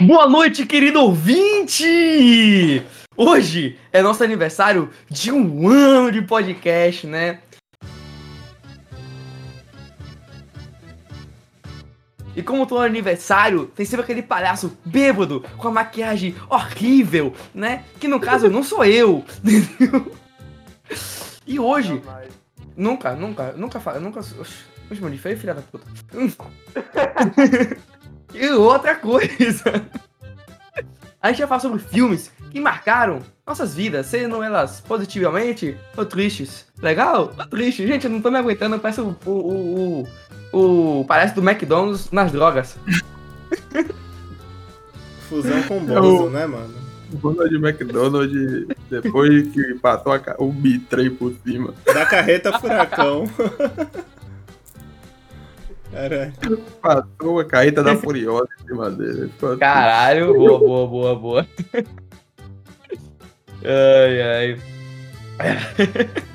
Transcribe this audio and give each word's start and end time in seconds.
Boa 0.00 0.26
noite, 0.26 0.64
querido 0.64 1.02
ouvinte! 1.02 2.82
Hoje 3.14 3.78
é 3.92 4.00
nosso 4.00 4.24
aniversário 4.24 4.88
de 5.10 5.30
um 5.30 5.68
ano 5.68 6.10
de 6.10 6.22
podcast, 6.22 7.06
né? 7.06 7.40
E 12.34 12.42
como 12.42 12.66
todo 12.66 12.80
aniversário, 12.80 13.66
tem 13.66 13.84
sempre 13.84 14.04
aquele 14.04 14.22
palhaço 14.22 14.78
bêbado 14.82 15.44
com 15.58 15.68
a 15.68 15.72
maquiagem 15.72 16.34
horrível, 16.48 17.34
né? 17.54 17.84
Que 18.00 18.08
no 18.08 18.18
caso 18.18 18.48
não 18.48 18.62
sou 18.62 18.82
eu. 18.86 19.22
entendeu? 19.44 20.16
e 21.46 21.60
hoje, 21.60 22.00
nunca, 22.74 23.14
nunca, 23.14 23.52
nunca 23.52 24.00
nunca. 24.00 24.20
Oxe, 24.20 25.02
mano, 25.02 25.18
feio, 25.18 25.38
filha 25.38 25.52
da 25.52 25.60
puta. 25.60 25.86
e 28.34 28.50
outra 28.50 28.94
coisa. 28.96 29.82
A 31.20 31.28
gente 31.28 31.38
vai 31.38 31.48
falar 31.48 31.60
sobre 31.60 31.78
filmes 31.78 32.32
que 32.50 32.60
marcaram 32.60 33.20
nossas 33.46 33.74
vidas, 33.74 34.06
sendo 34.06 34.42
elas 34.42 34.80
positivamente 34.80 35.76
ou 35.96 36.04
tristes. 36.04 36.66
Legal? 36.80 37.32
Ou 37.38 37.46
triste. 37.46 37.86
Gente, 37.86 38.04
eu 38.04 38.10
não 38.10 38.20
tô 38.20 38.30
me 38.30 38.38
aguentando, 38.38 38.78
parece 38.78 39.00
o, 39.00 39.16
o, 39.24 39.30
o, 39.30 40.08
o, 40.52 41.00
o 41.00 41.04
parece 41.06 41.34
do 41.34 41.40
McDonald's 41.48 42.10
nas 42.10 42.32
drogas. 42.32 42.76
Fusão 45.28 45.62
com 45.62 45.80
Bozo, 45.84 46.30
né, 46.30 46.46
mano? 46.46 46.74
Ronald 47.22 47.54
McDonald, 47.54 48.66
depois 48.88 49.46
que 49.52 49.74
passou 49.74 50.12
a 50.12 50.18
ca- 50.18 50.36
o 50.38 50.50
bitrem 50.50 51.10
por 51.10 51.32
cima. 51.44 51.74
Da 51.84 52.06
carreta 52.06 52.58
furacão. 52.58 53.24
Caralho. 55.92 56.32
Passou 56.80 57.40
a 57.40 57.44
carreta 57.44 57.82
da 57.82 57.94
Furiosa 57.94 58.48
em 58.60 58.66
cima 58.66 58.90
dele. 58.90 59.30
Caralho, 59.60 60.32
boa, 60.32 60.58
boa, 60.58 60.86
boa, 60.86 61.14
boa. 61.14 61.46
Ai, 63.64 64.22
ai. 64.22 64.60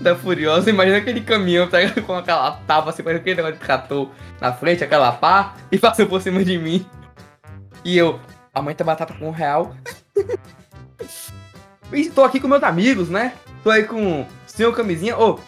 Da 0.00 0.14
Furiosa, 0.14 0.70
imagina 0.70 0.98
aquele 0.98 1.20
caminhão 1.20 1.66
pega 1.66 2.00
com 2.02 2.14
aquela 2.14 2.52
tapa 2.52 2.90
assim, 2.90 3.02
parece 3.02 3.20
aquele 3.20 3.36
negócio 3.36 3.58
de 3.58 3.64
trator 3.64 4.08
na 4.40 4.52
frente, 4.52 4.84
aquela 4.84 5.10
pá, 5.10 5.56
e 5.72 5.78
passou 5.78 6.06
por 6.06 6.22
cima 6.22 6.44
de 6.44 6.56
mim. 6.56 6.86
E 7.84 7.98
eu, 7.98 8.20
a 8.54 8.62
batata 8.62 9.12
com 9.14 9.26
um 9.26 9.32
real. 9.32 9.74
e 11.92 12.08
tô 12.10 12.22
aqui 12.22 12.38
com 12.38 12.46
meus 12.46 12.62
amigos, 12.62 13.08
né? 13.08 13.32
Tô 13.64 13.70
aí 13.70 13.82
com 13.82 14.20
o 14.22 14.26
senhor 14.46 14.72
camisinha, 14.72 15.18
ô, 15.18 15.40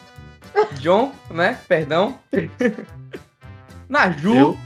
John, 0.80 1.12
né? 1.30 1.60
Perdão. 1.68 2.18
Naju, 3.90 4.36
Eu. 4.36 4.58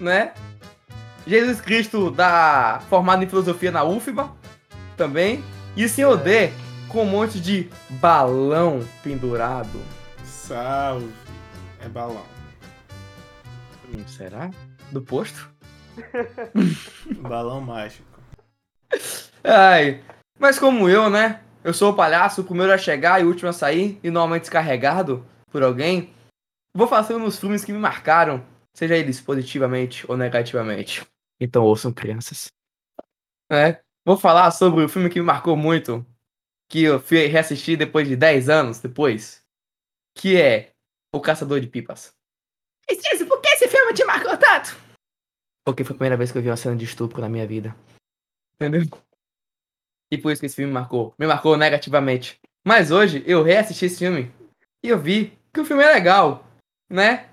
né? 0.00 0.32
Jesus 1.26 1.60
Cristo 1.60 2.10
da 2.10 2.80
formado 2.88 3.22
em 3.22 3.28
filosofia 3.28 3.70
na 3.70 3.84
UFBA 3.84 4.32
também. 4.96 5.44
E 5.76 5.84
o 5.84 5.88
senhor 5.88 6.16
D 6.16 6.50
com 6.88 7.02
um 7.02 7.06
monte 7.06 7.38
de 7.38 7.68
balão 7.90 8.80
pendurado. 9.02 9.78
Salve. 10.24 11.12
É 11.84 11.88
balão. 11.88 12.24
Hum, 13.90 14.02
será? 14.06 14.50
Do 14.90 15.02
posto? 15.02 15.50
Balão 17.20 17.60
mágico. 17.60 18.06
Ai. 19.42 20.00
Mas 20.38 20.58
como 20.58 20.88
eu, 20.88 21.10
né? 21.10 21.40
Eu 21.62 21.74
sou 21.74 21.92
o 21.92 21.96
palhaço, 21.96 22.40
o 22.40 22.44
primeiro 22.44 22.72
a 22.72 22.78
chegar 22.78 23.20
e 23.20 23.24
o 23.24 23.28
último 23.28 23.50
a 23.50 23.52
sair, 23.52 23.98
e 24.02 24.10
normalmente 24.10 24.42
descarregado 24.42 25.24
por 25.50 25.62
alguém. 25.62 26.14
Vou 26.76 26.88
sobre 26.88 27.22
uns 27.22 27.38
filmes 27.38 27.64
que 27.64 27.72
me 27.72 27.78
marcaram, 27.78 28.42
seja 28.74 28.96
eles 28.96 29.20
positivamente 29.20 30.04
ou 30.10 30.16
negativamente. 30.16 31.06
Então 31.40 31.64
ouçam, 31.64 31.92
crianças. 31.92 32.48
É. 33.50 33.82
Vou 34.04 34.18
falar 34.18 34.50
sobre 34.50 34.84
o 34.84 34.88
filme 34.88 35.08
que 35.08 35.18
me 35.18 35.24
marcou 35.24 35.56
muito, 35.56 36.04
que 36.68 36.82
eu 36.82 37.00
fui 37.00 37.26
reassistir 37.26 37.78
depois 37.78 38.06
de 38.06 38.16
10 38.16 38.48
anos 38.48 38.80
depois, 38.80 39.42
que 40.14 40.40
é 40.40 40.72
O 41.14 41.20
Caçador 41.20 41.60
de 41.60 41.68
Pipas. 41.68 42.14
Preciso, 42.86 43.26
por 43.26 43.40
que 43.40 43.48
esse 43.48 43.68
filme 43.68 43.94
te 43.94 44.04
marcou 44.04 44.36
tanto? 44.36 44.76
Porque 45.64 45.84
foi 45.84 45.94
a 45.94 45.96
primeira 45.96 46.16
vez 46.16 46.30
que 46.30 46.36
eu 46.36 46.42
vi 46.42 46.50
uma 46.50 46.56
cena 46.56 46.76
de 46.76 46.84
estupro 46.84 47.20
na 47.20 47.28
minha 47.28 47.46
vida. 47.46 47.74
Entendeu? 48.54 48.82
E 50.10 50.18
por 50.18 50.30
isso 50.30 50.40
que 50.40 50.46
esse 50.46 50.56
filme 50.56 50.68
me 50.68 50.74
marcou. 50.74 51.14
Me 51.18 51.26
marcou 51.26 51.56
negativamente. 51.56 52.38
Mas 52.66 52.90
hoje 52.90 53.24
eu 53.26 53.42
reassisti 53.42 53.86
esse 53.86 53.98
filme 53.98 54.30
e 54.82 54.88
eu 54.88 54.98
vi 54.98 55.38
que 55.52 55.60
o 55.60 55.64
filme 55.64 55.82
é 55.82 55.92
legal, 55.92 56.46
né? 56.90 57.30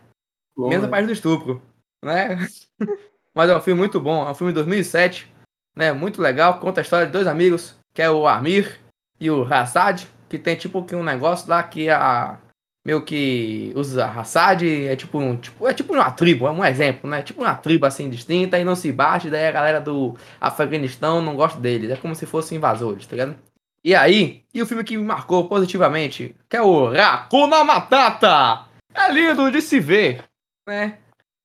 Bom, 0.56 0.70
Menos 0.70 0.86
a 0.86 0.90
parte 0.90 1.06
do 1.06 1.14
estupro, 1.14 1.62
né? 2.04 2.38
Mas 3.34 3.50
é 3.50 3.56
um 3.56 3.62
filme 3.62 3.80
muito 3.80 4.00
bom, 4.00 4.28
é 4.28 4.32
um 4.32 4.36
filme 4.36 4.52
de 4.52 4.56
2007, 4.56 5.32
né? 5.76 5.94
Muito 5.94 6.22
legal, 6.22 6.60
conta 6.60 6.82
a 6.82 6.84
história 6.84 7.06
de 7.06 7.14
dois 7.14 7.28
amigos, 7.28 7.76
que 7.94 8.02
é 8.02 8.10
o 8.12 8.28
Amir 8.28 8.80
e 9.20 9.32
o 9.32 9.44
Hassad, 9.44 10.06
que 10.28 10.38
tem 10.38 10.56
tipo 10.56 10.84
que 10.84 10.96
um 10.96 11.04
negócio 11.04 11.50
lá 11.50 11.64
que 11.64 11.90
a 11.90 12.38
meio 12.86 13.04
que 13.04 13.72
usa 13.76 14.06
Hassad, 14.06 14.64
é 14.64 14.96
tipo 14.96 15.20
um 15.20 15.38
tipo, 15.38 15.68
é 15.68 15.74
tipo 15.74 15.94
uma 15.94 16.10
tribo, 16.12 16.48
é 16.48 16.52
um 16.52 16.66
exemplo, 16.66 17.10
né? 17.10 17.22
Tipo 17.22 17.42
uma 17.42 17.56
tribo 17.56 17.86
assim 17.86 18.10
distinta 18.10 18.60
e 18.60 18.64
não 18.64 18.76
se 18.76 18.92
bate, 18.92 19.30
daí 19.30 19.48
a 19.48 19.52
galera 19.52 19.80
do 19.80 20.18
Afeganistão 20.40 21.22
não 21.22 21.36
gosta 21.36 21.60
deles, 21.60 21.92
é 21.92 21.96
como 21.96 22.16
se 22.16 22.26
fossem 22.26 22.58
invasores, 22.58 23.06
tá 23.06 23.16
ligado? 23.16 23.36
E 23.84 23.96
aí, 23.96 24.44
e 24.54 24.62
o 24.62 24.66
filme 24.66 24.84
que 24.84 24.98
me 24.98 25.04
marcou 25.04 25.48
positivamente, 25.48 26.36
que 26.50 26.58
é 26.58 26.62
o 26.62 26.88
Hakuna 26.88 27.64
Matata. 27.64 28.66
É 28.94 29.12
lindo 29.12 29.50
de 29.52 29.62
se 29.62 29.80
ver, 29.80 30.24
né? 30.68 30.98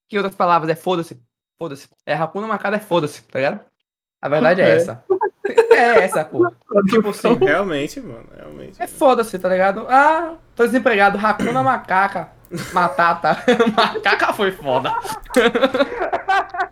Que 0.09 0.17
outras 0.17 0.35
palavras 0.35 0.71
é 0.71 0.75
foda-se. 0.75 1.21
Foda-se. 1.59 1.89
É 2.05 2.15
Hakuna 2.15 2.47
Matata 2.47 2.77
é 2.77 2.81
foda-se, 2.81 3.23
tá 3.23 3.39
ligado? 3.39 3.61
A 4.23 4.29
verdade 4.29 4.61
é 4.61 4.69
É. 4.71 4.77
essa. 4.77 5.05
É 5.71 6.05
essa, 6.05 6.25
pô. 6.25 6.51
Tipo 6.91 7.09
assim, 7.11 7.35
Realmente, 7.35 8.01
mano. 8.01 8.29
Realmente. 8.37 8.81
é 8.83 8.87
foda-se, 8.87 9.39
tá 9.39 9.49
ligado? 9.49 9.87
Ah, 9.89 10.37
tô 10.55 10.65
desempregado. 10.67 11.19
Hakuna 11.19 11.63
Macaca. 11.63 12.31
Matata. 12.73 13.37
Macaca 13.77 14.33
foi 14.35 14.53
foda. 14.53 14.93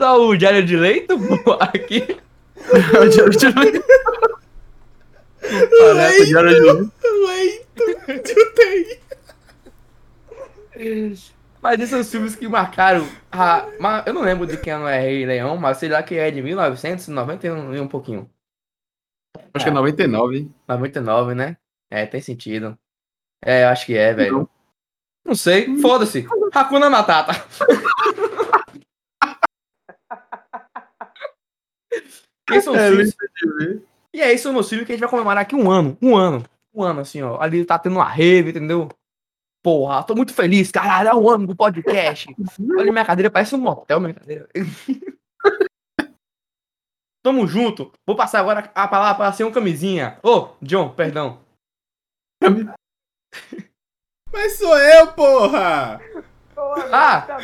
Só 0.00 0.20
o 0.26 0.36
diário 0.36 0.64
de 0.64 0.76
leito, 0.76 1.18
pô, 1.42 1.52
aqui. 1.60 2.18
O 2.56 3.08
Diário 3.08 3.30
de 3.30 3.46
Leite. 3.48 3.84
Parece 5.40 6.22
o 6.22 6.26
Diário 6.26 6.50
de. 6.50 6.60
Leito 7.26 7.84
de 8.24 8.32
UTI. 8.32 9.00
Mas 11.62 11.80
esses 11.80 11.90
são 11.90 12.00
os 12.00 12.10
filmes 12.10 12.36
que 12.36 12.46
marcaram. 12.46 13.08
A, 13.32 13.66
eu 14.06 14.14
não 14.14 14.22
lembro 14.22 14.46
de 14.46 14.56
quem 14.56 14.72
ano 14.72 14.86
é 14.86 15.00
Rei 15.00 15.26
Leão, 15.26 15.56
mas 15.56 15.78
sei 15.78 15.88
lá 15.88 16.02
que 16.02 16.16
é 16.16 16.30
de 16.30 16.42
1990 16.42 17.46
e 17.46 17.50
um, 17.80 17.88
pouquinho. 17.88 18.30
Acho 19.52 19.64
que 19.64 19.70
é 19.70 19.74
99, 19.74 20.38
hein? 20.38 20.54
99, 20.68 21.34
né? 21.34 21.56
É, 21.90 22.06
tem 22.06 22.20
sentido. 22.20 22.78
É, 23.42 23.64
eu 23.64 23.68
acho 23.68 23.86
que 23.86 23.96
é, 23.96 24.12
velho. 24.14 24.38
Não. 24.38 24.48
Não 25.24 25.34
sei, 25.34 25.76
foda-se. 25.78 26.26
Hakuna 26.52 26.88
Matata. 26.88 27.32
Esses 32.50 32.64
são 32.64 32.74
os 32.74 32.80
É. 32.80 33.80
E 34.14 34.20
é 34.20 34.32
isso, 34.32 34.52
meu 34.52 34.62
filho, 34.62 34.86
que 34.86 34.92
a 34.92 34.94
gente 34.94 35.00
vai 35.00 35.10
comemorar 35.10 35.42
aqui 35.42 35.54
um 35.54 35.70
ano. 35.70 35.98
Um 36.00 36.16
ano. 36.16 36.44
Um 36.72 36.82
ano, 36.82 37.00
assim, 37.00 37.22
ó. 37.22 37.40
Ali 37.40 37.64
tá 37.64 37.78
tendo 37.78 37.96
uma 37.96 38.04
rave, 38.04 38.50
entendeu? 38.50 38.88
Porra, 39.66 40.04
tô 40.04 40.14
muito 40.14 40.32
feliz, 40.32 40.70
caralho. 40.70 41.08
É 41.08 41.14
um 41.16 41.28
ano 41.28 41.44
do 41.44 41.56
podcast. 41.56 42.32
Olha 42.78 42.92
minha 42.92 43.04
cadeira, 43.04 43.28
parece 43.28 43.56
um 43.56 43.58
motel, 43.58 43.98
minha 43.98 44.14
cadeira. 44.14 44.48
Tamo 47.20 47.48
junto. 47.48 47.90
Vou 48.06 48.14
passar 48.14 48.38
agora 48.38 48.70
a 48.72 48.86
palavra 48.86 49.16
para 49.16 49.32
ser 49.32 49.42
um 49.42 49.50
camisinha. 49.50 50.20
Ô, 50.22 50.50
John, 50.62 50.90
perdão. 50.90 51.40
Mas 54.32 54.56
sou 54.56 54.78
eu, 54.78 55.12
porra! 55.14 56.00
Ah! 56.92 57.22
Tá. 57.22 57.38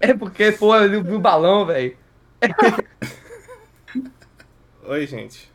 É... 0.00 0.08
É 0.08 0.14
porque, 0.14 0.52
pô, 0.52 0.74
eu 0.74 1.04
vi 1.04 1.12
o 1.12 1.20
balão, 1.20 1.66
velho. 1.66 1.98
Oi, 4.84 5.06
gente. 5.06 5.51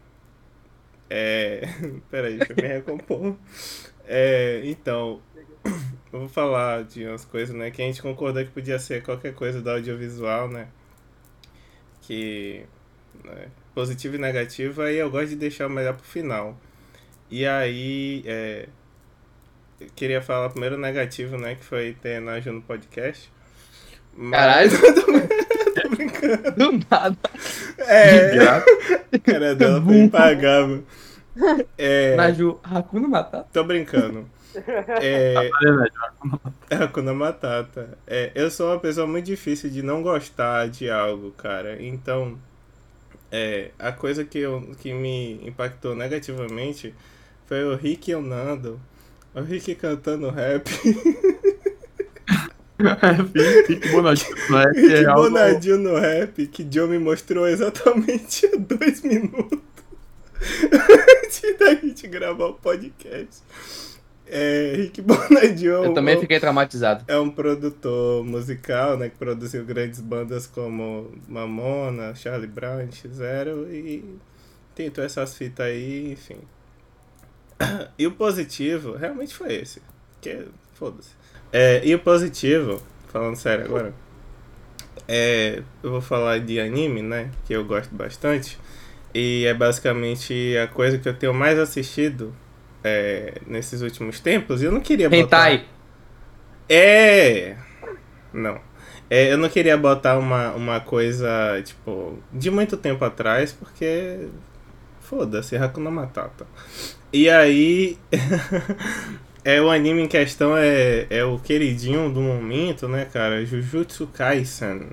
É. 1.10 1.62
Peraí, 2.12 2.38
deixa 2.38 2.54
eu 2.54 2.56
me 2.62 2.68
recompor. 2.68 3.36
É, 4.06 4.62
então. 4.66 5.22
Eu 6.14 6.22
vou 6.22 6.30
falar 6.30 6.86
de 6.86 7.06
umas 7.06 7.26
coisas, 7.26 7.54
né? 7.54 7.70
Que 7.70 7.82
a 7.82 7.86
gente 7.86 8.02
concordou 8.02 8.42
que 8.44 8.50
podia 8.50 8.80
ser 8.80 9.04
qualquer 9.04 9.34
coisa 9.34 9.62
do 9.62 9.70
audiovisual, 9.70 10.48
né? 10.48 10.70
Que. 12.02 12.64
né, 13.26 13.48
positivo 13.76 14.16
e 14.16 14.18
negativo, 14.18 14.82
aí 14.82 14.96
eu 14.96 15.12
gosto 15.12 15.30
de 15.30 15.36
deixar 15.36 15.68
o 15.68 15.70
melhor 15.70 15.96
pro 15.96 16.06
final. 16.06 16.58
E 17.30 17.46
aí. 17.46 18.24
É, 18.26 18.70
eu 19.82 19.88
queria 19.96 20.22
falar 20.22 20.50
primeiro 20.50 20.76
o 20.76 20.80
negativo, 20.80 21.38
né? 21.38 21.56
Que 21.56 21.66
foi 21.66 21.94
ter 22.02 22.22
Naju 22.22 22.54
no 22.54 22.62
podcast. 22.62 23.30
Mas- 24.16 24.32
Caralho. 24.40 24.72
Tô 25.82 25.90
brincando. 25.90 26.52
Do 26.54 26.86
nada. 26.90 27.18
É. 27.80 28.32
Cara 29.24 29.56
dela 29.56 29.82
foi 29.82 29.98
impagável. 30.00 30.84
É, 31.78 32.16
Naju, 32.16 32.60
Hakuna 32.64 33.08
Matata. 33.08 33.48
tô 33.54 33.64
brincando. 33.64 34.28
É 35.00 35.52
Hakuna 36.76 37.14
Matata. 37.14 37.98
É, 38.08 38.32
eu 38.34 38.50
sou 38.50 38.72
uma 38.72 38.80
pessoa 38.80 39.06
muito 39.06 39.26
difícil 39.26 39.70
de 39.70 39.84
não 39.84 40.02
gostar 40.02 40.68
de 40.68 40.90
algo, 40.90 41.32
cara. 41.32 41.82
Então, 41.82 42.38
é, 43.32 43.72
a 43.78 43.92
coisa 43.92 44.24
que, 44.24 44.40
eu, 44.40 44.76
que 44.80 44.94
me 44.94 45.40
impactou 45.48 45.96
negativamente 45.96 46.94
foi 47.46 47.64
o 47.64 47.76
Rick 47.76 48.12
e 48.12 48.16
o 48.16 48.22
Nando. 48.22 48.80
O 49.36 49.42
Rick 49.42 49.76
cantando 49.76 50.30
rap. 50.30 50.68
Fique 53.66 53.90
bonadinho 53.90 54.36
no 54.50 54.58
rap. 54.58 54.76
Rick 54.76 54.94
É 54.94 55.06
algo... 55.06 55.22
Bonadinho 55.24 55.78
no 55.80 55.96
rap, 55.96 56.48
que 56.48 56.68
Joe 56.72 56.88
me 56.88 57.00
mostrou 57.00 57.48
exatamente 57.48 58.46
há 58.46 58.56
dois 58.58 59.02
minutos 59.02 59.60
antes 61.24 61.58
da 61.58 61.74
gente 61.74 62.08
gravar 62.08 62.46
o 62.46 62.54
podcast. 62.54 63.42
É, 64.30 64.74
Rick 64.76 65.02
Bonadinho 65.02 65.86
Eu 65.86 65.94
também 65.94 66.20
fiquei 66.20 66.38
traumatizado. 66.40 67.06
é 67.08 67.18
um 67.18 67.30
produtor 67.30 68.26
musical, 68.26 68.98
né, 68.98 69.10
que 69.10 69.18
produziu 69.18 69.64
grandes 69.64 70.02
bandas 70.02 70.46
como 70.46 71.12
Mamona, 71.28 72.14
Charlie 72.14 72.48
Brown, 72.48 72.92
X-Zero 72.92 73.74
e 73.74 74.04
tentou 74.76 75.04
essas 75.04 75.36
fitas 75.36 75.66
aí, 75.66 76.12
enfim. 76.12 76.38
E 77.98 78.06
o 78.06 78.12
positivo 78.12 78.94
realmente 78.96 79.34
foi 79.34 79.56
esse, 79.56 79.82
que 80.22 80.46
foda-se. 80.74 81.17
É, 81.60 81.82
e 81.84 81.96
o 81.96 81.98
positivo, 81.98 82.80
falando 83.12 83.36
sério 83.36 83.66
agora, 83.66 83.92
é, 85.08 85.64
eu 85.82 85.90
vou 85.90 86.02
falar 86.02 86.40
de 86.40 86.60
anime, 86.60 87.02
né, 87.02 87.32
que 87.48 87.54
eu 87.54 87.66
gosto 87.66 87.96
bastante, 87.96 88.60
e 89.12 89.44
é 89.44 89.56
basicamente 89.56 90.56
a 90.56 90.68
coisa 90.68 91.00
que 91.00 91.10
eu 91.10 91.16
tenho 91.16 91.34
mais 91.34 91.58
assistido 91.58 92.32
é, 92.84 93.42
nesses 93.48 93.82
últimos 93.82 94.20
tempos, 94.20 94.62
e 94.62 94.66
eu 94.66 94.72
não 94.72 94.82
queria 94.82 95.10
botar... 95.10 95.52
Hentai. 95.52 95.66
É. 96.70 97.56
Não. 98.32 98.62
É, 99.10 99.34
eu 99.34 99.38
não 99.40 99.50
queria 99.50 99.76
botar 99.76 100.20
uma, 100.20 100.52
uma 100.52 100.80
coisa, 100.80 101.60
tipo, 101.64 102.20
de 102.32 102.52
muito 102.52 102.78
tempo 102.78 103.04
atrás, 103.04 103.52
porque. 103.52 104.28
Foda-se, 105.00 105.56
Hakuna 105.56 105.90
Matata. 105.90 106.46
E 107.12 107.28
aí. 107.28 107.98
é 109.48 109.62
o 109.62 109.72
anime 109.72 110.02
em 110.02 110.08
questão 110.08 110.58
é, 110.58 111.08
é 111.10 111.24
o 111.24 111.40
queridinho 111.40 112.12
do 112.12 112.20
momento, 112.20 112.86
né, 112.90 113.06
cara? 113.06 113.46
Jujutsu 113.46 114.08
Kaisen. 114.08 114.90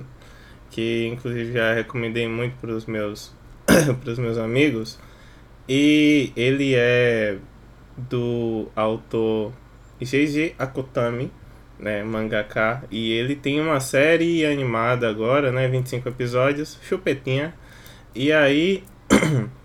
Que 0.70 1.08
inclusive 1.08 1.52
já 1.52 1.74
recomendei 1.74 2.28
muito 2.28 2.56
pros 2.60 2.86
meus, 2.86 3.34
pros 4.04 4.16
meus 4.16 4.38
amigos. 4.38 4.96
E 5.68 6.32
ele 6.36 6.74
é 6.76 7.38
do 7.96 8.68
autor 8.76 9.52
G.G. 10.00 10.54
Akutami 10.56 11.32
né, 11.78 12.04
mangaka, 12.04 12.84
e 12.92 13.10
ele 13.12 13.34
tem 13.34 13.60
uma 13.60 13.80
série 13.80 14.46
animada 14.46 15.08
agora, 15.08 15.50
né, 15.50 15.66
25 15.66 16.08
episódios, 16.08 16.78
chupetinha. 16.82 17.52
E 18.14 18.32
aí, 18.32 18.84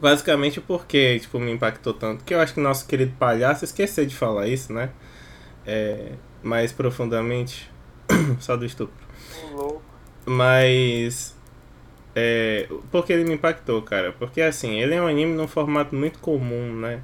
basicamente 0.00 0.60
porque, 0.60 1.18
tipo, 1.20 1.38
me 1.38 1.52
impactou 1.52 1.94
tanto, 1.94 2.24
que 2.24 2.34
eu 2.34 2.40
acho 2.40 2.54
que 2.54 2.60
nosso 2.60 2.86
querido 2.86 3.12
palhaço 3.18 3.64
esqueceu 3.64 4.06
de 4.06 4.14
falar 4.14 4.48
isso, 4.48 4.72
né? 4.72 4.90
É, 5.66 6.12
mais 6.42 6.72
profundamente, 6.72 7.70
só 8.40 8.56
do 8.56 8.64
estupro. 8.64 9.06
louco. 9.52 9.82
Mas 10.24 11.34
é, 12.14 12.68
por 12.90 13.04
que 13.04 13.12
ele 13.12 13.24
me 13.24 13.34
impactou, 13.34 13.82
cara? 13.82 14.12
Porque 14.12 14.40
assim, 14.40 14.80
ele 14.80 14.94
é 14.94 15.02
um 15.02 15.06
anime 15.06 15.34
num 15.34 15.48
formato 15.48 15.94
muito 15.94 16.18
comum, 16.18 16.72
né? 16.74 17.00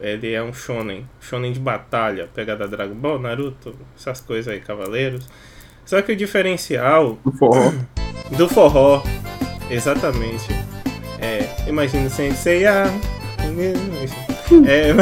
Ele 0.00 0.32
é 0.32 0.42
um 0.42 0.52
shonen, 0.52 1.08
shonen 1.20 1.52
de 1.52 1.60
batalha, 1.60 2.28
pegada 2.34 2.66
Dragon 2.66 2.94
Ball, 2.94 3.18
Naruto, 3.18 3.74
essas 3.96 4.20
coisas 4.20 4.52
aí, 4.52 4.60
Cavaleiros. 4.60 5.28
Só 5.84 6.00
que 6.02 6.12
o 6.12 6.16
diferencial 6.16 7.18
Do 7.24 7.32
forró. 7.32 7.72
do 8.36 8.48
forró, 8.48 9.02
exatamente. 9.70 10.48
É, 11.66 11.68
imagina 11.68 12.08
sem 12.08 12.34
ceia. 12.34 12.84
É, 14.66 14.92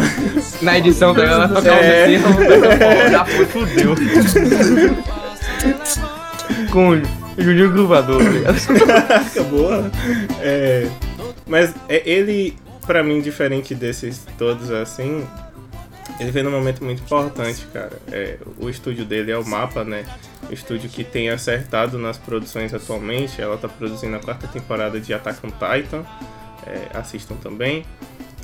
Na 0.62 0.78
edição 0.78 1.12
dela, 1.14 1.48
tocar 1.48 1.82
É. 1.82 2.18
o 2.18 2.20
Messias, 2.38 3.10
já 3.10 3.24
foi, 3.24 3.46
fudeu. 3.46 3.94
Com 6.72 6.90
o 6.90 7.02
Juninho 7.38 7.70
Gruvador, 7.72 8.22
tá 9.06 9.16
acabou. 9.16 9.70
É, 10.40 10.88
mas 11.46 11.74
é, 11.88 12.02
ele, 12.08 12.56
pra 12.86 13.02
mim, 13.02 13.20
diferente 13.20 13.74
desses 13.74 14.24
todos 14.38 14.70
assim, 14.70 15.26
ele 16.18 16.30
veio 16.30 16.44
num 16.44 16.52
momento 16.52 16.84
muito 16.84 17.02
importante, 17.02 17.66
cara. 17.72 17.92
É, 18.12 18.36
o 18.58 18.68
estúdio 18.68 19.04
dele 19.04 19.32
é 19.32 19.38
o 19.38 19.44
Mapa, 19.44 19.82
né? 19.84 20.04
O 20.48 20.52
estúdio 20.54 20.88
que 20.88 21.02
tem 21.02 21.30
acertado 21.30 21.98
nas 21.98 22.18
produções 22.18 22.72
atualmente. 22.74 23.40
Ela 23.40 23.56
tá 23.56 23.68
produzindo 23.68 24.16
a 24.16 24.20
quarta 24.20 24.46
temporada 24.46 25.00
de 25.00 25.12
Attack 25.14 25.38
on 25.46 25.50
Titan. 25.50 26.04
É, 26.66 26.96
assistam 26.96 27.36
também. 27.36 27.84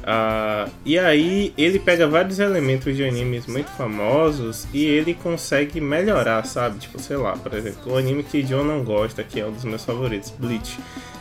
Ah, 0.08 0.68
e 0.84 0.96
aí 0.96 1.52
ele 1.58 1.80
pega 1.80 2.06
vários 2.06 2.38
elementos 2.38 2.94
de 2.94 3.02
animes 3.02 3.44
muito 3.46 3.68
famosos 3.72 4.68
e 4.72 4.84
ele 4.84 5.14
consegue 5.14 5.80
melhorar, 5.80 6.46
sabe? 6.46 6.78
Tipo, 6.78 7.00
sei 7.00 7.16
lá, 7.16 7.36
por 7.36 7.52
exemplo, 7.52 7.92
o 7.92 7.96
anime 7.96 8.22
que 8.22 8.40
John 8.44 8.62
não 8.62 8.84
gosta, 8.84 9.24
que 9.24 9.40
é 9.40 9.44
um 9.44 9.50
dos 9.50 9.64
meus 9.64 9.84
favoritos, 9.84 10.32
Bleach. 10.38 10.78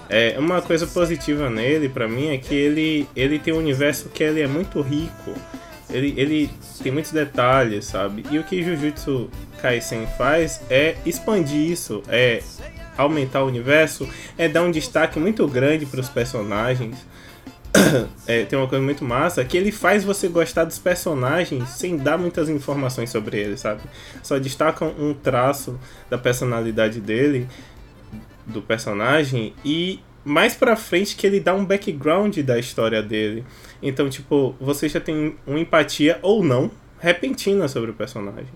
É, 0.08 0.36
uma 0.38 0.62
coisa 0.62 0.86
positiva 0.86 1.50
nele, 1.50 1.90
pra 1.90 2.08
mim, 2.08 2.30
é 2.30 2.38
que 2.38 2.54
ele, 2.54 3.08
ele 3.16 3.40
tem 3.40 3.56
um 3.56 3.58
universo 3.58 4.08
que 4.10 4.24
ele 4.24 4.40
é 4.40 4.48
muito 4.48 4.80
rico. 4.82 5.34
Ele, 5.90 6.14
ele 6.16 6.50
tem 6.84 6.92
muitos 6.92 7.12
detalhes, 7.12 7.86
sabe? 7.86 8.24
E 8.30 8.38
o 8.38 8.44
que 8.44 8.62
Jujutsu 8.62 9.32
Kaisen 9.62 10.06
faz 10.16 10.62
é 10.70 10.96
expandir 11.06 11.72
isso, 11.72 12.04
é 12.08 12.44
aumentar 12.98 13.44
o 13.44 13.48
universo, 13.48 14.08
é 14.38 14.48
dar 14.48 14.64
um 14.64 14.72
destaque 14.72 15.20
muito 15.20 15.48
grande 15.48 15.86
pros 15.86 16.10
personagens. 16.10 16.98
É, 18.26 18.44
tem 18.44 18.58
uma 18.58 18.68
coisa 18.68 18.84
muito 18.84 19.04
massa 19.04 19.44
que 19.46 19.56
ele 19.56 19.72
faz 19.72 20.04
você 20.04 20.28
gostar 20.28 20.64
dos 20.64 20.80
personagens 20.80 21.70
sem 21.70 21.96
dar 21.98 22.18
muitas 22.18 22.50
informações 22.50 23.12
sobre 23.12 23.38
eles, 23.38 23.60
sabe? 23.60 23.82
Só 24.24 24.40
destaca 24.40 24.86
um 24.86 25.14
traço 25.14 25.80
da 26.10 26.18
personalidade 26.18 27.00
dele, 27.00 27.48
do 28.48 28.62
personagem, 28.62 29.54
e 29.64 30.00
mais 30.24 30.56
pra 30.56 30.76
frente 30.76 31.16
que 31.16 31.28
ele 31.28 31.40
dá 31.40 31.54
um 31.54 31.64
background 31.64 32.36
da 32.40 32.58
história 32.58 33.04
dele. 33.04 33.46
Então, 33.82 34.10
tipo, 34.10 34.56
você 34.60 34.90
já 34.90 35.00
tem 35.00 35.36
uma 35.46 35.60
empatia 35.60 36.18
ou 36.24 36.44
não 36.44 36.72
repentina 37.00 37.68
sobre 37.68 37.92
o 37.92 37.94
personagem. 37.94 38.54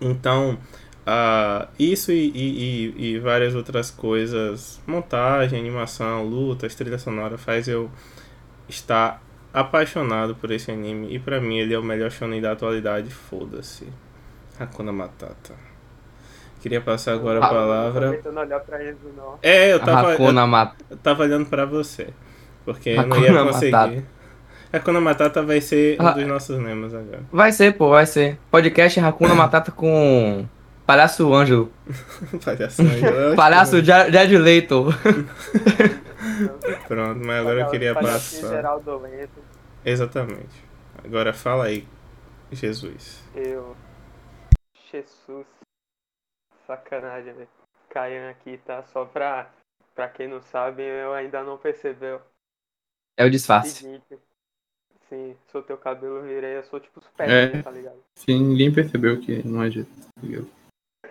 Então, 0.00 0.58
ah, 1.06 1.68
isso 1.78 2.10
e, 2.12 2.30
e- 2.34 2.94
e- 2.96 3.14
e 3.14 3.18
várias 3.18 3.54
outras 3.54 3.90
coisas, 3.90 4.80
montagem, 4.86 5.58
animação, 5.58 6.24
lutas, 6.24 6.74
trilha 6.74 6.98
sonora, 6.98 7.36
faz 7.38 7.68
eu 7.68 7.90
estar 8.68 9.22
apaixonado 9.52 10.34
por 10.34 10.50
esse 10.50 10.70
anime. 10.70 11.14
E 11.14 11.18
pra 11.18 11.40
mim 11.40 11.58
ele 11.58 11.74
é 11.74 11.78
o 11.78 11.82
melhor 11.82 12.10
shonen 12.10 12.40
da 12.40 12.52
atualidade, 12.52 13.10
foda-se. 13.10 13.86
Hakuna 14.58 14.92
Matata. 14.92 15.54
Queria 16.62 16.80
passar 16.80 17.12
agora 17.12 17.40
a 17.40 17.44
Ah, 17.44 17.48
Tô 17.48 17.54
palavra. 17.54 18.10
tentando 18.12 18.40
olhar 18.40 18.60
pra 18.60 18.82
eles, 18.82 18.96
não. 19.16 19.38
É, 19.42 19.72
eu 19.72 19.80
tava, 19.80 20.08
eu, 20.08 20.14
Hakuna 20.14 20.46
Matata. 20.46 20.84
eu 20.90 20.96
tava 20.96 21.22
olhando 21.24 21.46
pra 21.46 21.66
você. 21.66 22.08
Porque 22.64 22.90
eu 22.90 23.06
não 23.06 23.18
ia 23.20 23.44
conseguir. 23.44 23.70
Matata. 23.72 24.04
Hakuna 24.72 25.00
Matata 25.00 25.42
vai 25.42 25.60
ser 25.60 26.00
um 26.00 26.06
Ah. 26.06 26.12
dos 26.12 26.26
nossos 26.26 26.58
lemas 26.58 26.94
agora. 26.94 27.20
Vai 27.30 27.52
ser, 27.52 27.74
pô, 27.76 27.90
vai 27.90 28.06
ser. 28.06 28.38
Podcast 28.50 28.98
Hakuna 28.98 29.34
Matata 29.34 29.70
com 29.70 30.46
Palhaço 30.86 31.32
Ângelo. 31.32 31.72
Eu 32.32 32.38
acho 33.28 33.36
Palhaço 33.36 33.76
que- 33.76 33.84
Jared 33.84 34.36
Leito. 34.38 34.86
Pronto, 36.88 37.20
mas 37.24 37.40
agora 37.40 37.60
eu 37.60 37.70
queria 37.70 37.94
Palhaço 37.94 38.40
passar. 38.42 38.54
Geraldo 38.56 39.02
Exatamente. 39.84 40.64
Agora 41.02 41.32
fala 41.32 41.64
aí, 41.66 41.86
Jesus. 42.50 43.22
eu. 43.34 43.76
Jesus. 44.90 45.46
Sacanagem, 46.66 47.34
velho. 47.34 47.48
Caian 47.90 48.30
aqui, 48.30 48.58
tá? 48.64 48.82
Só 48.84 49.04
pra, 49.04 49.50
pra 49.94 50.08
quem 50.08 50.26
não 50.28 50.40
sabe, 50.40 50.82
eu 50.82 51.12
ainda 51.12 51.42
não 51.42 51.58
percebeu. 51.58 52.20
É 53.18 53.24
o 53.24 53.30
disfarce. 53.30 53.82
Seguinte. 53.82 54.18
Sim, 55.08 55.36
sou 55.52 55.62
teu 55.62 55.76
cabelo, 55.76 56.22
virei, 56.22 56.56
eu 56.56 56.64
sou 56.64 56.80
tipo 56.80 57.00
super 57.00 57.28
É. 57.28 57.62
tá 57.62 57.70
ligado? 57.70 57.98
Sim, 58.16 58.42
ninguém 58.42 58.72
percebeu 58.72 59.20
que 59.20 59.46
não 59.46 59.62
é 59.62 59.70
jeito. 59.70 59.90
entendeu? 60.18 60.48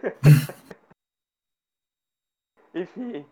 Enfim, 2.74 3.26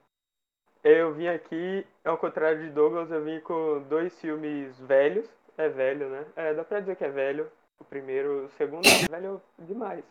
eu 0.84 1.14
vim 1.14 1.28
aqui, 1.28 1.86
ao 2.04 2.18
contrário 2.18 2.64
de 2.64 2.70
Douglas, 2.70 3.12
eu 3.12 3.24
vim 3.24 3.40
com 3.42 3.84
dois 3.90 4.20
filmes 4.20 4.80
velhos. 4.80 5.30
É 5.58 5.68
velho, 5.68 6.10
né? 6.10 6.26
É, 6.36 6.54
dá 6.54 6.64
pra 6.64 6.80
dizer 6.80 6.96
que 6.96 7.04
é 7.04 7.10
velho. 7.10 7.52
O 7.80 7.84
primeiro, 7.84 8.46
o 8.46 8.50
segundo 8.52 8.88
é 8.88 9.08
velho 9.10 9.42
demais. 9.60 10.04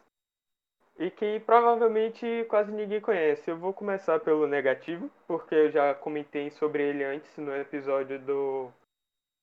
E 0.99 1.11
que 1.11 1.41
provavelmente 1.41 2.45
quase 2.49 2.71
ninguém 2.71 3.01
conhece. 3.01 3.51
Eu 3.51 3.57
vou 3.57 3.73
começar 3.73 4.21
pelo 4.21 4.47
negativo, 4.47 5.11
porque 5.27 5.55
eu 5.55 5.71
já 5.71 5.95
comentei 5.95 6.51
sobre 6.51 6.83
ele 6.83 7.05
antes 7.05 7.35
no 7.39 7.57
episódio 7.57 8.19
do, 8.21 8.71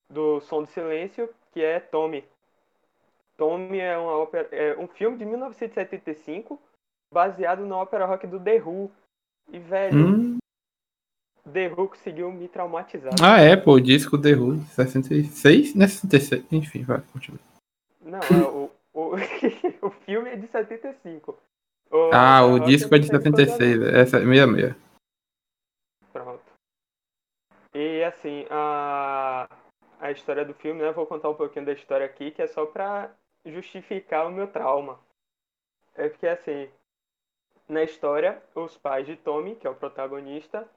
do 0.10 0.40
Som 0.42 0.64
do 0.64 0.70
Silêncio, 0.70 1.34
que 1.52 1.64
é 1.64 1.80
Tommy. 1.80 2.24
Tommy 3.36 3.80
é, 3.80 3.98
uma 3.98 4.18
ópera, 4.18 4.48
é 4.52 4.78
um 4.78 4.88
filme 4.88 5.18
de 5.18 5.26
1975 5.26 6.60
baseado 7.12 7.66
na 7.66 7.78
ópera 7.78 8.06
rock 8.06 8.28
do 8.28 8.40
The 8.40 8.62
Who. 8.62 8.92
E, 9.52 9.60
velho, 9.60 9.98
Hum. 9.98 10.38
The 11.52 11.70
Who 11.70 11.88
conseguiu 11.88 12.32
me 12.32 12.48
traumatizar. 12.48 13.14
Ah, 13.24 13.40
é, 13.40 13.56
pô, 13.56 13.74
o 13.74 13.82
disco 13.82 14.22
The 14.22 14.34
Who, 14.34 14.60
66, 14.76 15.76
né? 15.76 15.88
66. 15.88 16.46
Enfim, 16.52 16.84
vai, 16.84 17.02
continua. 17.14 17.40
Não, 18.02 18.20
é, 18.20 18.48
o, 18.48 18.72
o, 18.94 19.16
o 19.88 19.90
filme 20.06 20.30
é 20.30 20.36
de 20.36 20.48
75. 20.48 21.38
O 21.90 22.10
Ah, 22.14 22.46
o 22.46 22.58
rock 22.58 22.66
disco 22.66 22.94
é 22.94 23.00
de 23.00 23.12
não 23.12 23.22
tem 23.22 23.32
coisa 23.32 23.52
76, 23.52 23.94
essa 23.94 24.18
é 24.18 24.22
66. 24.22 24.76
Pronto. 26.12 26.44
E 27.74 28.04
assim, 28.04 28.46
a, 28.50 29.48
a 30.00 30.12
história 30.12 30.44
do 30.44 30.54
filme, 30.54 30.82
né? 30.82 30.92
Vou 30.92 31.06
contar 31.06 31.30
um 31.30 31.36
pouquinho 31.36 31.66
da 31.66 31.74
história 31.74 32.06
aqui, 32.06 32.32
que 32.32 32.42
é 32.42 32.48
só 32.48 32.66
pra 32.66 33.12
justificar 33.46 34.28
o 34.28 34.32
meu 34.32 34.48
trauma. 34.48 35.00
É 35.96 36.10
porque 36.10 36.28
assim, 36.28 36.70
na 37.68 37.84
história, 37.84 38.42
os 38.56 38.78
pais 38.78 39.06
de 39.06 39.16
Tommy, 39.16 39.56
que 39.56 39.68
é 39.68 39.70
o 39.70 39.76
protagonista, 39.76 40.68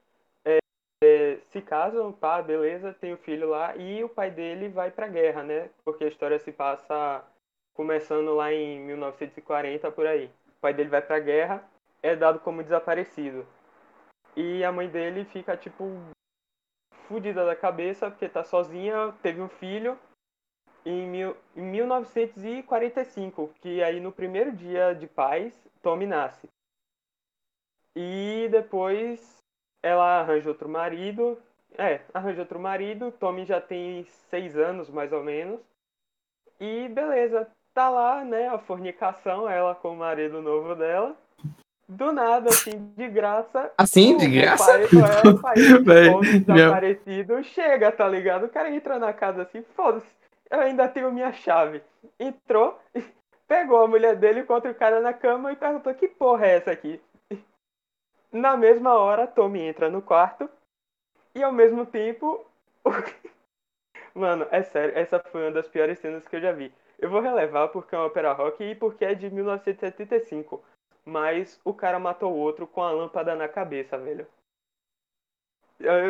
é, 0.45 0.59
é, 1.03 1.39
se 1.49 1.63
casam, 1.63 2.13
pá, 2.13 2.43
beleza, 2.43 2.93
tem 2.93 3.13
o 3.13 3.19
filho 3.19 3.49
lá, 3.49 3.77
e 3.77 4.03
o 4.03 4.09
pai 4.09 4.31
dele 4.31 4.69
vai 4.69 4.91
pra 4.91 5.09
guerra, 5.09 5.43
né? 5.43 5.71
Porque 5.85 6.05
a 6.05 6.09
história 6.09 6.39
se 6.39 6.53
passa 6.53 7.25
começando 7.75 8.35
lá 8.35 8.53
em 8.53 8.81
1940 8.81 9.91
por 9.93 10.07
aí. 10.07 10.27
O 10.27 10.61
pai 10.61 10.75
dele 10.75 10.91
vai 10.91 11.01
pra 11.01 11.19
guerra, 11.19 11.65
é 12.03 12.17
dado 12.17 12.41
como 12.41 12.63
desaparecido. 12.63 13.47
E 14.37 14.65
a 14.65 14.73
mãe 14.73 14.89
dele 14.89 15.25
fica, 15.25 15.57
tipo, 15.57 15.85
fudida 17.07 17.45
da 17.45 17.57
cabeça, 17.57 18.11
porque 18.11 18.29
tá 18.29 18.45
sozinha, 18.45 19.15
teve 19.23 19.41
um 19.41 19.49
filho 19.49 19.99
em, 20.85 21.07
mil, 21.09 21.37
em 21.57 21.63
1945, 21.63 23.53
que 23.61 23.83
aí 23.83 24.01
no 24.01 24.13
primeiro 24.13 24.53
dia 24.53 24.95
de 24.95 25.07
paz, 25.07 25.53
Tommy 25.83 26.07
nasce. 26.07 26.49
E 27.97 28.49
depois 28.51 29.39
ela 29.83 30.21
arranja 30.21 30.49
outro 30.49 30.69
marido. 30.69 31.39
É, 31.79 32.01
arranja 32.13 32.43
outro 32.43 32.59
marido. 32.59 33.13
Tommy 33.13 33.45
já 33.45 33.61
tem 33.61 34.05
seis 34.31 34.57
anos, 34.57 34.89
mais 34.91 35.13
ou 35.13 35.23
menos. 35.23 35.61
E 36.61 36.89
beleza, 36.89 37.49
tá 37.75 37.89
lá, 37.89 38.25
né, 38.25 38.49
a 38.49 38.59
fornicação, 38.59 39.49
ela 39.49 39.75
com 39.75 39.93
o 39.93 39.97
marido 39.97 40.43
novo 40.43 40.75
dela. 40.75 41.17
Do 41.89 42.13
nada, 42.13 42.51
assim, 42.51 42.93
de 42.97 43.09
graça. 43.09 43.73
Assim, 43.77 44.17
de 44.17 44.29
graça? 44.29 44.65
pai- 44.65 44.85
o 45.35 45.41
pai 45.41 45.55
minha- 45.81 46.45
desaparecido 46.55 47.43
chega, 47.43 47.91
tá 47.91 48.07
ligado? 48.07 48.45
O 48.45 48.49
cara 48.49 48.71
entra 48.71 48.99
na 48.99 49.13
casa 49.13 49.43
assim, 49.43 49.63
foda-se, 49.75 50.07
eu 50.51 50.61
ainda 50.61 50.87
tenho 50.87 51.11
minha 51.13 51.33
chave. 51.33 51.83
Entrou, 52.19 52.79
pegou 53.49 53.83
a 53.83 53.89
mulher 53.89 54.15
dele, 54.17 54.41
encontra 54.41 54.71
o 54.71 54.75
cara 54.75 55.01
na 55.01 55.13
cama 55.13 55.51
e 55.53 55.57
perguntou: 55.57 55.93
que 55.95 56.07
porra 56.07 56.47
é 56.47 56.57
essa 56.59 56.71
aqui? 56.71 57.01
Na 58.33 58.57
mesma 58.57 58.95
hora, 58.95 59.27
Tommy 59.27 59.61
entra 59.61 59.91
no 59.91 60.01
quarto 60.01 60.49
e 61.35 61.43
ao 61.43 61.53
mesmo 61.53 61.85
tempo. 61.85 62.45
Mano, 64.15 64.47
é 64.51 64.63
sério, 64.63 64.97
essa 64.97 65.21
foi 65.21 65.43
uma 65.43 65.53
das 65.53 65.69
piores 65.69 65.99
cenas 65.99 66.27
que 66.27 66.37
eu 66.37 66.41
já 66.41 66.53
vi. 66.53 66.73
Eu 66.99 67.11
vou 67.11 67.21
relevar 67.21 67.69
porque 67.69 67.95
é 67.95 67.99
uma 67.99 68.07
ópera 68.07 68.33
rock 68.33 68.63
e 68.63 68.75
porque 68.75 69.05
é 69.05 69.15
de 69.15 69.31
1975. 69.31 70.63
Mas 71.05 71.59
o 71.65 71.73
cara 71.73 71.99
matou 71.99 72.33
o 72.33 72.37
outro 72.37 72.67
com 72.67 72.83
a 72.83 72.91
lâmpada 72.91 73.35
na 73.35 73.49
cabeça, 73.49 73.97
velho. 73.97 74.27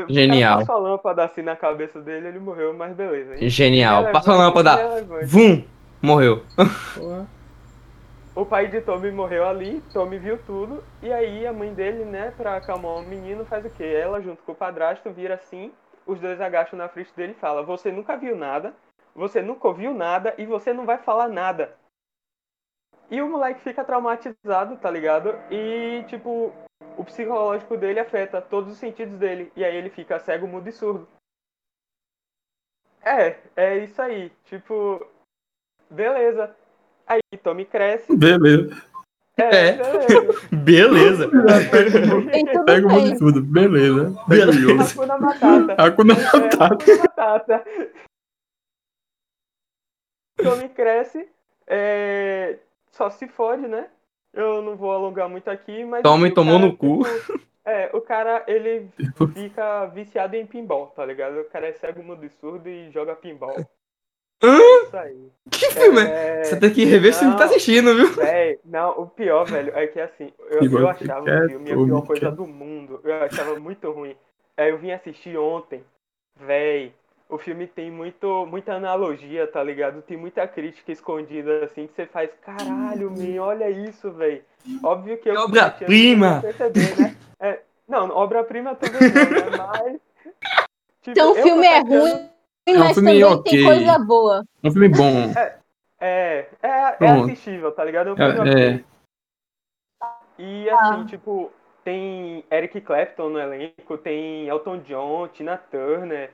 Genial. 0.09 0.59
passou 0.59 0.75
a 0.75 0.79
lâmpada 0.79 1.25
assim 1.25 1.43
na 1.43 1.55
cabeça 1.55 2.01
dele, 2.01 2.27
ele 2.29 2.41
morreu, 2.41 2.75
mas 2.75 2.93
beleza. 2.95 3.37
hein? 3.37 3.49
Genial. 3.49 4.11
Passa 4.11 4.33
a 4.33 4.37
lâmpada. 4.37 4.77
Vum! 5.25 5.65
Morreu. 6.03 6.45
Porra. 6.95 7.40
O 8.35 8.47
pai 8.47 8.69
de 8.69 8.81
Tommy 8.81 9.11
morreu 9.11 9.45
ali, 9.45 9.81
Tommy 9.93 10.17
viu 10.17 10.39
tudo, 10.39 10.85
e 11.03 11.13
aí 11.13 11.45
a 11.47 11.53
mãe 11.53 11.75
dele, 11.75 12.05
né, 12.05 12.31
pra 12.31 12.57
acalmar 12.57 12.93
o 12.93 13.03
menino, 13.03 13.45
faz 13.45 13.65
o 13.65 13.71
quê? 13.71 13.85
Ela, 13.85 14.21
junto 14.21 14.43
com 14.45 14.53
o 14.53 14.55
padrasto, 14.55 15.11
vira 15.11 15.35
assim, 15.35 15.73
os 16.07 16.21
dois 16.21 16.41
agacham 16.41 16.79
na 16.79 16.89
frente 16.89 17.13
dele 17.15 17.33
e 17.33 17.41
fala, 17.41 17.63
você 17.63 17.91
nunca 17.91 18.17
viu 18.17 18.37
nada, 18.37 18.73
você 19.15 19.43
nunca 19.43 19.67
ouviu 19.67 19.93
nada 19.93 20.33
e 20.39 20.47
você 20.47 20.73
não 20.73 20.87
vai 20.87 20.99
falar 20.99 21.29
nada. 21.29 21.77
E 23.11 23.21
o 23.21 23.29
moleque 23.29 23.61
fica 23.61 23.85
traumatizado, 23.85 24.77
tá 24.77 24.89
ligado? 24.89 25.31
E, 25.51 26.05
tipo, 26.05 26.53
o 26.97 27.05
psicológico 27.05 27.77
dele 27.77 27.99
afeta 27.99 28.41
todos 28.41 28.73
os 28.73 28.79
sentidos 28.79 29.19
dele, 29.19 29.53
e 29.57 29.65
aí 29.65 29.75
ele 29.75 29.91
fica 29.91 30.21
cego, 30.21 30.47
mudo 30.47 30.69
e 30.69 30.73
surdo. 30.73 31.09
É, 33.03 33.41
é 33.57 33.79
isso 33.79 34.01
aí, 34.01 34.31
tipo, 34.45 35.05
beleza. 35.91 36.55
Aí 37.07 37.21
Tommy 37.43 37.65
cresce, 37.65 38.15
Beleza. 38.17 38.83
é, 39.37 39.69
É. 39.71 39.77
beleza. 40.55 41.27
Beleza. 41.29 42.65
Pega 42.65 42.87
o 42.87 42.91
mundo 42.91 43.19
tudo, 43.19 43.43
beleza. 43.43 44.15
Beleza. 44.29 44.83
Hakuna 44.93 45.19
Matata. 45.19 45.75
Hakuna 45.83 46.15
É, 46.15 46.17
Matata. 46.17 46.75
Hakuna 46.75 46.97
Matata. 46.99 47.65
Tommy 50.43 50.69
cresce, 50.71 51.29
é, 51.67 52.59
só 52.91 53.11
se 53.11 53.29
fode, 53.29 53.67
né? 53.69 53.89
Eu 54.33 54.63
não 54.63 54.77
vou 54.77 54.93
alongar 54.93 55.29
muito 55.29 55.49
aqui, 55.49 55.85
mas... 55.85 56.03
Tommy 56.03 56.33
tomou 56.33 56.59
cara, 56.59 56.67
no 56.71 56.77
cu. 56.77 57.03
tipo, 57.05 57.41
é, 57.65 57.91
o 57.93 58.01
cara, 58.01 58.45
ele 58.47 58.89
fica 59.35 59.87
viciado 59.87 60.37
em 60.37 60.47
pinball, 60.47 60.87
tá 60.89 61.05
ligado? 61.05 61.41
O 61.41 61.45
cara 61.45 61.67
é 61.69 61.73
cego, 61.73 62.03
mudo 62.03 62.25
e 62.25 62.31
surdo 62.31 62.69
e 62.69 62.91
joga 62.91 63.15
pinball. 63.17 63.55
Hã? 64.43 64.59
É 64.59 64.83
isso 64.85 64.97
aí. 64.97 65.31
Que 65.51 65.71
filme 65.71 66.01
é? 66.03 66.41
É, 66.41 66.45
Você 66.45 66.59
tem 66.59 66.71
que 66.71 66.85
rever 66.85 67.13
se 67.13 67.21
você 67.21 67.25
Não. 67.27 67.37
tá 67.37 67.45
assistindo, 67.45 67.95
viu? 67.95 68.13
Véi, 68.13 68.59
não, 68.65 68.91
o 68.93 69.07
pior, 69.07 69.45
velho, 69.45 69.73
é 69.77 69.87
que 69.87 70.01
assim, 70.01 70.33
eu, 70.49 70.63
eu 70.63 70.71
que 70.95 71.05
achava 71.05 71.23
o 71.23 71.49
filme 71.49 71.71
a 71.73 71.75
pior 71.75 72.07
coisa 72.07 72.27
quer. 72.27 72.33
do 72.33 72.47
mundo. 72.47 73.01
Eu 73.05 73.15
achava 73.25 73.59
muito 73.61 73.91
ruim. 73.91 74.17
Aí 74.57 74.71
eu 74.71 74.79
vim 74.79 74.93
assistir 74.93 75.37
ontem. 75.37 75.85
Véi, 76.39 76.93
o 77.29 77.37
filme 77.39 77.67
tem 77.67 77.91
muito, 77.91 78.47
muita 78.47 78.73
analogia, 78.75 79.47
tá 79.47 79.63
ligado? 79.63 80.03
Tem 80.03 80.17
muita 80.17 80.47
crítica 80.49 80.91
escondida, 80.91 81.65
assim, 81.65 81.87
que 81.87 81.95
você 81.95 82.07
faz, 82.07 82.31
caralho, 82.43 83.11
man, 83.11 83.43
olha 83.43 83.69
isso, 83.71 84.11
véi. 84.13 84.43
Óbvio 84.83 85.19
que 85.19 85.29
eu 85.29 85.35
obra-prima! 85.35 86.43
né? 86.43 87.17
É, 87.41 87.61
não, 87.89 88.11
obra-prima 88.11 88.75
também 88.75 89.01
não, 89.01 89.51
né? 89.51 89.57
Mas. 89.57 89.93
Tipo, 91.03 91.11
Então 91.11 91.33
o 91.33 91.35
filme 91.37 91.67
é 91.67 91.83
tô 91.83 92.30
ruim, 92.73 92.81
um 92.83 92.85
mas 92.85 92.95
filme 92.95 93.21
também 93.21 93.25
ok. 93.25 93.53
tem 93.53 93.65
coisa 93.65 93.99
boa. 93.99 94.45
É 94.63 94.69
um 94.69 94.73
filme 94.73 94.89
bom. 94.89 95.33
É, 95.37 95.59
é, 96.01 96.49
é 96.63 96.93
Pronto. 96.93 97.25
assistível, 97.25 97.73
tá 97.73 97.85
ligado? 97.85 98.09
É 98.09 98.13
um 98.13 98.17
É, 98.17 98.33
filme 98.33 98.51
é. 98.51 98.53
ok. 98.75 98.85
E 100.39 100.71
assim, 100.71 101.05
tipo, 101.07 101.53
tem 101.85 102.43
Eric 102.51 102.81
Clapton 102.81 103.29
no 103.29 103.39
elenco, 103.39 103.99
tem 103.99 104.49
Elton 104.49 104.79
John, 104.79 105.29
Tina 105.29 105.59
Turner, 105.59 106.33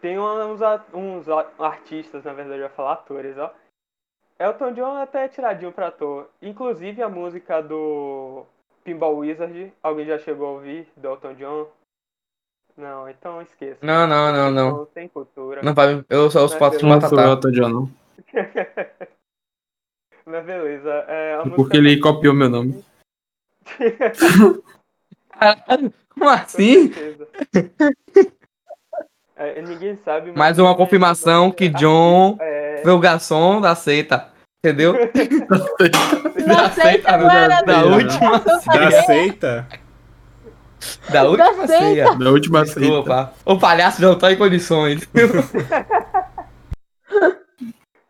tem 0.00 0.18
uns, 0.18 0.60
uns 0.94 1.26
artistas, 1.58 2.24
na 2.24 2.32
verdade, 2.32 2.60
eu 2.60 2.64
ia 2.64 2.70
falar 2.70 2.94
atores, 2.94 3.36
ó. 3.36 3.52
Elton 4.38 4.72
John 4.72 4.96
até 4.96 5.26
é 5.26 5.28
tiradinho 5.28 5.70
pra 5.70 5.88
ator. 5.88 6.28
Inclusive 6.40 7.02
a 7.02 7.08
música 7.08 7.62
do 7.62 8.44
Pinball 8.82 9.18
Wizard, 9.18 9.72
alguém 9.82 10.06
já 10.06 10.18
chegou 10.18 10.48
a 10.48 10.50
ouvir 10.52 10.88
do 10.96 11.08
Elton 11.08 11.34
John? 11.34 11.66
Não, 12.76 13.08
então 13.08 13.40
esqueça. 13.42 13.78
Não, 13.82 14.06
não, 14.06 14.32
não, 14.32 14.50
não. 14.50 14.76
Não 14.78 14.86
tem 14.86 15.08
cultura. 15.08 15.60
Não 15.62 15.74
vai. 15.74 16.04
Eu 16.08 16.30
só 16.30 16.44
os 16.44 16.54
patos 16.54 16.78
de 16.78 16.84
Não 16.86 17.00
sou 17.00 17.18
não. 17.68 17.90
Mas 20.24 20.44
beleza. 20.46 20.90
É, 21.08 21.32
a 21.34 21.34
É 21.34 21.38
música 21.38 21.56
porque 21.56 21.76
ele 21.76 21.98
copiou 22.00 22.32
meu 22.34 22.48
nome. 22.48 22.84
Caralho, 25.38 25.92
como 26.10 26.24
Com 26.24 26.28
assim? 26.28 26.92
É, 29.36 29.60
ninguém 29.62 29.96
sabe. 30.04 30.28
mas 30.28 30.36
Mais 30.38 30.58
uma 30.58 30.70
é- 30.72 30.76
confirmação 30.76 31.50
que 31.50 31.68
John 31.68 32.36
É, 32.40 32.80
foi 32.82 32.92
o 32.92 32.98
garçom 33.00 33.60
da 33.60 33.74
seita. 33.74 34.30
Entendeu? 34.64 34.94
Não 36.46 36.58
aceita, 36.64 37.16
não 37.18 37.28
era 37.28 37.62
da 37.62 37.82
não. 37.82 37.94
última 37.94 38.38
Da 38.38 39.02
seita? 39.02 39.68
Da 41.10 41.24
última 41.24 41.66
seita. 41.66 41.78
ceia. 41.78 42.14
Da 42.16 42.30
última. 42.30 42.64
Desculpa. 42.64 43.32
O 43.44 43.58
palhaço 43.58 44.00
não 44.02 44.18
tá 44.18 44.32
em 44.32 44.36
condições. 44.36 45.08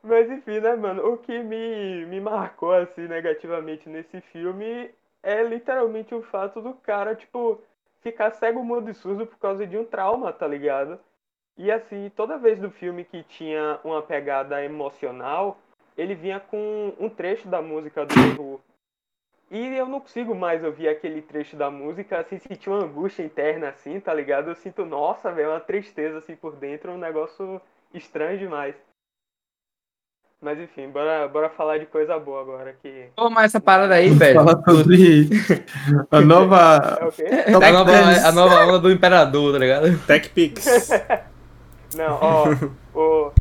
Mas 0.02 0.31
enfim, 0.31 0.61
né, 0.61 0.75
mano? 0.76 1.07
O 1.07 1.17
que 1.17 1.38
me, 1.43 2.05
me 2.07 2.21
marcou, 2.21 2.73
assim, 2.73 3.07
negativamente 3.07 3.88
nesse 3.88 4.21
filme 4.33 4.91
é 5.23 5.43
literalmente 5.45 6.14
o 6.14 6.23
fato 6.23 6.61
do 6.61 6.75
cara, 6.75 7.14
tipo, 7.14 7.61
ficar 8.02 8.33
cego, 8.33 8.64
mudo 8.64 8.91
e 8.91 8.95
surdo 8.95 9.26
por 9.26 9.38
causa 9.38 9.67
de 9.67 9.79
um 9.79 9.85
trauma, 9.85 10.33
tá 10.33 10.47
ligado? 10.47 10.99
E 11.57 11.71
assim, 11.71 12.11
toda 12.17 12.38
vez 12.38 12.59
do 12.59 12.71
filme 12.71 13.05
que 13.05 13.23
tinha 13.25 13.79
uma 13.85 14.02
pegada 14.02 14.64
emocional, 14.64 15.59
ele 15.97 16.14
vinha 16.14 16.41
com 16.41 16.93
um 16.99 17.09
trecho 17.09 17.47
da 17.49 17.62
música 17.62 18.05
do 18.05 18.14
Who. 18.43 18.61
E 19.53 19.77
eu 19.77 19.87
não 19.87 20.01
consigo 20.01 20.35
mais 20.35 20.65
ouvir 20.65 20.89
aquele 20.89 21.21
trecho 21.21 21.57
da 21.57 21.71
música, 21.71 22.19
assim, 22.19 22.39
sentir 22.39 22.71
uma 22.71 22.85
angústia 22.85 23.23
interna, 23.23 23.69
assim, 23.69 24.01
tá 24.01 24.15
ligado? 24.15 24.49
Eu 24.49 24.55
sinto, 24.55 24.83
nossa, 24.87 25.31
velho, 25.31 25.51
uma 25.51 25.61
tristeza, 25.61 26.17
assim, 26.17 26.35
por 26.35 26.57
dentro, 26.57 26.91
um 26.91 26.97
negócio 26.97 27.61
estranho 27.93 28.39
demais. 28.39 28.75
Mas 30.41 30.59
enfim, 30.59 30.89
bora, 30.89 31.29
bora 31.29 31.51
falar 31.51 31.77
de 31.77 31.85
coisa 31.85 32.19
boa 32.19 32.41
agora. 32.41 32.75
Que... 32.83 33.11
Pô, 33.15 33.29
mas 33.29 33.45
essa 33.45 33.61
parada 33.61 33.95
aí, 33.95 34.09
velho. 34.09 34.43
Fala 34.43 34.63
sobre 34.65 35.29
a 36.11 36.21
nova. 36.23 36.99
É 36.99 37.05
o 37.05 37.13
quê? 37.13 37.27
A 37.55 37.73
nova, 37.73 37.93
a 38.29 38.33
nova 38.33 38.65
onda 38.65 38.79
do 38.79 38.91
imperador, 38.91 39.53
tá 39.53 39.59
ligado? 39.59 39.99
TechPix. 40.07 40.89
Não, 41.95 42.19
ó, 42.21 42.45
o. 42.99 43.33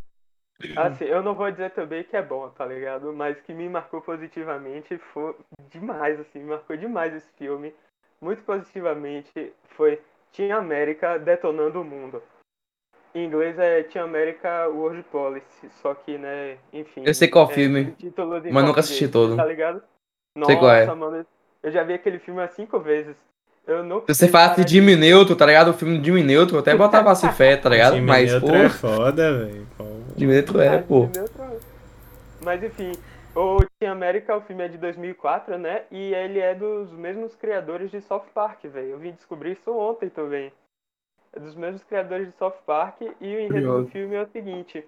Assim, 0.75 1.05
eu 1.05 1.21
não 1.21 1.33
vou 1.33 1.49
dizer 1.51 1.71
também 1.71 2.03
que 2.03 2.15
é 2.15 2.21
bom, 2.21 2.49
tá 2.49 2.65
ligado? 2.65 3.11
Mas 3.13 3.39
que 3.41 3.53
me 3.53 3.67
marcou 3.69 4.01
positivamente 4.01 4.97
foi 5.13 5.35
demais, 5.69 6.19
assim, 6.19 6.39
me 6.39 6.49
marcou 6.51 6.75
demais 6.77 7.13
esse 7.13 7.29
filme. 7.37 7.73
Muito 8.21 8.43
positivamente 8.43 9.51
foi 9.75 9.99
Team 10.31 10.57
América 10.57 11.17
detonando 11.17 11.81
o 11.81 11.83
mundo. 11.83 12.21
Em 13.13 13.25
inglês 13.25 13.59
é 13.59 13.83
Team 13.83 14.05
America 14.05 14.67
World 14.69 15.03
Policy, 15.11 15.69
só 15.81 15.93
que, 15.93 16.17
né, 16.17 16.57
enfim. 16.71 17.03
Eu 17.05 17.13
sei 17.13 17.27
qual 17.27 17.49
é, 17.49 17.53
filme, 17.53 17.95
mas 18.51 18.63
nunca 18.63 18.79
assisti 18.79 19.07
todo. 19.07 19.35
Tá 19.35 19.45
ligado? 19.45 19.81
Sei 20.45 20.55
qual 20.55 20.71
é. 20.71 20.85
Nossa, 20.85 20.95
mano, 20.95 21.25
eu 21.61 21.71
já 21.71 21.83
vi 21.83 21.93
aquele 21.93 22.19
filme 22.19 22.39
umas 22.39 22.51
cinco 22.51 22.79
vezes. 22.79 23.15
Eu 23.67 23.83
não 23.83 24.01
Se 24.01 24.15
você 24.15 24.27
falasse 24.27 24.63
de- 24.65 24.71
Jimmy 24.71 24.95
Neutron, 24.95 25.35
tá 25.35 25.45
ligado? 25.45 25.69
O 25.69 25.73
filme 25.73 25.97
de 25.99 26.05
Jimmy 26.05 26.23
Neutron, 26.23 26.57
eu 26.57 26.61
até 26.61 26.75
botava 26.75 27.11
assim 27.11 27.29
fé, 27.33 27.55
tá 27.57 27.69
ligado? 27.69 27.93
Time 27.95 28.07
Mas, 28.07 28.31
neutro 28.31 28.47
pô, 28.49 28.55
é 28.55 28.69
foda, 28.69 29.37
velho. 29.37 29.67
Jimmy 30.17 30.33
Neutron 30.33 30.61
é, 30.61 30.81
pô. 30.81 31.07
Mas 32.43 32.63
enfim, 32.63 32.91
o 33.35 33.59
Team 33.79 33.91
América, 33.91 34.35
o 34.35 34.41
filme 34.41 34.63
é 34.63 34.67
de 34.67 34.77
2004, 34.77 35.57
né? 35.57 35.85
E 35.91 36.13
ele 36.13 36.39
é 36.39 36.53
dos 36.53 36.91
mesmos 36.91 37.35
criadores 37.35 37.91
de 37.91 38.01
South 38.01 38.25
Park, 38.33 38.63
velho. 38.65 38.89
Eu 38.89 38.99
vim 38.99 39.11
descobrir 39.11 39.53
isso 39.53 39.71
ontem 39.71 40.09
também. 40.09 40.51
É 41.33 41.39
dos 41.39 41.55
mesmos 41.55 41.83
criadores 41.83 42.27
de 42.27 42.37
South 42.37 42.57
Park 42.65 43.01
e 43.01 43.35
o 43.35 43.39
enredo 43.39 43.53
Curioso. 43.53 43.85
do 43.85 43.91
filme 43.91 44.15
é 44.15 44.21
o 44.21 44.27
seguinte. 44.27 44.85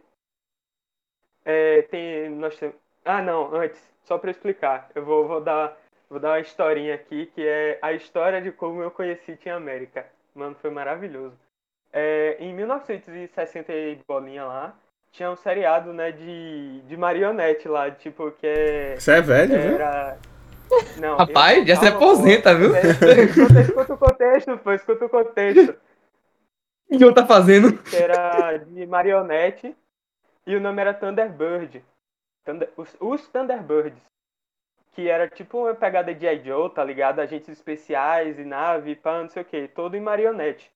É, 1.46 1.82
tem, 1.84 2.30
nós 2.30 2.58
temos... 2.58 2.75
Ah, 3.06 3.22
não, 3.22 3.53
antes, 3.56 3.82
só 4.03 4.18
pra 4.18 4.32
explicar. 4.32 4.89
Eu 4.94 5.06
vou, 5.06 5.27
vou 5.27 5.42
dar 5.42 5.77
vou 6.10 6.20
dar 6.20 6.30
uma 6.32 6.39
historinha 6.39 6.94
aqui, 6.94 7.25
que 7.27 7.42
é 7.42 7.80
a 7.82 7.92
história 7.92 8.39
de 8.42 8.51
como 8.51 8.84
eu 8.84 8.92
conheci 8.92 9.36
Team 9.36 9.58
América. 9.58 10.06
Mano, 10.36 10.56
foi 10.56 10.70
maravilhoso. 10.70 11.36
É, 11.92 12.38
em 12.39 12.53
1960 12.53 13.74
e 13.74 14.00
bolinha 14.08 14.46
lá, 14.46 14.75
tinha 15.13 15.29
um 15.29 15.36
seriado, 15.36 15.93
né, 15.93 16.12
de, 16.12 16.82
de 16.82 16.98
marionete 16.98 17.67
lá, 17.67 17.89
tipo, 17.91 18.32
que 18.32 18.48
é... 18.48 18.96
Você 19.00 19.12
é 19.12 19.22
velho, 19.22 19.62
viu? 19.62 19.75
Era... 19.75 20.17
Não, 20.98 21.15
Rapaz, 21.15 21.60
eu- 21.60 21.67
já 21.67 21.75
se 21.75 21.88
aposenta, 21.88 22.55
viu? 22.55 22.75
Escuta, 22.75 23.62
escuta 23.62 23.93
o 23.93 23.98
contexto, 23.98 24.58
pô, 24.58 24.74
escuta 24.74 25.05
o 25.05 25.10
contexto. 25.10 25.75
O 26.89 26.98
que 26.98 27.05
eu 27.05 27.13
tá 27.13 27.25
fazendo? 27.27 27.77
Que 27.84 27.96
era 27.96 28.58
de 28.58 28.86
marionete 28.88 29.75
e 30.48 30.55
o 30.55 30.60
nome 30.60 30.82
era 30.82 30.93
Thunderbird. 30.93 31.84
Thunder, 32.43 32.70
os, 32.75 32.96
os 33.00 33.27
Thunderbirds. 33.29 34.01
Que 34.93 35.10
era 35.10 35.27
tipo 35.27 35.60
uma 35.60 35.75
pegada 35.75 36.13
de 36.13 36.25
I. 36.25 36.43
Joe, 36.43 36.70
tá 36.72 36.84
ligado? 36.84 37.20
Agentes 37.20 37.50
especiais 37.50 38.38
e 38.39 38.43
nave, 38.43 38.96
pá, 38.96 39.22
não 39.22 39.29
sei 39.29 39.43
o 39.43 39.46
que, 39.46 39.67
todo 39.67 39.96
em 39.96 40.01
marionete. 40.01 40.72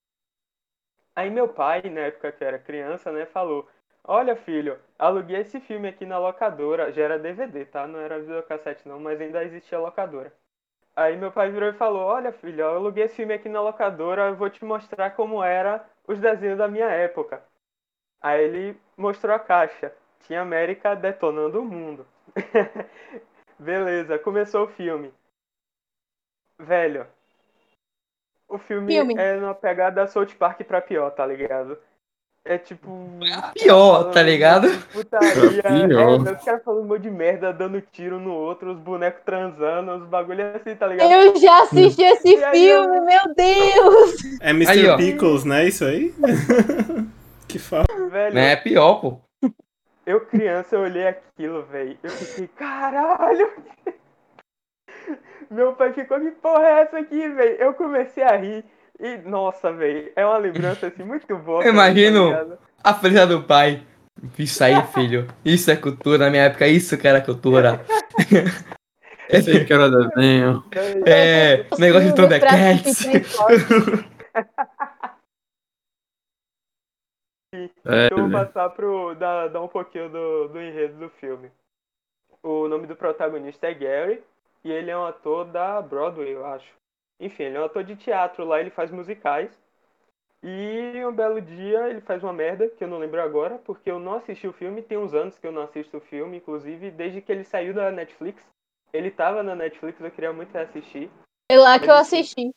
Aí 1.14 1.28
meu 1.30 1.48
pai, 1.48 1.82
na 1.82 2.02
época 2.02 2.30
que 2.32 2.42
eu 2.42 2.48
era 2.48 2.58
criança, 2.58 3.12
né, 3.12 3.26
falou: 3.26 3.68
Olha, 4.10 4.34
filho, 4.34 4.80
aluguei 4.98 5.36
esse 5.40 5.60
filme 5.60 5.86
aqui 5.86 6.06
na 6.06 6.18
locadora. 6.18 6.90
Já 6.90 7.02
era 7.02 7.18
DVD, 7.18 7.66
tá? 7.66 7.86
Não 7.86 8.00
era 8.00 8.18
videocassete, 8.18 8.88
não, 8.88 8.98
mas 8.98 9.20
ainda 9.20 9.44
existia 9.44 9.78
locadora. 9.78 10.32
Aí 10.96 11.14
meu 11.14 11.30
pai 11.30 11.50
virou 11.50 11.68
e 11.68 11.74
falou: 11.74 12.06
Olha, 12.06 12.32
filho, 12.32 12.62
eu 12.62 12.76
aluguei 12.76 13.04
esse 13.04 13.16
filme 13.16 13.34
aqui 13.34 13.50
na 13.50 13.60
locadora, 13.60 14.28
eu 14.28 14.34
vou 14.34 14.48
te 14.48 14.64
mostrar 14.64 15.10
como 15.10 15.44
era 15.44 15.84
os 16.06 16.18
desenhos 16.18 16.56
da 16.56 16.66
minha 16.66 16.86
época. 16.88 17.44
Aí 18.22 18.44
ele 18.44 18.80
mostrou 18.96 19.36
a 19.36 19.38
caixa. 19.38 19.94
Tinha 20.20 20.40
América 20.40 20.96
detonando 20.96 21.60
o 21.60 21.64
mundo. 21.66 22.06
Beleza, 23.60 24.18
começou 24.18 24.64
o 24.64 24.68
filme. 24.68 25.12
Velho. 26.58 27.06
O 28.48 28.56
filme, 28.56 28.94
Filme. 28.94 29.14
é 29.18 29.36
numa 29.36 29.54
pegada 29.54 30.06
South 30.06 30.34
Park 30.38 30.62
pra 30.62 30.80
pior, 30.80 31.10
tá 31.10 31.26
ligado? 31.26 31.78
É 32.44 32.56
tipo. 32.56 32.88
Pior, 33.54 34.10
tá 34.10 34.22
ligado? 34.22 34.68
Putaria. 34.92 35.62
Pior. 35.62 36.26
É, 36.26 36.32
os 36.32 36.44
caras 36.44 36.64
falando 36.64 36.82
um 36.84 36.86
monte 36.86 37.02
de 37.02 37.10
merda, 37.10 37.52
dando 37.52 37.80
tiro 37.80 38.18
no 38.18 38.32
outro, 38.32 38.72
os 38.72 38.78
bonecos 38.78 39.22
transando, 39.24 39.92
os 39.96 40.08
bagulho 40.08 40.46
assim, 40.56 40.74
tá 40.74 40.86
ligado? 40.86 41.10
Eu 41.10 41.36
já 41.36 41.62
assisti 41.62 42.02
esse 42.02 42.28
E 42.28 42.34
eu- 42.40 42.50
filme, 42.52 43.00
meu 43.00 43.34
Deus! 43.34 44.40
É 44.40 44.50
Mr. 44.50 44.90
Aí. 44.90 44.96
Pickles, 44.96 45.44
né? 45.44 45.66
Isso 45.66 45.84
aí? 45.84 46.14
que 47.46 47.58
fala. 47.58 47.84
Velho, 48.10 48.38
É 48.38 48.56
pior, 48.56 48.94
pô. 49.00 49.20
eu 50.06 50.20
criança, 50.22 50.76
eu 50.76 50.80
olhei 50.80 51.06
aquilo, 51.06 51.64
velho. 51.64 51.98
Eu 52.02 52.10
fiquei, 52.10 52.46
caralho! 52.48 53.50
Meu 55.50 55.72
pai 55.74 55.92
ficou, 55.92 56.20
que 56.20 56.30
porra 56.30 56.66
é 56.66 56.80
essa 56.82 56.98
aqui, 56.98 57.28
velho? 57.28 57.56
Eu 57.56 57.74
comecei 57.74 58.22
a 58.22 58.36
rir. 58.36 58.64
E, 58.98 59.16
nossa, 59.18 59.72
velho, 59.72 60.10
é 60.16 60.26
uma 60.26 60.38
lembrança 60.38 60.88
assim 60.88 61.04
muito 61.04 61.36
boa. 61.38 61.62
Imagino. 61.68 62.30
tá 62.30 62.42
ligado? 62.42 62.58
A 62.82 62.94
filha 62.94 63.26
do 63.26 63.42
pai. 63.42 63.82
Isso 64.38 64.62
aí, 64.64 64.82
filho. 64.92 65.26
Isso 65.44 65.70
é 65.70 65.76
cultura. 65.76 66.24
Na 66.24 66.30
minha 66.30 66.44
época, 66.44 66.66
isso 66.66 66.98
que 66.98 67.06
era 67.06 67.20
cultura. 67.20 67.80
Esse 69.28 69.50
aí 69.50 69.64
que 69.66 69.72
era 69.72 69.90
desenho. 69.90 70.64
É, 71.06 71.66
negócio 71.78 72.08
de 72.08 72.14
Thundercats. 72.14 73.04
É, 77.84 78.06
Então 78.08 78.08
eu 78.10 78.18
vou 78.18 78.28
né? 78.28 78.44
passar 78.44 78.70
pro. 78.70 79.14
dar, 79.14 79.48
dar 79.48 79.62
um 79.62 79.68
pouquinho 79.68 80.08
do, 80.08 80.48
do 80.48 80.60
enredo 80.60 80.98
do 80.98 81.10
filme. 81.10 81.50
O 82.42 82.68
nome 82.68 82.86
do 82.86 82.94
protagonista 82.96 83.66
é 83.66 83.74
Gary 83.74 84.22
e 84.64 84.70
ele 84.70 84.90
é 84.90 84.96
um 84.96 85.04
ator 85.04 85.44
da 85.46 85.80
Broadway, 85.80 86.30
eu 86.30 86.46
acho. 86.46 86.68
Enfim, 87.20 87.44
ele 87.44 87.56
é 87.56 87.60
um 87.60 87.64
ator 87.64 87.82
de 87.82 87.96
teatro 87.96 88.44
lá, 88.44 88.60
ele 88.60 88.70
faz 88.70 88.90
musicais. 88.90 89.50
E 90.42 91.04
um 91.04 91.12
belo 91.12 91.40
dia 91.40 91.88
ele 91.88 92.00
faz 92.00 92.22
uma 92.22 92.32
merda, 92.32 92.68
que 92.68 92.84
eu 92.84 92.88
não 92.88 92.98
lembro 92.98 93.20
agora, 93.20 93.58
porque 93.58 93.90
eu 93.90 93.98
não 93.98 94.14
assisti 94.14 94.46
o 94.46 94.52
filme, 94.52 94.82
tem 94.82 94.96
uns 94.96 95.12
anos 95.12 95.36
que 95.36 95.46
eu 95.46 95.50
não 95.50 95.62
assisto 95.62 95.96
o 95.96 96.00
filme, 96.00 96.36
inclusive 96.36 96.92
desde 96.92 97.20
que 97.20 97.32
ele 97.32 97.42
saiu 97.42 97.74
da 97.74 97.90
Netflix. 97.90 98.40
Ele 98.92 99.10
tava 99.10 99.42
na 99.42 99.54
Netflix, 99.54 100.00
eu 100.00 100.10
queria 100.10 100.32
muito 100.32 100.52
reassistir. 100.52 101.10
Foi 101.50 101.60
lá 101.60 101.78
que 101.78 101.90
eu 101.90 101.94
assisti. 101.94 102.50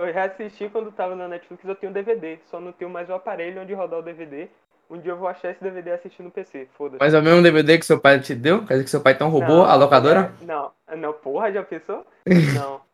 Eu 0.00 0.12
reassisti 0.12 0.68
quando 0.68 0.92
tava 0.92 1.14
na 1.14 1.28
Netflix, 1.28 1.64
eu 1.64 1.74
tenho 1.74 1.92
DVD, 1.92 2.38
só 2.50 2.60
não 2.60 2.72
tenho 2.72 2.90
mais 2.90 3.08
o 3.08 3.14
aparelho 3.14 3.62
onde 3.62 3.74
rodar 3.74 4.00
o 4.00 4.02
DVD. 4.02 4.48
Um 4.90 4.98
dia 4.98 5.12
eu 5.12 5.16
vou 5.16 5.28
achar 5.28 5.50
esse 5.50 5.62
DVD 5.62 5.90
e 5.90 5.92
assistir 5.92 6.22
no 6.22 6.30
PC, 6.30 6.68
foda-se. 6.72 6.98
Mas 7.00 7.14
é 7.14 7.18
o 7.18 7.22
mesmo 7.22 7.42
DVD 7.42 7.78
que 7.78 7.84
seu 7.84 8.00
pai 8.00 8.20
te 8.20 8.34
deu? 8.34 8.64
Quer 8.64 8.74
dizer 8.74 8.84
que 8.84 8.90
seu 8.90 9.02
pai 9.02 9.12
então 9.12 9.28
roubou 9.28 9.58
Não, 9.58 9.64
a 9.64 9.74
locadora? 9.74 10.32
é, 10.40 10.44
Não, 10.44 10.72
não, 10.96 11.12
porra, 11.12 11.52
já 11.52 11.62
pensou? 11.62 12.06
Não. 12.54 12.87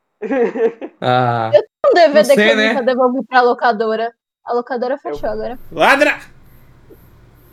Ah, 1.01 1.51
Um 1.87 1.95
DVD 1.95 2.15
Não 2.19 2.25
sei, 2.25 2.37
que 2.37 2.43
eu 2.43 2.57
né? 2.57 2.69
nunca 2.73 2.83
devolvi 2.83 3.25
pra 3.27 3.41
locadora. 3.43 4.15
A 4.45 4.53
locadora 4.53 4.99
fechou 4.99 5.29
agora. 5.29 5.59
Ladra! 5.71 6.19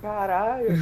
Caralho. 0.02 0.74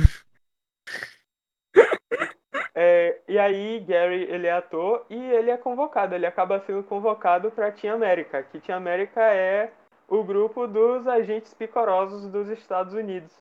É, 2.82 3.20
e 3.28 3.38
aí, 3.38 3.80
Gary, 3.82 4.24
ele 4.24 4.48
é 4.48 4.54
ator 4.54 5.06
e 5.10 5.16
ele 5.16 5.52
é 5.52 5.58
convocado. 5.58 6.16
Ele 6.16 6.26
acaba 6.26 6.62
sendo 6.62 6.82
convocado 6.84 7.52
pra 7.52 7.72
Team 7.74 7.94
América, 7.94 8.42
que 8.44 8.60
Team 8.60 8.78
América 8.78 9.22
é 9.22 9.70
o 10.08 10.24
grupo 10.24 10.66
dos 10.66 11.06
agentes 11.06 11.54
picorosos 11.54 12.30
dos 12.32 12.48
Estados 12.48 12.94
Unidos. 12.94 13.34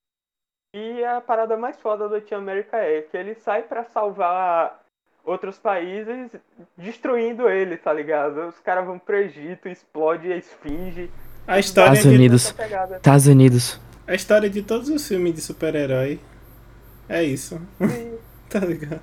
E 0.74 1.04
a 1.04 1.20
parada 1.20 1.56
mais 1.56 1.80
foda 1.80 2.08
do 2.08 2.20
Team 2.20 2.40
América 2.40 2.78
é 2.78 3.02
que 3.02 3.16
ele 3.16 3.34
sai 3.36 3.62
pra 3.62 3.84
salvar 3.84 4.77
outros 5.28 5.58
países 5.58 6.32
destruindo 6.76 7.48
ele, 7.48 7.76
tá 7.76 7.92
ligado? 7.92 8.48
Os 8.48 8.58
caras 8.60 8.86
vão 8.86 8.98
pro 8.98 9.16
Egito, 9.16 9.68
explode 9.68 10.32
a 10.32 10.36
esfinge. 10.36 11.10
A 11.46 11.58
história, 11.58 11.92
Estados 11.92 12.10
de, 12.10 12.16
Unidos. 12.16 12.54
Estados 12.96 13.26
Unidos. 13.26 13.80
a 14.06 14.14
história 14.14 14.50
de 14.50 14.62
todos 14.62 14.88
os 14.88 15.06
filmes 15.06 15.34
de 15.34 15.40
super-herói. 15.40 16.18
É 17.08 17.22
isso. 17.22 17.60
Tá 18.50 18.60
ligado? 18.60 19.02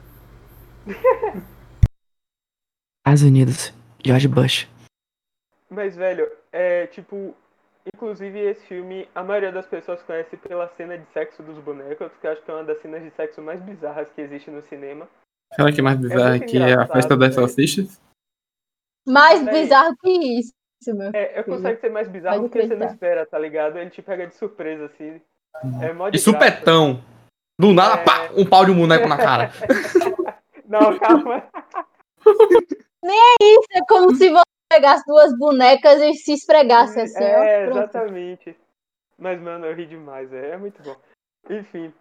Estados 2.97 3.21
Unidos. 3.21 3.71
George 4.03 4.27
Bush. 4.27 4.67
Mas, 5.69 5.95
velho, 5.95 6.27
é 6.51 6.87
tipo. 6.87 7.35
Inclusive, 7.93 8.39
esse 8.39 8.65
filme, 8.65 9.07
a 9.13 9.23
maioria 9.23 9.51
das 9.51 9.67
pessoas 9.67 10.01
conhece 10.01 10.35
pela 10.35 10.67
cena 10.69 10.97
de 10.97 11.05
sexo 11.13 11.43
dos 11.43 11.59
bonecos, 11.59 12.11
que 12.19 12.25
eu 12.25 12.31
acho 12.31 12.41
que 12.41 12.49
é 12.49 12.55
uma 12.55 12.63
das 12.63 12.81
cenas 12.81 13.03
de 13.03 13.11
sexo 13.11 13.39
mais 13.39 13.61
bizarras 13.61 14.07
que 14.15 14.21
existe 14.21 14.49
no 14.49 14.63
cinema. 14.63 15.07
Aquela 15.51 15.71
que 15.71 15.79
é 15.79 15.83
mais 15.83 15.97
aqui 15.97 16.57
é 16.57 16.63
a 16.63 16.69
engraçado, 16.69 16.93
festa 16.93 17.17
das 17.17 17.35
velho. 17.35 17.47
salsichas. 17.47 18.01
Mais 19.07 19.43
Véi. 19.43 19.53
bizarro 19.63 19.95
que 19.97 20.09
isso, 20.39 20.53
meu. 20.87 21.11
É, 21.13 21.39
eu 21.39 21.43
consegue 21.43 21.79
ser 21.79 21.89
mais 21.89 22.07
bizarro 22.07 22.37
Pode 22.41 22.49
porque 22.51 22.67
você 22.67 22.75
não 22.75 22.87
espera, 22.87 23.25
tá 23.25 23.37
ligado? 23.39 23.77
Ele 23.77 23.89
te 23.89 24.01
pega 24.01 24.27
de 24.27 24.35
surpresa, 24.35 24.85
assim. 24.85 25.21
É 25.81 25.93
mó 25.93 26.09
de 26.09 26.17
E 26.17 26.19
supetão. 26.19 27.01
Do 27.57 27.73
nada, 27.73 28.01
É. 28.01 28.03
pá, 28.03 28.29
um 28.35 28.45
pau 28.45 28.65
de 28.65 28.71
um 28.71 28.75
boneco 28.77 29.07
na 29.07 29.17
cara. 29.17 29.51
Não, 30.67 30.97
calma. 30.99 31.47
Isso 32.21 33.67
é 33.73 33.79
como 33.87 34.13
se 34.15 34.29
você 34.29 34.43
pegasse 34.69 35.03
duas 35.05 35.37
bonecas 35.37 36.01
e 36.01 36.13
se 36.15 36.33
esfregasse 36.33 36.99
assim, 36.99 37.23
é, 37.23 37.67
ó. 37.67 37.71
Exatamente. 37.71 38.57
Mas, 39.17 39.39
mano, 39.39 39.65
eu 39.67 39.75
ri 39.75 39.85
demais, 39.85 40.33
é, 40.33 40.49
é 40.51 40.57
muito 40.57 40.81
bom. 40.83 40.95
Enfim. 41.49 41.93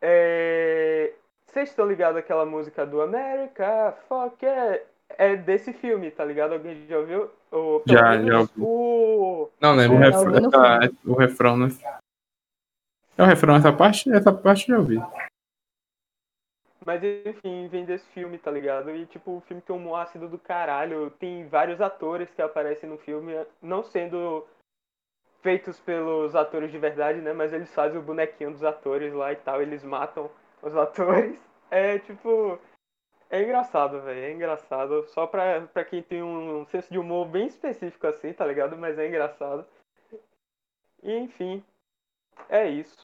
é, 0.00 1.12
Vocês 1.58 1.70
estão 1.70 1.88
ligados 1.88 2.16
àquela 2.16 2.46
música 2.46 2.86
do 2.86 3.02
America, 3.02 3.92
fuck 4.08 4.44
yeah? 4.44 4.80
É 5.10 5.34
desse 5.34 5.72
filme, 5.72 6.08
tá 6.08 6.24
ligado? 6.24 6.52
Alguém 6.52 6.86
já 6.86 6.98
ouviu? 7.00 7.30
O, 7.50 7.82
Já, 7.84 8.10
menos 8.12 8.26
já 8.28 8.38
ouvi. 8.38 8.52
O... 8.58 9.50
Não 9.60 9.72
O, 9.72 9.74
lembro. 9.74 9.96
É, 9.96 10.04
refrão, 10.06 10.36
essa- 10.36 10.92
o 11.04 11.14
refrão, 11.14 11.56
né? 11.56 11.66
É 13.16 13.22
o 13.24 13.26
refrão, 13.26 13.56
essa 13.56 13.72
parte, 13.72 14.08
essa 14.12 14.32
parte 14.32 14.70
eu 14.70 14.76
já 14.76 14.80
ouvi. 14.80 14.98
Mas 16.86 17.02
enfim, 17.02 17.66
vem 17.66 17.84
desse 17.84 18.06
filme, 18.10 18.38
tá 18.38 18.52
ligado? 18.52 18.94
E 18.94 19.04
tipo, 19.06 19.38
o 19.38 19.40
filme 19.40 19.60
tem 19.60 19.74
um 19.74 19.96
ácido 19.96 20.28
do 20.28 20.38
caralho. 20.38 21.10
Tem 21.18 21.48
vários 21.48 21.80
atores 21.80 22.30
que 22.30 22.40
aparecem 22.40 22.88
no 22.88 22.98
filme, 22.98 23.32
não 23.60 23.82
sendo 23.82 24.46
feitos 25.42 25.80
pelos 25.80 26.36
atores 26.36 26.70
de 26.70 26.78
verdade, 26.78 27.20
né? 27.20 27.32
Mas 27.32 27.52
eles 27.52 27.74
fazem 27.74 27.98
o 27.98 28.02
bonequinho 28.02 28.52
dos 28.52 28.62
atores 28.62 29.12
lá 29.12 29.32
e 29.32 29.36
tal, 29.36 29.60
eles 29.60 29.82
matam 29.82 30.30
os 30.62 30.76
atores. 30.76 31.47
É 31.70 31.98
tipo. 31.98 32.58
É 33.30 33.42
engraçado, 33.42 34.00
velho. 34.02 34.20
É 34.20 34.32
engraçado. 34.32 35.06
Só 35.08 35.26
pra, 35.26 35.62
pra 35.62 35.84
quem 35.84 36.02
tem 36.02 36.22
um 36.22 36.64
senso 36.66 36.90
de 36.90 36.98
humor 36.98 37.26
bem 37.28 37.46
específico 37.46 38.06
assim, 38.06 38.32
tá 38.32 38.46
ligado? 38.46 38.76
Mas 38.76 38.98
é 38.98 39.06
engraçado. 39.06 39.66
E 41.02 41.12
enfim. 41.12 41.62
É 42.48 42.68
isso. 42.68 42.96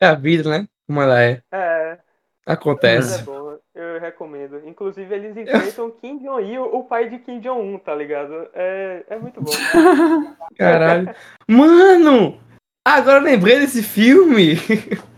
É 0.00 0.06
a 0.06 0.14
vida, 0.14 0.48
né? 0.50 0.68
Como 0.86 1.00
ela 1.00 1.22
é. 1.22 1.42
É. 1.52 1.98
É 2.46 2.52
Acontece. 2.52 3.22
bom, 3.22 3.58
eu 3.74 4.00
recomendo. 4.00 4.66
Inclusive, 4.66 5.14
eles 5.14 5.36
enfrentam 5.36 5.90
Kim 5.90 6.18
Jong-il, 6.18 6.62
o 6.62 6.84
pai 6.84 7.08
de 7.08 7.18
Kim 7.18 7.38
Jong-un, 7.38 7.78
tá 7.78 7.94
ligado? 7.94 8.48
É, 8.54 9.04
é 9.08 9.18
muito 9.18 9.40
bom. 9.40 9.52
Caralho. 10.56 11.14
Mano! 11.46 12.40
Agora 12.84 13.20
lembrei 13.20 13.60
desse 13.60 13.82
filme. 13.82 14.54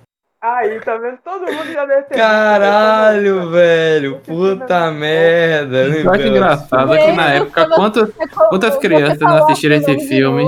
Aí, 0.42 0.81
tá 0.81 0.96
vendo? 0.96 1.18
Todo 1.22 1.52
mundo 1.52 1.72
já 1.72 1.87
deve 1.87 2.02
ter. 2.02 2.16
Caralho, 2.16 3.48
velho. 3.48 4.20
Puta 4.26 4.90
merda. 4.90 5.85
Eu 5.85 5.90
acho 6.00 6.11
lembrei. 6.11 6.28
engraçado 6.31 6.94
é 6.94 7.07
que 7.07 7.12
na 7.12 7.31
época, 7.35 7.68
quantas, 7.68 8.11
Quantas 8.48 8.76
crianças 8.78 9.20
não 9.20 9.44
assistiram 9.44 9.76
esse 9.76 10.00
filme? 10.09 10.44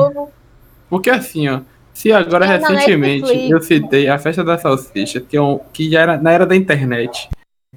Porque 0.91 1.09
assim, 1.11 1.49
ó, 1.49 1.61
se 1.93 2.11
agora 2.11 2.45
É 2.45 2.57
recentemente 2.57 3.49
eu 3.49 3.61
citei 3.63 4.09
a 4.09 4.19
festa 4.19 4.43
da 4.43 4.59
salsicha, 4.59 5.21
que, 5.21 5.37
é 5.37 5.41
um, 5.41 5.61
que 5.73 5.89
já 5.89 6.01
era 6.01 6.17
na 6.17 6.33
era 6.33 6.45
da 6.45 6.57
internet. 6.57 7.29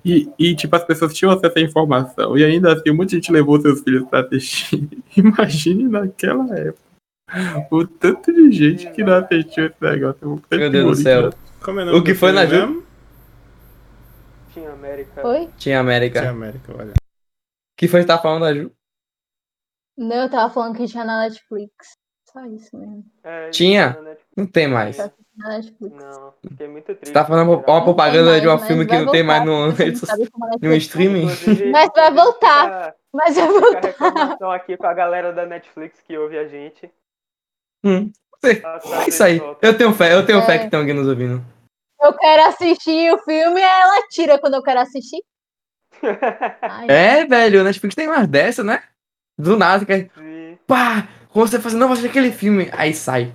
E, 0.03 0.27
e, 0.39 0.56
tipo, 0.56 0.75
as 0.75 0.84
pessoas 0.84 1.13
tinham 1.13 1.32
acesso 1.32 1.60
à 1.60 1.62
informação. 1.62 2.36
E 2.36 2.43
ainda 2.43 2.73
assim, 2.73 2.91
muita 2.91 3.15
gente 3.15 3.32
levou 3.32 3.62
seus 3.62 3.82
filhos 3.82 4.08
pra 4.10 4.21
assistir. 4.21 4.88
Imagine 5.15 5.88
naquela 5.88 6.51
época. 6.58 6.88
O 7.69 7.86
tanto 7.86 8.34
de 8.34 8.51
gente 8.51 8.89
que 8.91 9.03
não 9.03 9.17
assistiu 9.17 9.65
esse 9.65 9.75
negócio. 9.80 10.41
Meu 10.49 10.69
Deus 10.71 10.97
do 10.97 11.03
céu. 11.03 11.30
Como 11.63 11.80
é 11.80 11.84
o 11.84 11.86
nome 11.88 11.98
O 12.00 12.04
que 12.04 12.13
foi 12.13 12.32
na 12.32 12.46
mesmo? 12.46 12.86
Tinha 14.54 14.72
América. 14.72 15.22
Foi? 15.22 15.48
Tinha 15.58 15.80
América. 15.80 16.20
Tinha 16.20 16.32
América, 16.32 16.76
olha. 16.78 16.93
que 17.76 17.88
foi 17.88 18.02
que 18.02 18.08
tá 18.08 18.17
falando 18.17 18.41
da 18.43 18.54
Ju? 18.54 18.72
Não, 19.98 20.24
eu 20.24 20.30
tava 20.30 20.54
falando 20.54 20.78
que 20.78 20.86
tinha 20.88 21.04
na 21.04 21.22
Netflix. 21.22 21.98
Só 22.32 22.46
isso 22.46 22.78
mesmo. 22.78 23.04
É, 23.24 23.50
Tinha? 23.50 23.98
Não 24.36 24.46
tem 24.46 24.67
mais. 24.67 24.98
Tá. 24.98 25.12
Não, 25.80 26.34
fiquei 26.41 26.67
muito 26.67 26.86
triste. 26.86 27.08
Você 27.08 27.13
tá 27.13 27.24
falando 27.26 27.52
uma 27.52 27.84
propaganda 27.84 28.34
Não 28.34 28.39
de 28.41 28.48
um 28.48 28.56
mais, 28.56 28.67
filme 28.67 28.86
que 28.86 28.96
vai 28.96 29.06
não 29.06 29.12
tem 29.12 29.24
mais 29.24 29.46
voltar, 29.46 29.56
no, 29.56 29.63
a 29.63 29.67
no 29.67 30.70
Netflix 30.70 30.84
streaming? 30.86 31.26
Mas 31.72 31.89
vai 31.96 32.12
voltar. 32.12 32.63
fica- 32.65 32.96
Mas 33.13 33.38
eu 33.38 33.48
Fica 33.82 34.36
vou. 34.39 34.50
a 34.52 34.56
aqui 34.56 34.78
com 34.78 34.88
a 34.88 34.93
galera 34.93 35.32
da 35.34 35.46
Netflix 35.46 36.02
que 36.02 36.17
ouve 36.17 36.38
a 36.38 36.48
gente. 36.48 36.91
Hum. 37.84 38.12
Tá- 38.41 38.80
tá 38.80 39.04
É 39.06 39.10
isso 39.10 39.23
aí. 39.23 39.39
volta. 39.39 39.65
Eu 39.65 39.78
tenho 39.78 39.93
fé, 39.93 40.13
eu 40.13 40.26
tenho 40.26 40.41
fé 40.43 40.56
É. 40.56 40.58
que 40.60 40.65
estão 40.65 40.80
alguém 40.80 40.93
nos 40.95 41.08
ouvindo. 41.08 41.43
Eu 42.00 42.13
quero 42.13 42.43
assistir 42.50 43.12
o 43.12 43.17
filme 43.23 43.60
e 43.60 43.63
ela 43.63 44.08
tira 44.10 44.39
quando 44.39 44.54
eu 44.56 44.63
quero 44.63 44.80
assistir. 44.80 45.23
Ai, 46.62 46.88
É, 46.89 47.26
velho, 47.26 47.62
a 47.62 47.63
Netflix 47.63 47.95
tem 47.95 48.08
mais 48.08 48.28
dessa, 48.28 48.63
né? 48.63 48.84
Do 49.38 49.58
nada, 49.58 49.86
que 49.86 49.91
é, 49.93 50.10
sim, 50.10 50.58
pá, 50.67 51.08
você 51.34 51.60
faz, 51.60 51.73
não, 51.73 51.88
vou 51.88 51.93
assistir 51.93 52.10
aquele 52.10 52.32
filme, 52.32 52.69
aí 52.73 52.93
sai. 52.93 53.34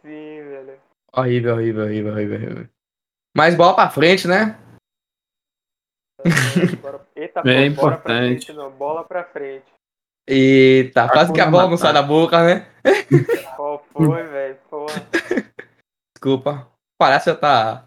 sim, 0.00 0.08
velho. 0.42 0.80
Horrível, 1.14 1.54
horrível, 1.54 1.84
horrível, 1.84 2.12
horrível, 2.12 2.36
horrível. 2.36 2.68
Mas 3.36 3.54
bola 3.54 3.74
pra 3.74 3.90
frente, 3.90 4.26
né? 4.28 4.58
Bora- 6.80 7.06
Eita, 7.16 7.42
Bem 7.42 7.74
pô, 7.74 7.82
bora 7.82 7.96
pra 7.98 8.14
importante. 8.14 8.44
frente, 8.46 8.52
não. 8.56 8.70
Bola 8.70 9.04
pra 9.04 9.24
frente. 9.24 9.71
Eita, 10.28 11.08
quase 11.08 11.32
que 11.32 11.40
a 11.40 11.50
bola 11.50 11.68
não 11.68 11.76
sai 11.76 11.92
da 11.92 12.02
boca, 12.02 12.42
né? 12.44 12.66
Qual 13.56 13.84
foi, 13.92 14.22
velho? 14.22 14.56
Desculpa. 16.14 16.68
O 16.94 16.98
palhaço 16.98 17.30
já 17.30 17.36
tá 17.36 17.84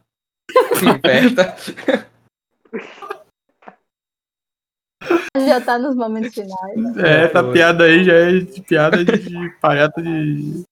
em 0.51 0.99
festa. 0.99 1.55
já 5.47 5.61
tá 5.61 5.77
nos 5.79 5.95
momentos 5.95 6.33
finais. 6.33 6.97
É, 6.97 7.25
essa 7.25 7.43
piada 7.51 7.85
aí 7.85 8.03
já 8.03 8.13
é 8.13 8.31
de 8.39 8.61
piada 8.61 9.03
de, 9.05 9.17
de 9.17 9.49
palhaço 9.61 10.01
de. 10.01 10.63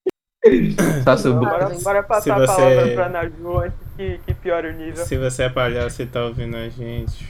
Só 1.06 1.15
subiu. 1.15 1.49
Bora, 1.49 1.69
bora 1.69 2.04
Se 2.21 2.30
passar 2.30 2.36
você- 2.45 2.52
a 2.52 2.56
palavra 2.56 2.93
pra 2.95 3.10
Naju 3.10 3.58
antes 3.60 3.78
que, 3.95 4.17
que 4.26 4.34
piore 4.34 4.67
o 4.67 4.73
nível. 4.73 5.06
Se 5.06 5.17
você 5.17 5.43
é 5.43 5.49
palhaço 5.49 6.02
e 6.02 6.06
tá 6.06 6.26
ouvindo 6.26 6.58
a 6.58 6.67
gente, 6.67 7.26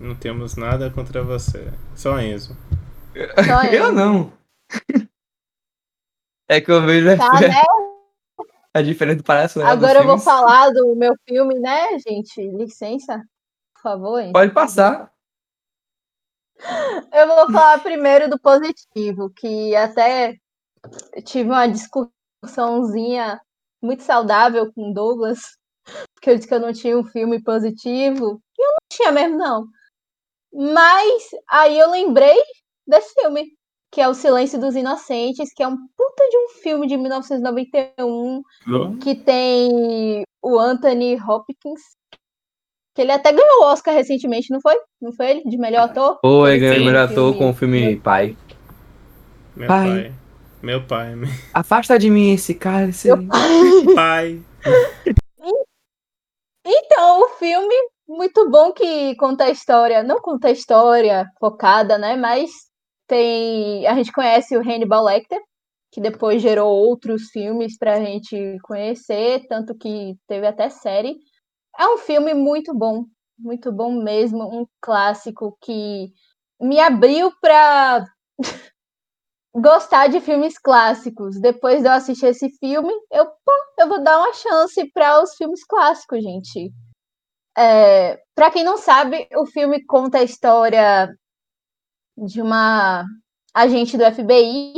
não 0.00 0.16
temos 0.16 0.56
nada 0.56 0.90
contra 0.90 1.22
você. 1.22 1.68
Só 1.94 2.18
Enzo. 2.20 2.56
Eu 3.72 3.86
eu. 3.86 3.92
não. 3.92 4.32
É 6.48 6.60
que 6.60 6.70
eu 6.70 6.80
vejo 6.86 7.16
Tá, 7.18 7.32
né? 7.40 7.62
a 8.72 8.82
diferença 8.82 9.18
do 9.18 9.24
palhaço. 9.24 9.58
né, 9.58 9.64
Agora 9.66 10.00
eu 10.00 10.06
vou 10.06 10.18
falar 10.18 10.70
do 10.70 10.94
meu 10.94 11.14
filme, 11.28 11.58
né, 11.58 11.98
gente? 11.98 12.40
Licença, 12.50 13.22
por 13.74 13.82
favor. 13.82 14.18
hein? 14.20 14.32
Pode 14.32 14.52
passar. 14.52 15.12
Eu 17.12 17.26
vou 17.26 17.52
falar 17.52 17.82
primeiro 17.82 18.28
do 18.28 18.38
positivo, 18.38 19.30
que 19.30 19.74
até 19.76 20.36
tive 21.24 21.50
uma 21.50 21.66
discussãozinha 21.66 23.40
muito 23.82 24.02
saudável 24.02 24.72
com 24.72 24.90
o 24.90 24.94
Douglas, 24.94 25.40
porque 26.14 26.30
eu 26.30 26.34
disse 26.36 26.48
que 26.48 26.54
eu 26.54 26.60
não 26.60 26.72
tinha 26.72 26.98
um 26.98 27.04
filme 27.04 27.42
positivo. 27.42 28.40
E 28.58 28.62
eu 28.62 28.70
não 28.70 28.78
tinha 28.90 29.12
mesmo, 29.12 29.36
não. 29.38 29.66
Mas 30.52 31.28
aí 31.48 31.78
eu 31.78 31.90
lembrei 31.90 32.36
desse 32.88 33.12
filme, 33.14 33.44
que 33.90 34.00
é 34.00 34.08
O 34.08 34.14
Silêncio 34.14 34.58
dos 34.58 34.74
Inocentes, 34.74 35.52
que 35.54 35.62
é 35.62 35.68
um 35.68 35.76
puta 35.76 36.28
de 36.30 36.36
um 36.36 36.48
filme 36.62 36.86
de 36.86 36.96
1991, 36.96 38.42
que 39.00 39.14
tem 39.14 40.24
o 40.42 40.58
Anthony 40.58 41.16
Hopkins, 41.16 41.80
que 42.94 43.02
ele 43.02 43.12
até 43.12 43.32
ganhou 43.32 43.60
o 43.60 43.64
Oscar 43.66 43.94
recentemente, 43.94 44.50
não 44.50 44.60
foi? 44.60 44.76
Não 45.00 45.12
foi 45.12 45.30
ele? 45.30 45.42
De 45.44 45.56
melhor 45.56 45.84
ator? 45.84 46.18
Ou 46.22 46.48
ele 46.48 46.58
ganhou 46.58 46.84
melhor 46.84 47.08
ator 47.08 47.36
com 47.36 47.50
o 47.50 47.54
filme 47.54 47.96
Pai. 47.96 48.36
Meu 49.54 49.68
Pai. 49.68 49.86
pai. 49.86 50.12
Meu 50.62 50.86
pai. 50.86 51.14
Afasta 51.54 51.98
de 51.98 52.10
mim 52.10 52.32
esse 52.32 52.54
cara. 52.54 52.88
Esse... 52.88 53.08
pai. 53.94 54.42
Então, 56.64 57.22
o 57.22 57.28
filme, 57.30 57.74
muito 58.08 58.50
bom 58.50 58.72
que 58.72 59.14
conta 59.16 59.44
a 59.44 59.50
história, 59.50 60.02
não 60.02 60.20
conta 60.20 60.48
a 60.48 60.52
história 60.52 61.26
focada, 61.40 61.96
né? 61.96 62.16
Mas 62.16 62.50
tem. 63.08 63.86
A 63.86 63.94
gente 63.96 64.12
conhece 64.12 64.56
o 64.56 64.60
Hannibal 64.60 65.04
Lecter, 65.04 65.40
que 65.92 66.00
depois 66.00 66.42
gerou 66.42 66.68
outros 66.70 67.30
filmes 67.30 67.76
pra 67.78 68.00
gente 68.00 68.58
conhecer, 68.62 69.46
tanto 69.48 69.74
que 69.74 70.16
teve 70.28 70.46
até 70.46 70.68
série. 70.68 71.16
É 71.78 71.86
um 71.88 71.98
filme 71.98 72.34
muito 72.34 72.74
bom, 72.74 73.04
muito 73.38 73.72
bom 73.72 73.92
mesmo, 74.02 74.44
um 74.44 74.66
clássico 74.80 75.56
que 75.62 76.12
me 76.60 76.80
abriu 76.80 77.32
pra 77.40 78.04
gostar 79.54 80.08
de 80.08 80.20
filmes 80.20 80.58
clássicos. 80.58 81.40
Depois 81.40 81.82
de 81.82 81.88
eu 81.88 81.92
assistir 81.92 82.26
esse 82.26 82.50
filme, 82.58 82.92
eu, 83.12 83.26
pô, 83.26 83.52
eu 83.78 83.88
vou 83.88 84.02
dar 84.02 84.18
uma 84.18 84.34
chance 84.34 84.90
para 84.92 85.22
os 85.22 85.34
filmes 85.36 85.64
clássicos, 85.64 86.22
gente. 86.22 86.72
É, 87.56 88.20
para 88.36 88.50
quem 88.52 88.64
não 88.64 88.76
sabe, 88.76 89.28
o 89.36 89.46
filme 89.46 89.84
conta 89.84 90.18
a 90.18 90.22
história 90.22 91.08
de 92.26 92.40
uma 92.42 93.04
agente 93.54 93.96
do 93.96 94.04
FBI 94.04 94.74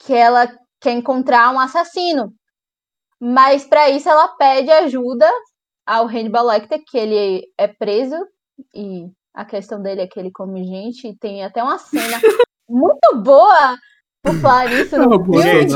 que 0.00 0.12
ela 0.12 0.46
quer 0.80 0.92
encontrar 0.92 1.52
um 1.52 1.58
assassino. 1.58 2.32
Mas 3.20 3.64
para 3.64 3.90
isso 3.90 4.08
ela 4.08 4.28
pede 4.36 4.70
ajuda 4.70 5.30
ao 5.86 6.06
Hannibal 6.06 6.46
Lecter, 6.46 6.82
que 6.86 6.98
ele 6.98 7.42
é 7.58 7.68
preso 7.68 8.16
e 8.74 9.06
a 9.34 9.44
questão 9.44 9.82
dele 9.82 10.02
é 10.02 10.06
que 10.06 10.18
ele 10.18 10.30
come 10.30 10.64
gente 10.64 11.08
e 11.08 11.16
tem 11.16 11.44
até 11.44 11.62
uma 11.62 11.78
cena 11.78 12.20
muito 12.68 13.16
boa 13.16 13.76
por 14.22 14.34
falar 14.36 14.72
isso 14.72 14.96
no 14.96 15.22
filme. 15.22 15.42
Gente. 15.42 15.72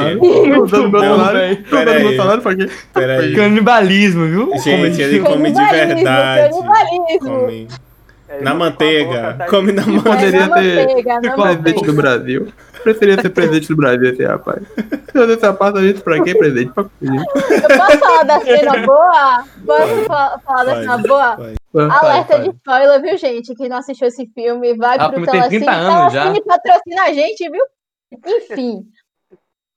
Tô 0.55 0.67
dando 0.67 0.91
Bolsonaro. 0.91 1.39
velho. 1.39 1.65
Tô 1.65 1.71
Pera 1.71 1.85
dando 1.85 1.97
aí. 1.97 2.03
Bolsonaro 2.05 2.43
pra 2.43 2.57
quê? 2.57 2.67
Peraí. 2.95 3.35
Canibalismo, 3.35 4.27
viu? 4.27 4.59
Gente, 4.59 5.01
ele 5.03 5.21
come 5.21 5.53
de 5.53 5.65
verdade. 5.65 6.51
canibalismo. 6.51 7.19
Come. 7.21 7.69
É, 8.29 8.43
Na 8.43 8.51
a 8.51 8.55
manteiga. 8.55 9.09
boca, 9.33 9.35
tá 9.39 9.47
Come 9.49 9.73
na 9.73 9.87
manteiga. 9.87 10.11
Poderia 10.17 10.47
na 10.47 10.55
ter 10.57 10.87
manteiga, 10.87 11.21
na 11.21 11.33
presidente 11.35 11.85
do 11.87 11.93
Brasil. 11.95 12.53
Preferia 12.83 13.21
ser 13.21 13.31
presidente 13.31 13.69
do 13.69 13.77
Brasil 13.77 14.11
esse 14.13 14.25
rapaz. 14.25 14.63
Meu 15.15 15.27
Deus, 15.27 15.39
esse 15.39 15.47
apartamento 15.47 16.03
pra 16.03 16.23
quê, 16.23 16.35
presidente? 16.35 16.73
Pra? 16.73 16.85
Eu 17.01 17.79
posso 17.79 17.99
falar 17.99 18.23
da 18.25 18.41
cena 18.41 18.79
boa? 18.87 19.45
Posso 19.67 20.05
fa- 20.05 20.41
falar 20.45 20.65
da 20.65 20.75
cena 20.81 20.99
boa? 20.99 21.37
Vai. 21.73 21.89
Alerta 21.91 22.39
vai. 22.39 22.49
de 22.49 22.57
spoiler, 22.57 23.03
viu, 23.03 23.17
gente? 23.19 23.55
Quem 23.55 23.69
não 23.69 23.79
assistiu 23.79 24.09
esse 24.09 24.27
filme, 24.35 24.77
vai 24.77 24.97
Ah, 24.99 25.09
o 25.09 25.13
pro 25.13 25.25
Telecine. 25.25 25.65
30 25.65 25.71
anos 25.73 26.13
já. 26.13 26.23
Telecine 26.23 26.45
patrocina 26.47 27.03
a 27.05 27.13
gente, 27.13 27.51
viu? 27.51 27.65
Enfim. 28.27 28.83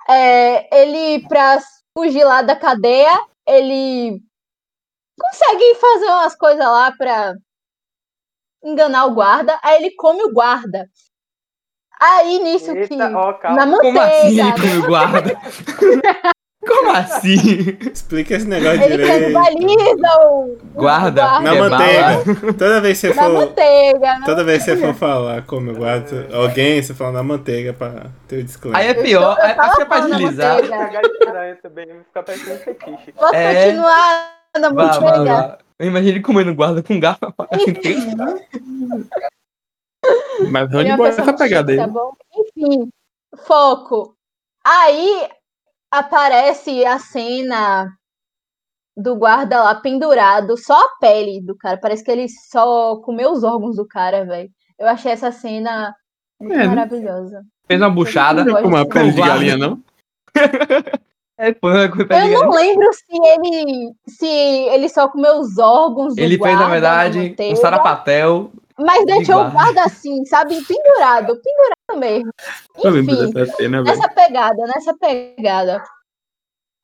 É, 0.09 0.81
ele, 0.81 1.25
pra 1.27 1.59
fugir 1.97 2.23
lá 2.23 2.41
da 2.41 2.55
cadeia, 2.55 3.19
ele 3.47 4.19
consegue 5.19 5.75
fazer 5.75 6.05
umas 6.05 6.35
coisas 6.35 6.65
lá 6.65 6.91
pra 6.97 7.33
enganar 8.63 9.05
o 9.05 9.13
guarda. 9.13 9.57
Aí 9.63 9.77
ele 9.83 9.91
come 9.95 10.23
o 10.23 10.33
guarda. 10.33 10.87
Aí, 11.99 12.39
nisso 12.39 12.73
que... 12.73 12.79
Eita, 12.79 13.11
ó, 13.15 13.33
calma. 13.33 13.65
Na 13.65 13.77
Como 13.77 13.99
assim 14.01 14.35
manteiga. 14.35 14.41
ele 14.41 14.51
come 14.53 14.77
o 14.77 14.87
guarda? 14.87 15.37
Como 16.67 16.91
assim? 16.91 17.75
Explica 17.91 18.35
esse 18.35 18.47
negócio 18.47 18.83
Ele 18.83 18.95
direito. 18.97 19.33
canibaliza 19.33 20.07
o 20.27 20.57
Guarda? 20.75 21.39
Na 21.39 21.55
É 21.55 21.59
manteiga. 21.59 22.53
Toda 22.53 22.81
vez 22.81 23.01
que 23.01 23.07
você 23.07 23.13
Na 23.15 23.23
for. 23.23 23.33
manteiga. 23.33 24.19
na 24.19 24.25
Toda 24.27 24.43
vez 24.43 24.63
que 24.63 24.69
você 24.71 24.77
for 24.77 24.93
falar 24.93 25.41
como 25.47 25.71
eu 25.71 25.75
guardo 25.75 26.27
alguém, 26.31 26.79
você 26.81 26.93
fala 26.93 27.13
na 27.13 27.23
manteiga 27.23 27.73
pra 27.73 28.11
ter 28.27 28.37
o 28.37 28.43
disclaimer. 28.43 28.79
Aí 28.79 28.87
é 28.89 28.93
pior, 28.93 29.35
Eu 29.39 29.43
é, 29.43 29.55
acho 29.59 29.75
que 29.75 29.81
é 29.81 29.85
pra 29.85 29.99
deslizar. 30.01 30.53
manteiga. 30.55 30.77
Cagar 30.77 31.03
estranho 31.03 31.57
também, 31.63 31.85
vai 31.87 32.03
ficar 32.03 32.23
parecendo 32.23 32.59
fetiche. 32.59 33.11
Posso 33.13 33.35
É. 33.35 33.65
continuar 33.65 34.31
na 34.59 34.69
Vá, 34.69 34.85
vá, 34.85 35.01
manteiga? 35.01 35.33
vá. 35.33 35.57
Eu 35.81 35.87
imagino 35.87 36.11
ele 36.11 36.21
comendo 36.21 36.53
guarda 36.53 36.83
com 36.83 36.99
garfo. 36.99 37.25
Mas 40.51 40.71
é 40.71 40.75
Hannibal 40.77 40.99
uma 40.99 41.07
é 41.07 41.09
pessoa 41.09 41.23
essa 41.27 41.33
pegada 41.35 41.71
aí. 41.71 41.77
tá 41.77 41.87
bom? 41.87 42.13
Enfim, 42.35 42.89
foco. 43.47 44.15
Aí 44.63 45.27
aparece 45.91 46.85
a 46.85 46.99
cena 46.99 47.91
do 48.95 49.15
guarda 49.15 49.63
lá 49.63 49.73
pendurado, 49.73 50.55
só 50.55 50.79
a 50.79 50.89
pele 50.99 51.41
do 51.41 51.57
cara. 51.57 51.79
Parece 51.79 52.03
que 52.03 52.11
ele 52.11 52.27
só 52.29 52.97
comeu 52.97 53.31
os 53.31 53.43
órgãos 53.43 53.77
do 53.77 53.87
cara, 53.87 54.23
velho. 54.23 54.51
Eu 54.77 54.87
achei 54.87 55.11
essa 55.11 55.31
cena 55.31 55.95
muito 56.39 56.53
É, 56.53 56.57
né? 56.59 56.67
maravilhosa. 56.67 57.41
Fez 57.65 57.81
uma 57.81 57.89
buchada. 57.89 58.41
Eu 58.41 58.45
Não 58.45 58.57
é 58.57 58.61
uma 58.61 58.87
pele 58.87 59.13
de 59.13 59.21
galinha, 59.21 59.57
não? 59.57 59.83
É, 61.41 61.49
é 61.49 61.53
pele 61.53 62.27
de 62.27 62.33
Eu 62.33 62.41
não 62.41 62.51
lembro 62.51 62.87
se 62.93 63.03
ele 63.11 63.91
se 64.07 64.27
ele 64.27 64.87
só 64.87 65.07
comeu 65.07 65.39
os 65.39 65.57
órgãos 65.57 66.15
do 66.15 66.21
Ele 66.21 66.37
fez, 66.37 66.39
guarda 66.39 66.63
na 66.63 66.69
verdade, 66.69 67.35
um 67.39 67.55
sarapatel. 67.55 68.51
mas 68.79 69.03
deixou 69.05 69.41
o 69.41 69.49
guarda. 69.51 69.83
assim, 69.85 70.23
sabe, 70.25 70.63
pendurado, 70.65 71.35
pendurado 71.41 71.99
mesmo. 71.99 72.31
Enfim, 72.77 73.45
cena, 73.55 73.81
velho. 73.81 73.95
nessa 73.97 74.09
pegada, 74.09 74.67
nessa 74.67 74.93
pegada. 74.95 75.83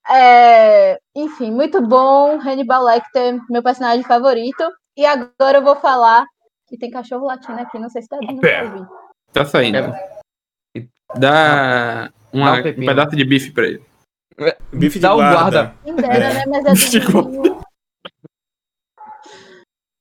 É, 0.10 0.98
enfim, 1.16 1.52
muito 1.52 1.82
bom. 1.86 2.40
Hannibal 2.40 2.84
Lecter, 2.84 3.40
meu 3.50 3.62
personagem 3.62 4.04
favorito. 4.04 4.64
E 4.98 5.06
agora 5.06 5.58
eu 5.60 5.64
vou 5.64 5.76
falar 5.76 6.26
que 6.68 6.78
tem 6.78 6.90
cachorro 6.90 7.26
latindo 7.26 7.60
aqui, 7.62 7.78
não 7.78 7.90
sei 7.90 8.02
se 8.02 8.08
tá 8.10 8.18
dando 8.26 8.40
pra 8.40 8.64
ouvir. 8.64 8.88
Tá 9.32 9.46
saindo. 9.46 9.94
Dá 11.16 12.10
uma- 12.34 12.62
Dá 12.62 12.70
um 12.70 12.82
um 12.82 12.86
pedaço 12.86 13.16
de 13.16 13.24
bife 13.24 13.52
pra 13.52 13.68
ele. 13.68 13.87
Bife 14.72 15.00
de 15.00 15.02
Dá 15.02 15.14
o 15.14 15.18
guarda. 15.18 15.38
guarda. 15.40 15.74
Quem 15.84 15.96
dera, 15.96 16.34
né? 16.34 16.44
Mas 16.48 16.66
é 16.66 17.00
do 17.00 17.58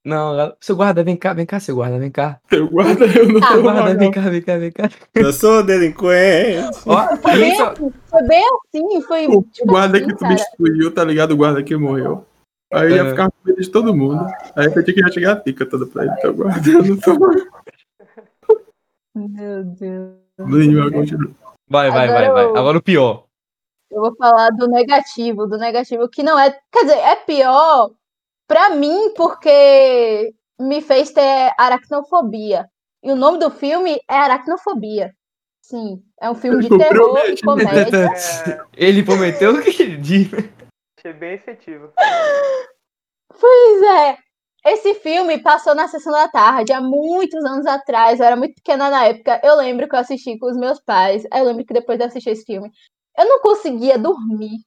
Não, 0.04 0.54
seu 0.60 0.76
guarda, 0.76 1.02
vem 1.02 1.16
cá, 1.16 1.32
vem 1.32 1.46
cá, 1.46 1.58
seu 1.58 1.74
guarda, 1.74 1.98
vem 1.98 2.10
cá. 2.12 2.38
Eu 2.50 2.68
guardo, 2.68 3.02
eu 3.02 3.28
não 3.32 3.40
Ah, 3.42 3.52
tô 3.54 3.62
Guarda, 3.62 3.80
mal, 3.82 3.96
vem 3.98 4.04
não. 4.06 4.10
cá, 4.12 4.20
vem 4.20 4.42
cá, 4.42 4.56
vem 4.56 4.70
cá. 4.70 4.88
Eu 5.14 5.32
sou 5.32 5.64
delinquente. 5.64 6.78
Ó, 6.86 7.16
Foi 7.16 7.32
bem, 7.32 7.60
assim, 7.60 7.92
foi 8.06 8.22
bem 8.22 8.42
assim, 8.54 9.02
foi 9.02 9.26
O 9.26 9.42
tipo 9.42 9.66
guarda 9.66 9.98
assim, 9.98 10.06
que 10.06 10.14
cara. 10.16 10.36
substituiu, 10.38 10.94
tá 10.94 11.02
ligado? 11.02 11.32
O 11.32 11.36
guarda 11.36 11.60
que 11.62 11.74
morreu. 11.76 12.24
Aí 12.72 12.92
ia 12.92 13.02
É. 13.02 13.10
ficar 13.10 13.30
com 13.30 13.36
medo 13.44 13.60
de 13.60 13.68
todo 13.70 13.94
mundo. 13.96 14.24
Aí 14.54 14.66
eu 14.66 14.72
pensei 14.72 14.94
que 14.94 15.00
ia 15.00 15.10
chegar 15.12 15.32
a 15.32 15.36
pica 15.36 15.66
toda 15.66 15.86
pra 15.86 16.04
ele. 16.04 16.12
Então 16.18 16.32
guarda, 16.34 16.70
eu 16.70 16.82
não 16.84 16.96
tô. 16.98 17.18
Meu 19.16 19.64
Deus. 19.64 20.14
Vai, 21.68 21.90
vai, 21.90 22.06
vai, 22.06 22.26
Agora 22.26 22.32
vai. 22.52 22.60
Agora 22.60 22.78
o 22.78 22.82
pior. 22.82 23.25
Eu 23.96 24.02
vou 24.02 24.14
falar 24.14 24.50
do 24.50 24.68
negativo, 24.68 25.46
do 25.46 25.56
negativo 25.56 26.06
que 26.06 26.22
não 26.22 26.38
é, 26.38 26.50
quer 26.70 26.82
dizer, 26.82 26.98
é 26.98 27.16
pior 27.16 27.90
pra 28.46 28.68
mim 28.68 29.14
porque 29.16 30.34
me 30.60 30.82
fez 30.82 31.12
ter 31.12 31.54
aracnofobia. 31.56 32.68
E 33.02 33.10
o 33.10 33.16
nome 33.16 33.38
do 33.38 33.50
filme 33.50 33.98
é 34.06 34.14
Aracnofobia. 34.14 35.14
Sim, 35.62 36.02
é 36.20 36.28
um 36.28 36.34
filme 36.34 36.60
de 36.62 36.68
terror 36.68 37.18
e 37.26 37.40
prometi. 37.40 37.42
comédia. 37.42 38.06
É, 38.06 38.60
Ele 38.76 39.02
prometeu 39.02 39.54
o 39.54 39.62
que 39.62 39.82
ele 39.82 39.96
disse. 39.96 40.34
achei 40.98 41.12
bem 41.12 41.34
efetivo. 41.34 41.92
Pois 43.38 43.82
é. 43.82 44.18
Esse 44.64 44.94
filme 44.94 45.38
passou 45.38 45.74
na 45.74 45.86
sessão 45.88 46.10
da 46.10 46.26
tarde 46.26 46.72
há 46.72 46.80
muitos 46.80 47.44
anos 47.44 47.66
atrás. 47.66 48.18
Eu 48.18 48.26
era 48.26 48.34
muito 48.34 48.54
pequena 48.54 48.88
na 48.88 49.04
época. 49.04 49.40
Eu 49.44 49.56
lembro 49.56 49.86
que 49.88 49.94
eu 49.94 50.00
assisti 50.00 50.38
com 50.38 50.46
os 50.46 50.56
meus 50.56 50.80
pais. 50.80 51.24
Eu 51.32 51.44
lembro 51.44 51.64
que 51.64 51.74
depois 51.74 51.98
de 51.98 52.04
assistir 52.04 52.30
esse 52.30 52.44
filme, 52.44 52.70
eu 53.18 53.24
não 53.28 53.40
conseguia 53.40 53.98
dormir. 53.98 54.58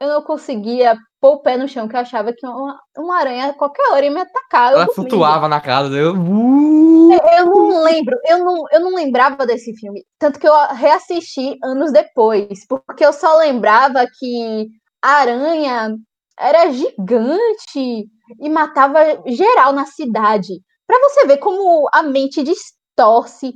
Eu 0.00 0.08
não 0.08 0.22
conseguia 0.22 0.96
pôr 1.20 1.32
o 1.34 1.42
pé 1.42 1.56
no 1.56 1.66
chão, 1.66 1.88
que 1.88 1.96
eu 1.96 2.00
achava 2.00 2.32
que 2.32 2.46
uma, 2.46 2.78
uma 2.96 3.18
aranha 3.18 3.46
a 3.46 3.52
qualquer 3.54 3.82
hora 3.90 4.04
ia 4.04 4.10
me 4.12 4.20
atacar. 4.20 4.72
Eu 4.72 4.76
Ela 4.76 4.86
dormia. 4.86 4.94
flutuava 4.94 5.48
na 5.48 5.60
casa 5.60 5.90
dele. 5.90 6.06
Uh, 6.16 7.12
Eu 7.36 7.46
não 7.46 7.82
lembro, 7.82 8.16
eu 8.24 8.38
não, 8.44 8.64
eu 8.70 8.80
não 8.80 8.94
lembrava 8.94 9.44
desse 9.44 9.74
filme. 9.76 10.04
Tanto 10.18 10.38
que 10.38 10.46
eu 10.46 10.52
reassisti 10.74 11.58
anos 11.64 11.90
depois. 11.92 12.64
Porque 12.68 13.04
eu 13.04 13.12
só 13.12 13.36
lembrava 13.38 14.06
que 14.18 14.68
a 15.02 15.10
aranha 15.10 15.96
era 16.38 16.70
gigante 16.70 18.06
e 18.40 18.48
matava 18.48 19.00
geral 19.26 19.72
na 19.72 19.84
cidade. 19.86 20.60
Pra 20.86 20.98
você 21.00 21.26
ver 21.26 21.38
como 21.38 21.88
a 21.92 22.02
mente 22.04 22.42
distorce 22.42 23.52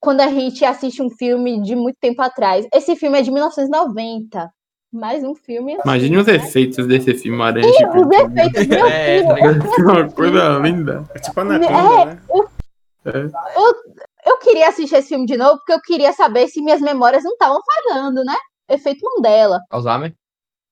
quando 0.00 0.22
a 0.22 0.28
gente 0.28 0.64
assiste 0.64 1.02
um 1.02 1.10
filme 1.10 1.60
de 1.62 1.76
muito 1.76 1.96
tempo 2.00 2.22
atrás. 2.22 2.66
Esse 2.74 2.96
filme 2.96 3.18
é 3.18 3.22
de 3.22 3.30
1990. 3.30 4.50
Mais 4.92 5.22
um 5.22 5.36
filme. 5.36 5.74
assim, 5.74 5.82
Imagine 5.84 6.16
os 6.16 6.26
né? 6.26 6.34
efeitos 6.34 6.84
desse 6.88 7.14
filme 7.14 7.40
Aranha 7.40 7.68
Os 7.68 7.76
Gigante. 7.76 8.40
efeitos, 8.40 8.66
meu 8.66 8.86
É, 8.90 9.18
filho, 9.20 9.34
tá? 9.36 9.78
É 9.78 9.82
uma 9.82 10.10
coisa 10.10 10.58
linda. 10.58 11.04
É 11.14 11.18
tipo 11.20 11.40
Anaconda, 11.40 12.04
né? 12.06 12.20
eu 14.26 14.38
queria 14.38 14.68
assistir 14.68 14.96
esse 14.96 15.08
filme 15.08 15.26
de 15.26 15.36
novo 15.36 15.58
porque 15.58 15.72
eu 15.74 15.80
queria 15.80 16.12
saber 16.12 16.48
se 16.48 16.60
minhas 16.60 16.80
memórias 16.80 17.22
não 17.22 17.32
estavam 17.32 17.60
falhando, 17.62 18.24
né? 18.24 18.34
Efeito 18.68 19.00
Mandela. 19.04 19.60
Alzheimer? 19.70 20.12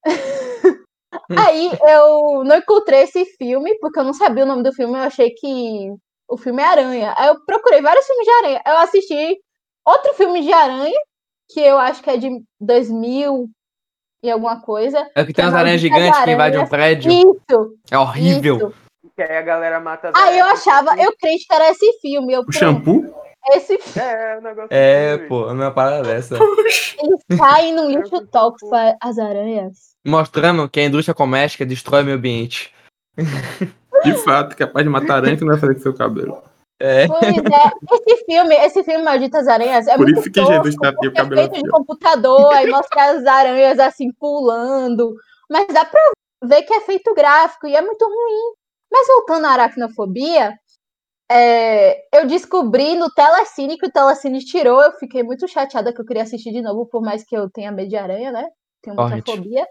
Aí 1.36 1.70
eu 1.88 2.42
não 2.44 2.56
encontrei 2.56 3.02
esse 3.02 3.24
filme 3.36 3.78
porque 3.78 3.98
eu 4.00 4.04
não 4.04 4.12
sabia 4.12 4.44
o 4.44 4.46
nome 4.46 4.62
do 4.62 4.72
filme, 4.72 4.94
eu 4.94 5.02
achei 5.02 5.30
que 5.30 5.94
o 6.28 6.36
filme 6.36 6.62
é 6.62 6.66
Aranha. 6.66 7.14
Aí 7.16 7.28
eu 7.28 7.40
procurei 7.44 7.80
vários 7.80 8.06
filmes 8.06 8.24
de 8.24 8.30
aranha. 8.32 8.62
Eu 8.66 8.76
assisti 8.78 9.38
outro 9.86 10.14
filme 10.14 10.42
de 10.42 10.52
aranha, 10.52 10.98
que 11.50 11.60
eu 11.60 11.78
acho 11.78 12.02
que 12.02 12.10
é 12.10 12.16
de 12.16 12.28
2000 12.60 13.48
e 14.22 14.30
alguma 14.30 14.60
coisa. 14.60 15.08
É 15.14 15.24
que 15.24 15.32
tem 15.32 15.34
Que 15.34 15.40
umas 15.42 15.54
é 15.54 15.58
aranhas 15.58 15.80
gigantes 15.80 16.22
que 16.24 16.30
invadem 16.30 16.60
um 16.60 16.66
prédio. 16.66 17.10
Isso, 17.12 17.74
É 17.90 17.98
horrível. 17.98 18.56
isso. 18.56 18.74
Que 19.16 19.22
aí 19.22 19.36
a 19.36 19.42
galera 19.42 19.80
mata 19.80 20.10
as 20.10 20.14
Aí 20.14 20.38
eu 20.38 20.44
achava, 20.46 20.92
assim. 20.92 21.02
eu 21.02 21.12
crente 21.16 21.44
que 21.48 21.54
era 21.54 21.70
esse 21.70 21.92
filme. 22.00 22.32
Eu, 22.34 22.42
O 22.46 22.52
shampoo? 22.52 23.14
Esse 23.52 23.78
filme 23.78 24.08
É, 24.08 24.36
o 24.38 24.42
negócio. 24.42 24.68
É, 24.70 25.16
doido. 25.16 25.28
pô, 25.28 25.54
não 25.54 25.62
é 25.62 25.66
uma 25.68 25.70
parada 25.74 26.02
dessa. 26.02 26.36
eles 26.36 27.38
caem 27.38 27.72
num 27.74 27.88
lixo 27.90 28.26
tóxico, 28.26 28.70
as 29.00 29.18
aranhas. 29.18 29.94
Mostrando 30.06 30.68
que 30.68 30.80
a 30.80 30.84
indústria 30.84 31.14
doméstica 31.14 31.64
destrói 31.64 32.02
o 32.02 32.04
meio 32.04 32.16
ambiente. 32.18 32.72
De 34.04 34.14
fato, 34.24 34.56
capaz 34.56 34.84
de 34.84 34.90
matar 34.90 35.16
aranha 35.16 35.36
que 35.36 35.44
não 35.44 35.52
vai 35.52 35.60
fazer 35.60 35.74
com 35.74 35.80
seu 35.80 35.94
cabelo. 35.94 36.42
É. 36.80 37.08
Pois 37.08 37.22
é, 37.22 38.06
esse 38.08 38.24
filme, 38.24 38.54
esse 38.54 38.84
filme 38.84 39.04
Malditas 39.04 39.48
Aranhas 39.48 39.88
é 39.88 39.96
Por 39.96 40.04
muito 40.04 40.20
isso 40.20 40.30
que 40.30 40.40
tosco, 40.40 40.52
Jesus 40.52 40.76
tá 40.76 40.92
tem 40.92 41.08
o 41.08 41.12
cabelo 41.12 41.40
é 41.40 41.48
feito 41.48 41.54
de 41.54 41.58
assim, 41.58 41.68
ó. 41.72 41.76
computador, 41.76 42.52
aí 42.52 42.70
mostra 42.70 43.10
as 43.10 43.26
aranhas 43.26 43.78
assim 43.80 44.12
pulando, 44.12 45.12
mas 45.50 45.66
dá 45.68 45.84
pra 45.84 46.00
ver 46.44 46.62
que 46.62 46.72
é 46.72 46.80
feito 46.82 47.12
gráfico 47.14 47.66
e 47.66 47.74
é 47.74 47.82
muito 47.82 48.04
ruim. 48.04 48.54
Mas 48.92 49.08
voltando 49.08 49.46
à 49.46 49.50
aracnofobia, 49.50 50.56
é, 51.30 52.16
eu 52.16 52.26
descobri 52.26 52.94
no 52.94 53.10
Telecine 53.10 53.76
que 53.76 53.86
o 53.86 53.92
Telecine 53.92 54.38
tirou, 54.44 54.80
eu 54.80 54.92
fiquei 54.92 55.24
muito 55.24 55.48
chateada 55.48 55.92
que 55.92 56.00
eu 56.00 56.06
queria 56.06 56.22
assistir 56.22 56.52
de 56.52 56.62
novo, 56.62 56.86
por 56.86 57.02
mais 57.02 57.24
que 57.24 57.36
eu 57.36 57.50
tenha 57.50 57.72
medo 57.72 57.88
de 57.88 57.96
aranha, 57.96 58.30
né? 58.30 58.48
Tenho 58.82 58.94
muita 58.96 59.32
fobia. 59.32 59.66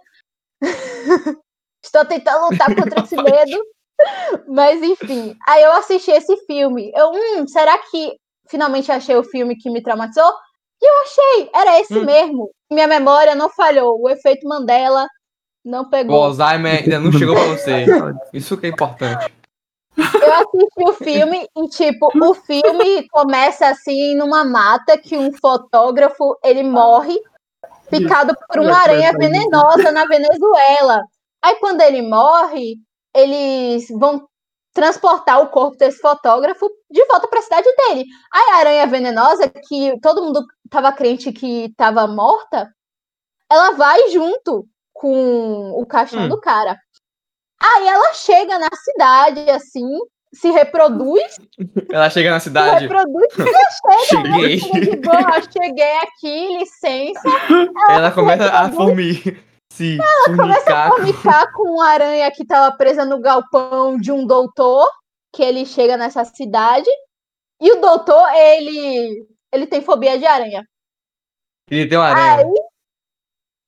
Estou 1.84 2.06
tentando 2.06 2.50
lutar 2.50 2.76
contra 2.76 3.02
esse 3.02 3.16
medo. 3.24 3.64
Mas 4.48 4.82
enfim, 4.82 5.36
aí 5.48 5.64
eu 5.64 5.72
assisti 5.74 6.12
esse 6.12 6.36
filme. 6.46 6.92
Eu, 6.96 7.12
hum, 7.12 7.48
será 7.48 7.78
que 7.80 8.16
finalmente 8.48 8.92
achei 8.92 9.16
o 9.16 9.24
filme 9.24 9.56
que 9.56 9.70
me 9.70 9.82
traumatizou? 9.82 10.32
E 10.82 10.86
eu 10.86 10.94
achei, 11.04 11.50
era 11.54 11.80
esse 11.80 12.00
Hum. 12.00 12.06
mesmo. 12.06 12.52
Minha 12.72 12.88
memória 12.88 13.34
não 13.34 13.50
falhou. 13.50 14.00
O 14.02 14.10
efeito 14.10 14.48
Mandela 14.48 15.08
não 15.66 15.82
O 15.82 15.90
pegou. 15.90 16.24
Alzheimer 16.24 16.84
ainda 16.84 17.00
não 17.00 17.12
chegou 17.12 17.36
pra 17.36 17.46
você. 17.46 17.86
Isso 18.32 18.58
que 18.58 18.68
é 18.68 18.70
importante. 18.70 19.34
Eu 19.98 20.34
assisti 20.34 20.84
o 20.84 20.94
filme 20.94 21.48
e, 21.58 21.68
tipo, 21.70 22.12
o 22.22 22.34
filme 22.36 23.08
começa 23.10 23.68
assim 23.68 24.16
numa 24.16 24.46
mata 24.46 24.98
que 24.98 25.18
um 25.18 25.34
fotógrafo 25.34 26.38
ele 26.44 26.62
morre 26.62 27.20
picado 27.90 28.36
por 28.48 28.60
uma 28.60 28.78
aranha 28.78 29.12
venenosa 29.18 29.92
na 29.92 30.06
Venezuela. 30.06 31.02
Aí 31.42 31.56
quando 31.56 31.82
ele 31.82 32.02
morre, 32.02 32.76
eles 33.18 33.88
vão 33.90 34.28
transportar 34.74 35.42
o 35.42 35.48
corpo 35.48 35.76
desse 35.78 36.00
fotógrafo 36.00 36.70
de 36.92 37.04
volta 37.06 37.28
para 37.28 37.40
a 37.40 37.42
cidade 37.42 37.68
dele. 37.76 38.06
Aí 38.32 38.52
a 38.52 38.56
aranha 38.58 38.88
venenosa, 38.88 39.50
que 39.50 40.00
todo 40.02 40.22
mundo 40.24 40.46
estava 40.66 40.92
crente 40.92 41.32
que 41.34 41.66
estava 41.66 42.06
morta, 42.08 42.70
ela 43.52 43.72
vai 43.72 44.10
junto 44.10 44.68
com 44.94 45.72
o 45.72 45.86
caixão 45.86 46.24
Hum. 46.26 46.30
do 46.30 46.40
cara. 46.40 46.78
Aí 47.62 47.88
ela 47.88 48.14
chega 48.14 48.60
na 48.60 48.70
cidade, 48.76 49.50
assim, 49.50 49.88
se 50.32 50.52
reproduz, 50.52 51.38
Ela 51.92 52.10
chega 52.12 52.30
na 52.30 52.40
se 52.40 52.46
cidade. 52.50 52.82
reproduz 52.88 53.28
e 53.36 53.42
ela 53.50 54.06
chega, 54.06 54.30
né? 54.30 54.38
Cheguei. 54.38 54.60
Chega 54.60 54.92
de 54.92 54.98
boa, 54.98 55.42
cheguei 55.42 55.98
aqui, 55.98 56.58
licença. 56.60 57.30
Ela 57.90 58.12
começa 58.12 58.46
a 58.52 58.70
formir. 58.72 59.44
Se 59.78 60.36
começa 60.36 60.76
a 60.76 60.90
formicar 60.90 61.52
com 61.54 61.76
uma 61.76 61.88
aranha 61.88 62.32
que 62.32 62.42
estava 62.42 62.76
presa 62.76 63.06
no 63.06 63.20
galpão 63.20 63.98
de 63.98 64.12
um 64.12 64.26
doutor, 64.26 64.90
que 65.32 65.44
ele 65.44 65.66
chega 65.66 65.96
nessa 65.96 66.26
cidade. 66.26 66.90
E 67.62 67.72
o 67.72 67.82
doutor, 67.82 68.28
ele, 68.34 69.28
ele 69.52 69.68
tem 69.68 69.82
fobia 69.82 70.18
de 70.18 70.26
aranha. 70.26 70.68
Ele 71.70 71.88
tem 71.88 71.98
uma 71.98 72.08
aranha. 72.08 72.48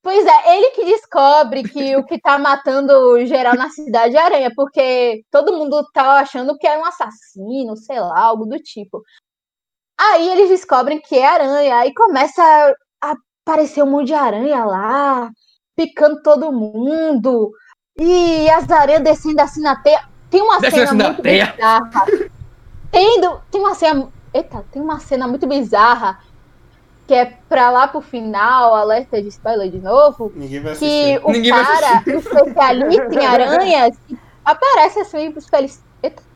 Pois 0.02 0.24
é, 0.26 0.56
ele 0.56 0.70
que 0.70 0.84
descobre 0.84 1.62
que 1.62 1.94
o 1.96 2.04
que 2.04 2.18
tá 2.18 2.38
matando 2.38 3.24
geral 3.26 3.54
na 3.54 3.68
cidade 3.68 4.16
é 4.16 4.20
aranha, 4.20 4.50
porque 4.56 5.22
todo 5.30 5.56
mundo 5.56 5.86
tava 5.92 6.20
achando 6.20 6.56
que 6.56 6.66
era 6.66 6.80
um 6.80 6.86
assassino, 6.86 7.76
sei 7.76 8.00
lá, 8.00 8.18
algo 8.18 8.46
do 8.46 8.58
tipo. 8.58 9.02
Aí 9.98 10.30
eles 10.30 10.48
descobrem 10.48 11.00
que 11.00 11.16
é 11.16 11.26
aranha, 11.26 11.76
aí 11.76 11.92
começa 11.92 12.42
a 13.02 13.14
aparecer 13.44 13.82
um 13.82 13.90
monte 13.90 14.06
de 14.06 14.14
aranha 14.14 14.64
lá, 14.64 15.30
picando 15.86 16.20
todo 16.22 16.52
mundo, 16.52 17.52
e 17.98 18.50
as 18.50 18.70
aranhas 18.70 19.02
descendo 19.02 19.40
assim 19.40 19.62
na 19.62 19.76
teia. 19.76 20.02
Tem 20.30 20.42
uma 20.42 20.60
Descendo 20.60 20.76
cena 20.76 20.84
assim 20.88 20.96
na 20.98 21.08
muito 21.08 21.22
teia. 21.22 21.46
bizarra. 21.56 22.06
Tem, 22.90 23.20
do- 23.20 23.40
tem 23.50 23.60
uma 23.60 23.74
cena. 23.74 24.08
Eita, 24.34 24.64
tem 24.70 24.82
uma 24.82 25.00
cena 25.00 25.26
muito 25.26 25.46
bizarra 25.46 26.18
que 27.06 27.14
é 27.14 27.24
pra 27.48 27.70
lá 27.70 27.88
pro 27.88 28.00
final, 28.00 28.72
alerta 28.74 29.20
de 29.20 29.26
spoiler 29.28 29.68
de 29.68 29.80
novo, 29.80 30.30
Ninguém 30.36 30.60
vai 30.60 30.76
que 30.76 30.84
assistir. 30.84 31.20
o 31.26 31.32
Ninguém 31.32 31.50
vai 31.52 31.64
cara, 31.64 32.04
um 32.06 32.18
especialista 32.18 33.14
em 33.20 33.26
aranhas, 33.26 33.96
aparece 34.44 35.00
assim, 35.00 35.34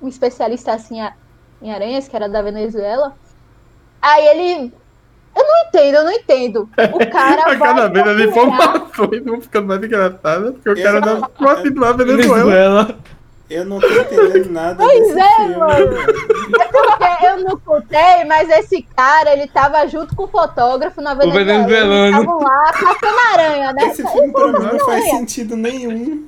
um 0.01 0.09
especialista, 0.09 0.73
um 0.73 0.75
assim 0.75 0.97
em 1.63 1.73
aranhas, 1.73 2.09
que 2.09 2.17
era 2.17 2.29
da 2.29 2.43
Venezuela. 2.43 3.15
Aí 4.03 4.27
ele. 4.27 4.75
Eu 5.79 6.05
não 6.05 6.11
entendo, 6.13 6.69
eu 6.77 6.89
não 6.89 6.93
entendo. 6.93 6.95
O 6.95 7.11
cara. 7.11 7.43
A 7.45 7.49
vai 7.55 7.59
cada 7.59 7.89
vez 7.89 8.07
as 8.07 8.21
informações 8.21 9.25
vão 9.25 9.41
ficando 9.41 9.67
mais 9.69 9.83
engraçadas, 9.83 10.55
porque 10.55 10.69
o 10.71 10.77
Eu- 10.79 10.83
cara 10.85 11.01
não 11.01 11.31
gosta 11.39 11.71
de 11.71 11.79
lá 11.79 11.93
Venezuela. 11.93 12.35
Venezuela. 12.45 12.99
Eu 13.51 13.65
não 13.67 13.79
tô 13.79 13.87
entendendo 13.87 14.51
nada 14.53 14.77
Pois 14.83 14.99
desse 15.07 15.21
é, 15.21 15.37
filme. 15.37 15.57
mano. 15.57 15.87
mano. 15.93 16.07
Porque 16.73 17.27
eu 17.27 17.41
não 17.45 17.59
contei, 17.59 18.25
mas 18.27 18.49
esse 18.49 18.83
cara, 18.97 19.35
ele 19.35 19.47
tava 19.47 19.87
junto 19.87 20.17
com 20.17 20.25
o 20.25 20.29
fotógrafo 20.29 21.01
na 21.03 21.13
Venezuela. 21.13 21.45
venezuelano. 21.45 22.07
Eles 22.07 22.19
estavam 22.21 22.41
lá 22.43 22.73
caçando 22.73 23.19
aranha, 23.35 23.73
né? 23.75 23.87
Esse 23.89 24.03
filme 24.09 24.33
pra 24.33 24.47
mim 24.49 24.53
não 24.73 24.79
faz 24.81 25.05
sentido 25.11 25.57
nenhum. 25.57 26.25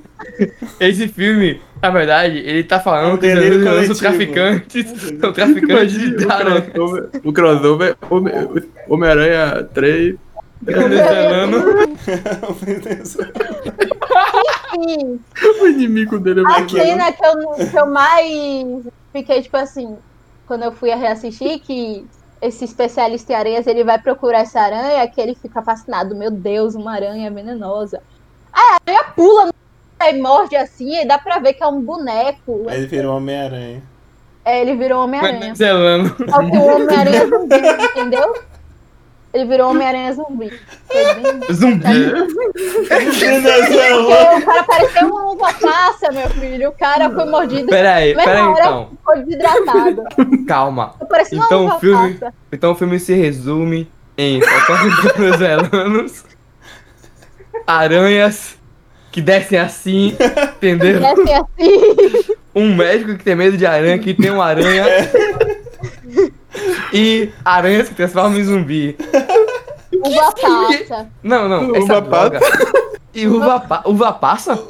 Esse 0.79 1.07
filme, 1.07 1.59
na 1.81 1.89
verdade, 1.89 2.37
ele 2.39 2.63
tá 2.63 2.77
É 2.77 2.79
falando 2.79 3.15
um 3.15 3.17
que 3.17 3.27
os 3.27 3.63
coletivo. 3.63 3.99
traficantes. 3.99 4.91
São 5.19 5.33
traficantes 5.33 5.95
Imagina 5.95 6.17
de 6.17 6.25
o 6.25 6.31
aranha. 6.31 6.61
crossover, 6.61 7.09
o 7.23 7.33
crossover 7.33 7.95
Home- 8.09 8.31
Homem-Aranha 8.89 9.63
3. 9.73 10.15
Venezuelano. 10.61 11.57
O 15.61 15.67
inimigo 15.67 16.19
dele 16.19 16.41
é 16.41 16.43
A 16.45 16.67
cena 16.69 17.11
que 17.11 17.25
eu, 17.25 17.67
que 17.69 17.77
eu 17.79 17.87
mais 17.87 18.83
fiquei, 19.13 19.41
tipo 19.41 19.57
assim, 19.57 19.97
quando 20.45 20.63
eu 20.63 20.71
fui 20.71 20.91
a 20.91 20.95
reassistir, 20.95 21.59
que 21.59 22.05
esse 22.41 22.65
especialista 22.65 23.33
em 23.33 23.35
aranhas, 23.35 23.67
ele 23.67 23.83
vai 23.83 23.99
procurar 23.99 24.39
essa 24.41 24.59
aranha, 24.59 25.07
que 25.07 25.19
ele 25.19 25.35
fica 25.35 25.61
fascinado. 25.61 26.15
Meu 26.15 26.29
Deus, 26.29 26.75
uma 26.75 26.93
aranha 26.93 27.31
venenosa. 27.31 28.01
Aí 28.53 28.61
a 28.61 28.77
aranha 28.91 29.03
pula 29.15 29.45
no 29.47 29.53
e 29.99 30.13
morde 30.21 30.55
assim, 30.55 31.01
e 31.01 31.05
dá 31.07 31.17
pra 31.17 31.39
ver 31.39 31.53
que 31.53 31.63
é 31.63 31.67
um 31.67 31.81
boneco. 31.81 32.65
Aí 32.69 32.77
ele 32.79 32.87
virou 32.87 33.17
Homem-Aranha. 33.17 33.81
É, 34.45 34.61
ele 34.61 34.75
virou 34.75 35.03
Homem-Aranha. 35.03 35.53
Só 35.55 36.39
que 36.43 36.57
o 36.57 36.65
Homem-Aranha 36.75 37.27
zumbi, 37.27 37.55
entendeu? 37.91 38.33
Ele 39.33 39.45
virou 39.45 39.71
Homem-Aranha 39.71 40.13
zumbi. 40.13 40.49
Foi 40.87 41.13
bem- 41.15 41.41
Zumbi. 41.53 42.13
Venezuela. 43.19 44.37
O 44.37 44.45
cara 44.45 44.63
parecia 44.63 45.05
uma 45.05 45.31
uva 45.31 45.53
passa, 45.53 46.11
meu 46.11 46.29
filho. 46.29 46.69
O 46.69 46.71
cara 46.71 47.09
foi 47.09 47.25
mordido 47.25 47.67
Pera 47.67 47.95
aí, 47.95 48.15
Mas 48.15 48.25
pera 48.25 48.37
aí 48.39 48.43
na 48.45 48.51
hora- 48.51 48.59
então. 48.65 48.89
ficou 48.97 49.17
desidratado. 49.17 50.03
Calma. 50.47 50.95
Então, 51.31 51.65
uva 51.65 51.75
o 51.75 51.79
filme- 51.79 52.13
passa. 52.15 52.33
Então 52.51 52.71
o 52.71 52.75
filme 52.75 52.99
se 52.99 53.13
resume 53.13 53.91
em 54.17 54.41
fotógrafos 54.41 55.11
venezuelanos, 55.17 56.23
aranhas 57.65 58.57
que 59.17 59.21
descem 59.21 59.57
assim, 59.57 60.15
entendeu? 60.57 60.99
Desce 60.99 61.33
assim. 61.33 62.35
Um 62.53 62.75
médico 62.75 63.15
que 63.17 63.23
tem 63.23 63.35
medo 63.35 63.57
de 63.57 63.65
aranha, 63.65 63.97
que 63.97 64.13
tem 64.13 64.29
uma 64.29 64.45
aranha. 64.45 64.85
E 66.93 67.29
aranhas 67.43 67.89
que 67.89 67.95
transformam 67.95 68.37
em 68.37 68.43
zumbi. 68.43 68.95
Uva 70.05 70.31
passa. 70.39 71.07
Não, 71.23 71.49
não, 71.49 71.69
Uva 71.69 71.77
essa 71.79 71.99
droga. 71.99 72.39
E 73.11 73.25
uva, 73.27 73.59
pa 73.59 73.81
uva 73.87 74.13
passa? 74.13 74.63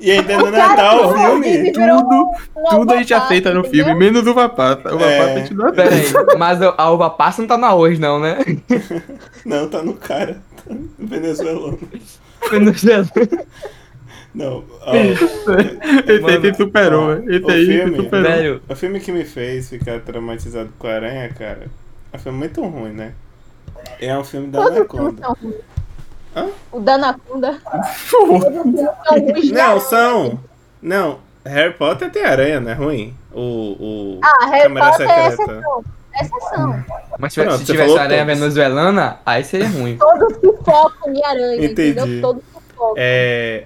E 0.00 0.10
ainda 0.10 0.38
no 0.38 0.48
O 0.48 0.52
cara 0.52 0.68
Natal, 0.68 1.08
o 1.10 1.12
que 1.12 1.18
filme. 1.20 1.72
Tudo, 1.72 2.30
tudo 2.70 2.92
a 2.94 2.96
gente 2.96 3.12
passa, 3.14 3.24
aceita 3.26 3.54
no 3.54 3.60
entendeu? 3.60 3.84
filme, 3.84 3.94
menos 3.94 4.26
uva 4.26 4.48
passa. 4.48 4.92
Uva 4.92 5.04
É. 5.04 5.18
passa 5.18 5.30
a 5.30 5.38
gente 5.38 5.54
não 5.54 5.72
Pera 5.72 5.94
aceita. 5.94 6.18
aí, 6.32 6.36
mas 6.36 6.58
a 6.60 6.90
uva 6.90 7.10
passa 7.10 7.42
não 7.42 7.48
tá 7.48 7.56
na 7.56 7.72
hoje 7.76 8.00
não, 8.00 8.18
né? 8.18 8.38
Não, 9.46 9.68
tá 9.68 9.80
no 9.84 9.94
cara. 9.94 10.42
Tá 10.68 10.74
no 10.74 10.88
venezuelano. 11.06 11.78
Não. 14.34 14.64
ó, 14.82 14.92
Esse 16.06 16.46
aí 16.46 16.54
superou, 16.54 17.10
ó. 17.10 17.12
Esse 17.30 17.44
o 17.44 17.50
aí 17.50 17.64
se 17.66 17.72
filme- 17.78 17.96
superou. 17.96 18.30
Velho, 18.30 18.62
o 18.68 18.74
filme 18.76 19.00
que 19.00 19.10
me 19.12 19.24
fez 19.24 19.70
ficar 19.70 20.00
traumatizado 20.00 20.70
com 20.78 20.86
a 20.86 20.92
aranha, 20.94 21.28
cara, 21.32 21.66
é 22.12 22.16
um 22.16 22.18
filme 22.20 22.38
muito 22.38 22.62
ruim, 22.62 22.92
né? 22.92 23.12
É 24.00 24.16
um 24.18 24.24
filme 24.24 24.48
da 24.48 24.62
Anaconda. 24.62 25.28
Hã? 26.34 26.48
O 26.70 26.80
da 26.80 26.94
Anaconda. 26.94 27.58
Não, 29.52 29.80
são. 29.80 30.38
Não, 30.82 31.18
Harry 31.44 31.72
Potter 31.74 32.10
tem 32.10 32.24
aranha, 32.24 32.60
não 32.60 32.70
é 32.70 32.74
ruim? 32.74 33.14
O. 33.32 33.40
o... 33.40 34.20
Ah, 34.22 34.46
Harry 34.50 34.72
Potter 34.74 35.08
é 35.10 35.30
Secreta. 35.30 35.52
exceção. 35.52 35.84
Exceção. 36.20 36.84
mas 37.18 37.32
se, 37.32 37.40
Pronto, 37.42 37.58
se 37.58 37.64
você 37.66 37.72
tivesse 37.72 37.98
aranha 37.98 38.24
todos. 38.24 38.40
venezuelana, 38.40 39.18
aí 39.24 39.44
seria 39.44 39.68
ruim. 39.68 39.96
Todos 40.00 40.36
que 40.38 40.52
focam 40.64 41.14
em 41.14 41.24
aranha, 41.24 41.64
Entendi. 41.66 41.90
entendeu? 42.00 42.20
Todos 42.22 42.42
que 42.42 42.74
focam. 42.74 42.94
É. 42.96 43.64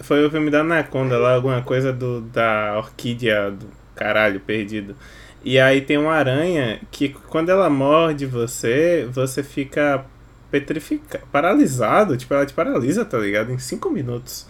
Foi 0.00 0.24
o 0.26 0.30
filme 0.30 0.50
da 0.50 0.60
Anaconda 0.60 1.18
lá, 1.18 1.34
alguma 1.34 1.60
coisa 1.62 1.92
do, 1.92 2.20
da 2.22 2.74
orquídea 2.78 3.50
do 3.50 3.66
caralho 3.94 4.40
perdido. 4.40 4.96
E 5.44 5.58
aí 5.60 5.82
tem 5.82 5.98
uma 5.98 6.14
aranha 6.14 6.80
que 6.90 7.10
quando 7.28 7.50
ela 7.50 7.68
morde 7.68 8.24
você, 8.24 9.06
você 9.12 9.42
fica 9.42 10.04
petrificado, 10.50 11.24
paralisado. 11.30 12.16
Tipo, 12.16 12.32
ela 12.34 12.46
te 12.46 12.54
paralisa, 12.54 13.04
tá 13.04 13.18
ligado? 13.18 13.52
Em 13.52 13.58
5 13.58 13.90
minutos. 13.90 14.46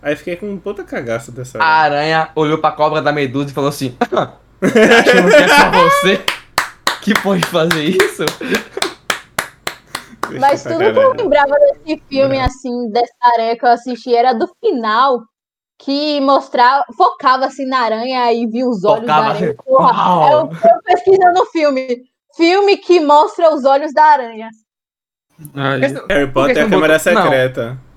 Aí 0.00 0.16
fiquei 0.16 0.36
com 0.36 0.48
um 0.48 0.56
puta 0.56 0.84
cagaço 0.84 1.30
dessa 1.32 1.58
A 1.58 1.64
aranha. 1.66 2.00
aranha 2.18 2.28
olhou 2.34 2.56
pra 2.58 2.70
cobra 2.70 3.02
da 3.02 3.12
medusa 3.12 3.50
e 3.50 3.52
falou 3.52 3.68
assim: 3.68 3.94
Achando 4.62 5.28
que 5.28 5.36
é 5.36 5.48
só 5.48 5.70
você 5.70 6.16
que 7.14 7.22
pode 7.22 7.44
fazer 7.46 7.82
isso? 7.84 8.24
Mas 10.40 10.62
tudo 10.62 10.78
que 10.78 10.84
eu 10.98 11.12
lembrava 11.14 11.54
desse 11.84 12.02
filme, 12.08 12.38
Não. 12.38 12.44
assim, 12.44 12.90
dessa 12.90 13.14
aranha 13.34 13.56
que 13.56 13.64
eu 13.64 13.70
assisti, 13.70 14.14
era 14.14 14.32
do 14.34 14.46
final, 14.62 15.20
que 15.78 16.20
mostrava, 16.20 16.84
focava 16.96 17.46
assim 17.46 17.64
na 17.66 17.80
aranha 17.80 18.32
e 18.32 18.46
via 18.46 18.66
os 18.68 18.84
olhos 18.84 19.00
Focava 19.00 19.22
da 19.22 19.28
aranha. 19.30 19.46
assim, 19.50 19.56
Porra, 19.64 20.08
uau! 20.08 20.32
eu, 20.32 20.70
eu 20.70 20.82
pesquisando 20.84 21.40
o 21.40 21.46
filme. 21.46 22.02
Filme 22.36 22.76
que 22.76 23.00
mostra 23.00 23.52
os 23.54 23.64
olhos 23.64 23.92
da 23.92 24.04
aranha. 24.04 24.48
Ai, 25.54 25.80
Harry 26.08 26.30
Potter 26.30 26.58
é 26.58 26.60
a 26.62 26.68
câmera 26.68 26.98
botou- 26.98 27.22
secreta. 27.22 27.66
Não, 27.70 27.87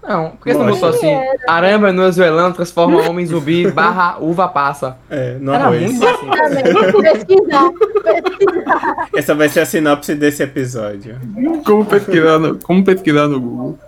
por 0.00 0.44
que 0.44 0.54
você 0.54 0.58
não 0.58 0.70
botou 0.72 0.88
assim? 0.88 1.14
Aranha 1.46 1.78
venezuelana 1.78 2.54
transforma 2.54 3.06
homem 3.08 3.24
em 3.24 3.28
zumbi 3.28 3.68
barra 3.72 4.18
uva 4.18 4.48
passa. 4.48 4.96
É, 5.10 5.36
Era 5.40 5.64
arroz. 5.64 5.82
muito 5.82 6.06
assim. 6.06 7.02
Pesquisar. 7.02 7.70
pesquisar. 8.02 9.08
Essa 9.14 9.34
vai 9.34 9.48
ser 9.48 9.60
a 9.60 9.66
sinopse 9.66 10.14
desse 10.14 10.42
episódio. 10.42 11.18
como, 11.64 11.84
pesquisar 11.84 12.38
no, 12.38 12.58
como 12.58 12.84
pesquisar 12.84 13.28
no 13.28 13.40
Google? 13.40 13.78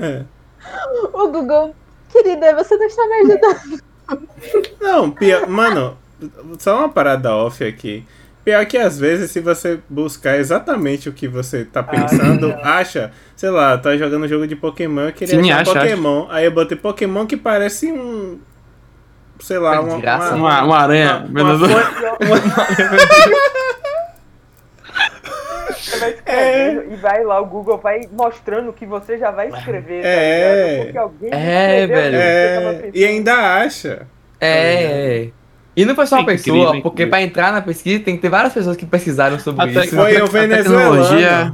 É. 0.00 0.22
O 1.12 1.28
Google, 1.28 1.74
querida, 2.10 2.54
você 2.54 2.76
não 2.76 2.86
está 2.86 3.06
me 3.06 3.14
ajudando. 3.14 3.82
Não, 4.80 5.10
pior, 5.10 5.48
mano, 5.48 5.96
só 6.58 6.78
uma 6.78 6.88
parada 6.88 7.34
off 7.34 7.64
aqui. 7.64 8.04
Pior 8.46 8.64
que 8.64 8.78
às 8.78 8.96
vezes, 8.96 9.32
se 9.32 9.40
você 9.40 9.80
buscar 9.88 10.38
exatamente 10.38 11.08
o 11.08 11.12
que 11.12 11.26
você 11.26 11.64
tá 11.64 11.82
pensando, 11.82 12.54
acha, 12.62 13.10
sei 13.34 13.50
lá, 13.50 13.76
tá 13.76 13.96
jogando 13.96 14.28
jogo 14.28 14.46
de 14.46 14.54
Pokémon, 14.54 15.00
eu 15.06 15.12
queria 15.12 15.42
Sim, 15.42 15.50
achar 15.50 15.62
acha, 15.62 15.80
Pokémon. 15.80 16.26
Aí 16.30 16.44
eu 16.44 16.52
botei 16.52 16.78
Pokémon 16.78 17.26
que 17.26 17.36
parece 17.36 17.90
um. 17.90 18.38
Sei 19.40 19.58
lá, 19.58 19.72
Tá 19.72 19.80
uma. 19.80 19.96
de 19.96 20.00
graça, 20.00 20.34
uma- 20.36 20.60
Uma, 20.60 20.64
uma 20.64 20.78
aranha. 20.78 21.26
uma- 21.28 21.42
uma 21.58 21.66
Você 25.74 25.98
vai 25.98 26.10
escrevendo 26.10 26.92
e 26.92 26.96
vai 26.96 27.24
lá, 27.24 27.40
o 27.40 27.46
Google 27.46 27.78
vai 27.78 28.00
mostrando 28.12 28.70
o 28.70 28.72
que 28.72 28.86
você 28.86 29.18
já 29.18 29.30
vai 29.32 29.48
escrever. 29.48 30.02
tá 30.02 30.08
É. 30.08 30.68
ligado? 30.70 30.84
Porque 30.84 30.98
alguém 30.98 31.30
É, 31.32 31.80
escreveu 31.82 31.96
velho. 31.96 32.16
É, 32.16 32.60
pensando. 32.76 32.96
e 32.96 33.04
ainda 33.04 33.34
acha. 33.34 34.06
É, 34.40 35.24
é. 35.24 35.28
E 35.76 35.84
não 35.84 35.94
foi 35.94 36.06
só 36.06 36.16
uma 36.16 36.30
É 36.30 36.34
incrível, 36.34 36.54
pessoa, 36.54 36.76
é 36.78 36.80
porque 36.80 37.02
incrível. 37.02 37.10
pra 37.10 37.22
entrar 37.22 37.52
na 37.52 37.60
pesquisa 37.60 38.02
tem 38.02 38.16
que 38.16 38.22
ter 38.22 38.30
várias 38.30 38.52
pessoas 38.54 38.76
que 38.76 38.86
pesquisaram 38.86 39.38
sobre 39.38 39.62
A, 39.62 39.66
tec- 39.66 39.84
isso. 39.84 39.96
Foi 39.96 40.22
o 40.22 40.26
venezuelano. 40.26 40.90
tecnologia, 40.96 41.52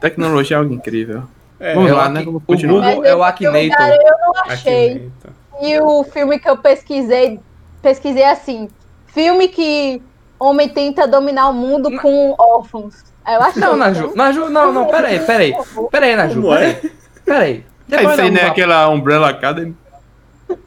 tecnologia 0.00 0.56
é 0.56 0.60
algo 0.60 0.72
incrível. 0.74 1.22
É, 1.60 1.74
Vamos 1.74 1.90
É 1.90 1.94
lá, 1.94 2.08
né? 2.08 2.22
O. 2.26 2.40
Google 2.40 3.04
é 3.04 3.14
o 3.14 3.22
Akinator. 3.22 3.68
cara, 3.76 3.94
eu 3.94 4.18
não 4.20 4.32
achei. 4.46 4.94
dentro. 4.94 5.32
E 5.60 5.78
o 5.80 6.04
filme 6.04 6.38
que 6.38 6.48
eu 6.48 6.56
pesquisei, 6.56 7.40
pesquisei 7.82 8.24
assim, 8.24 8.68
filme 9.08 9.48
que 9.48 10.00
homem 10.38 10.68
tenta 10.68 11.06
dominar 11.06 11.48
o 11.48 11.52
mundo 11.52 11.90
com 12.00 12.34
órfãos. 12.38 12.94
Aí 13.24 13.34
eu 13.34 13.42
achei. 13.42 13.60
Não, 13.60 13.76
Naju, 13.76 14.12
Naju, 14.14 14.48
não, 14.50 14.72
não, 14.72 14.86
peraí, 14.86 15.18
peraí. 15.20 15.52
Peraí, 15.90 16.16
Naju, 16.16 16.40
Como 16.40 16.54
é? 16.54 16.58
peraí. 16.74 16.92
Peraí. 17.24 17.64
É 17.90 17.96
Depois 17.96 18.12
isso 18.14 18.22
aí, 18.22 18.30
da 18.30 18.42
né? 18.42 18.48
Aquela 18.48 18.88
Umbrella 18.88 19.28
Academy. 19.30 19.74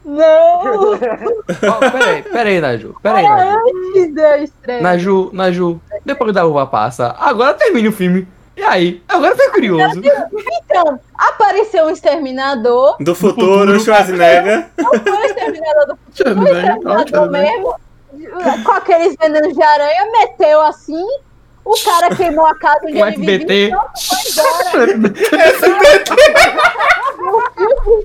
Não! 0.05 0.93
Ó, 0.93 1.91
Peraí, 1.91 2.23
peraí, 2.23 2.61
Naju. 2.61 2.95
Peraí, 3.01 3.23
Naju. 3.23 3.57
Antes 3.59 4.13
de 4.13 4.21
eu 4.21 4.43
estrear. 4.43 4.81
Naju, 4.81 5.29
Naju. 5.33 5.81
Depois 6.05 6.33
da 6.33 6.45
uva 6.45 6.65
passa, 6.67 7.15
agora 7.19 7.53
termine 7.53 7.87
o 7.87 7.91
filme. 7.91 8.27
E 8.55 8.63
aí? 8.63 9.01
Agora 9.07 9.35
fiquei 9.35 9.49
curioso. 9.49 10.01
Então, 10.63 10.99
apareceu 11.17 11.85
um 11.85 11.89
exterminador. 11.89 12.97
Do 12.99 13.15
futuro, 13.15 13.79
Schwarzenegger. 13.79 14.67
Não 14.77 14.91
foi 14.91 15.11
o 15.11 15.25
exterminador 15.25 15.85
do 15.87 15.91
eu 15.93 16.35
foi 16.35 16.43
o 16.43 16.47
exterminador 16.47 17.31
mesmo. 17.31 17.75
Com 18.63 18.71
aqueles 18.71 19.15
venenos 19.15 19.53
de 19.53 19.63
aranha, 19.63 20.11
meteu 20.11 20.61
assim. 20.61 21.05
O 21.63 21.73
cara 21.83 22.13
queimou 22.15 22.45
a 22.45 22.55
casa 22.55 22.79
onde 22.83 22.99
Com 22.99 23.07
ele 23.07 23.17
vivia. 23.17 23.77
SBT. 23.95 24.41
Foi 24.71 24.87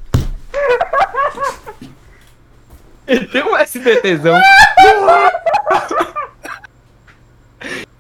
embora. 3.09 3.27
Tem 3.33 3.43
um 3.43 3.57
SBTzão. 3.57 4.41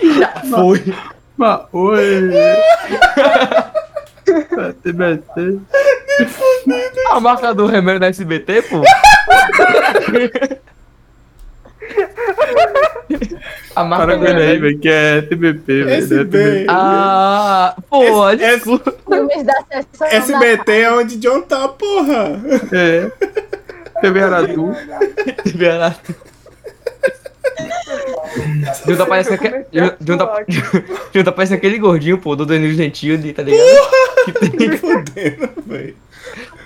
E 0.00 0.18
já 0.18 0.28
foi. 0.50 0.94
Mas, 1.36 1.60
oi. 1.72 2.30
SBT. 4.84 5.58
A 7.10 7.20
marca 7.20 7.54
do 7.54 7.66
remédio 7.66 8.00
da 8.00 8.06
SBT, 8.08 8.62
pô. 8.62 8.82
A 13.74 13.84
marca 13.84 14.06
Para 14.06 14.16
do 14.16 14.26
ele 14.26 14.40
aí, 14.40 14.46
remédio. 14.54 14.60
velho, 14.62 14.78
que 14.80 14.88
é 14.88 15.22
TBP, 15.22 15.84
velho. 15.84 16.04
SB. 16.04 16.66
Ah, 16.68 17.76
pô, 17.90 18.28
S- 18.30 18.36
desculpa. 18.38 18.94
Da 19.44 20.06
SBT 20.08 20.72
é 20.80 20.92
onde 20.92 21.16
John 21.18 21.42
tá, 21.42 21.68
porra. 21.68 22.40
É. 22.72 23.10
TV 24.00 25.68
Aratu. 25.70 26.16
Junto 28.86 29.06
parece 29.06 29.34
aquele. 29.34 29.64
Junto 30.00 30.28
junto 31.14 31.32
parece 31.32 31.54
aquele 31.54 31.78
gordinho, 31.78 32.18
pô, 32.18 32.36
do 32.36 32.44
Danilo 32.46 32.74
Gentili, 32.74 33.32
tá 33.32 33.42
ligado? 33.42 33.64
Que 34.24 34.32
tem- 34.32 34.76
Fudendo, 34.76 35.48
velho. 35.66 35.96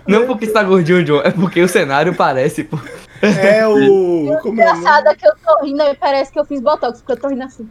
Não 0.06 0.26
porque 0.26 0.46
está 0.46 0.62
gordinho, 0.62 1.04
John, 1.04 1.20
é 1.22 1.30
porque 1.30 1.60
o 1.62 1.68
cenário 1.68 2.14
parece, 2.14 2.64
pô. 2.64 2.78
É 3.22 3.66
o. 3.68 4.38
Como 4.42 4.60
é? 4.60 4.64
Engraçado 4.64 5.08
é 5.08 5.14
que 5.14 5.26
eu 5.26 5.32
tô 5.44 5.64
rindo 5.64 5.82
e 5.82 5.94
parece 5.94 6.32
que 6.32 6.38
eu 6.40 6.44
fiz 6.44 6.60
botox, 6.60 7.00
porque 7.00 7.12
eu 7.12 7.16
tô 7.20 7.28
rindo 7.28 7.44
assim. 7.44 7.68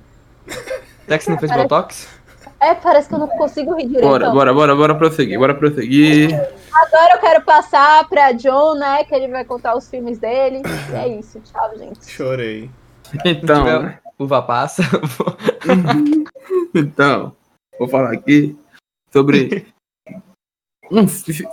Será 1.06 1.18
que 1.18 1.24
você 1.24 1.32
não 1.32 1.38
fez 1.40 1.52
Parece- 1.52 1.68
botox? 1.68 2.08
É, 2.60 2.76
parece 2.76 3.08
que 3.08 3.16
eu 3.16 3.20
não 3.20 3.28
consigo 3.28 3.74
rir 3.76 3.88
direito. 3.88 4.06
Bora, 4.06 4.30
bora, 4.32 4.54
bora, 4.54 4.76
bora 4.76 4.96
prosseguir, 4.96 5.40
bora 5.40 5.56
prosseguir. 5.56 6.34
Agora 6.74 7.14
eu 7.14 7.20
quero 7.20 7.42
passar 7.44 8.08
pra 8.10 8.34
John, 8.34 8.76
né? 8.76 9.04
Que 9.06 9.16
ele 9.16 9.30
vai 9.30 9.46
contar 9.46 9.76
os 9.76 9.90
filmes 9.90 10.20
dele. 10.20 10.62
E 10.92 10.96
é 10.96 11.08
isso. 11.08 11.40
Tchau, 11.40 11.78
gente. 11.78 12.06
Chorei. 12.10 12.70
Então, 13.26 13.64
tiver- 13.64 13.84
né? 13.84 14.00
Uva 14.20 14.42
passa. 14.42 14.84
então, 16.76 17.34
vou 17.80 17.88
falar 17.88 18.12
aqui 18.12 18.58
sobre 19.12 19.66
um 20.92 21.06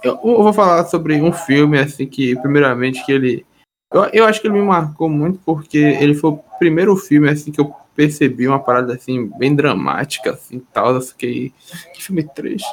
eu 0.02 0.42
vou 0.42 0.52
falar 0.52 0.84
sobre 0.86 1.20
um 1.22 1.32
filme 1.32 1.78
assim 1.78 2.06
que 2.06 2.34
primeiramente 2.40 3.04
que 3.04 3.12
ele 3.12 3.46
eu, 3.92 4.04
eu 4.12 4.24
acho 4.24 4.40
que 4.40 4.46
ele 4.46 4.54
me 4.54 4.62
marcou 4.62 5.08
muito 5.08 5.38
porque 5.44 5.78
ele 5.78 6.14
foi 6.14 6.30
o 6.30 6.40
primeiro 6.58 6.96
filme 6.96 7.28
assim 7.28 7.52
que 7.52 7.60
eu 7.60 7.72
percebi 7.94 8.46
uma 8.46 8.58
parada 8.58 8.94
assim 8.94 9.30
bem 9.38 9.54
dramática 9.54 10.32
assim 10.32 10.62
tal 10.72 10.94
eu 10.94 11.00
fiquei 11.00 11.52
que 11.94 12.02
filme 12.02 12.22
triste 12.22 12.66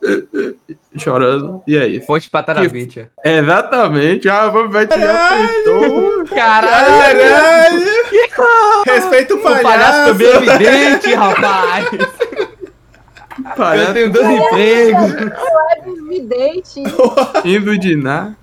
chorando 0.96 1.62
e 1.66 1.76
é 1.76 1.86
isso 1.86 2.06
Fonte 2.06 2.30
Patarabitia. 2.30 3.10
exatamente 3.24 4.28
ah 4.28 4.48
vamos 4.48 4.72
ver 4.72 4.88
aceitou 4.92 6.24
Caralho! 6.26 7.18
Caralho! 7.18 8.82
Respeita 8.86 9.34
o 9.34 9.38
O 9.38 9.42
palhaço 9.42 9.62
palhaço! 9.62 10.06
também 10.06 10.28
é 10.28 10.36
evidente, 10.36 11.14
rapaz! 11.14 11.88
Eu 11.92 13.54
palhaço 13.56 13.92
tenho 13.92 14.12
dois 14.12 14.28
empregos. 14.28 15.12
É 15.14 16.08
vidente. 16.08 16.82
indo 17.44 17.78
de 17.78 17.96
nada 17.96 18.36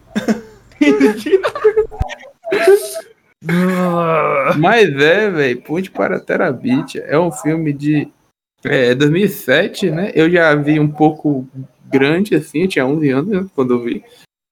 Mas 4.58 4.90
é, 4.90 5.30
velho, 5.30 5.62
Ponte 5.62 5.92
para 5.92 6.20
Terabit 6.20 7.00
é 7.00 7.20
um 7.20 7.32
filme 7.32 7.72
de 7.74 8.12
é, 8.64 8.96
2007, 8.96 9.92
né? 9.92 10.12
Eu 10.16 10.30
já 10.30 10.56
vi 10.56 10.80
um 10.80 10.88
pouco 10.88 11.48
grande, 11.86 12.36
assim, 12.36 12.62
eu 12.62 12.68
tinha 12.68 12.86
11 12.86 13.10
anos 13.10 13.28
né, 13.30 13.50
quando 13.54 13.74
eu 13.74 13.84
vi. 13.84 14.04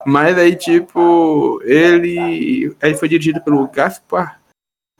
Mas 0.06 0.38
aí, 0.38 0.54
tipo, 0.54 1.60
ele, 1.64 2.74
ele 2.80 2.94
foi 2.94 3.08
dirigido 3.08 3.40
pelo 3.40 3.66
Gaspar. 3.68 4.40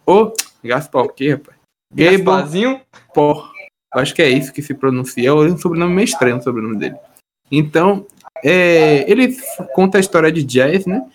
Ô, 0.07 0.33
Gaspar 0.63 1.05
o 1.05 1.09
quê, 1.09 1.33
rapaz? 1.33 1.57
Gasparzinho? 1.93 2.81
Por. 3.15 3.53
Acho 3.95 4.15
que 4.15 4.23
é 4.23 4.29
isso 4.29 4.53
que 4.53 4.63
se 4.63 4.75
pronuncia. 4.75 5.29
É 5.29 5.33
um 5.33 5.59
sobrenome 5.59 5.95
meio 5.95 6.07
estranho 6.07 6.39
o 6.39 6.43
sobrenome 6.43 6.77
dele. 6.77 6.97
Então, 7.51 8.07
é, 8.43 9.09
ele 9.09 9.37
conta 9.75 9.99
a 9.99 10.01
história 10.01 10.33
de 10.33 10.43
Jazz, 10.43 10.87
né? 10.87 11.07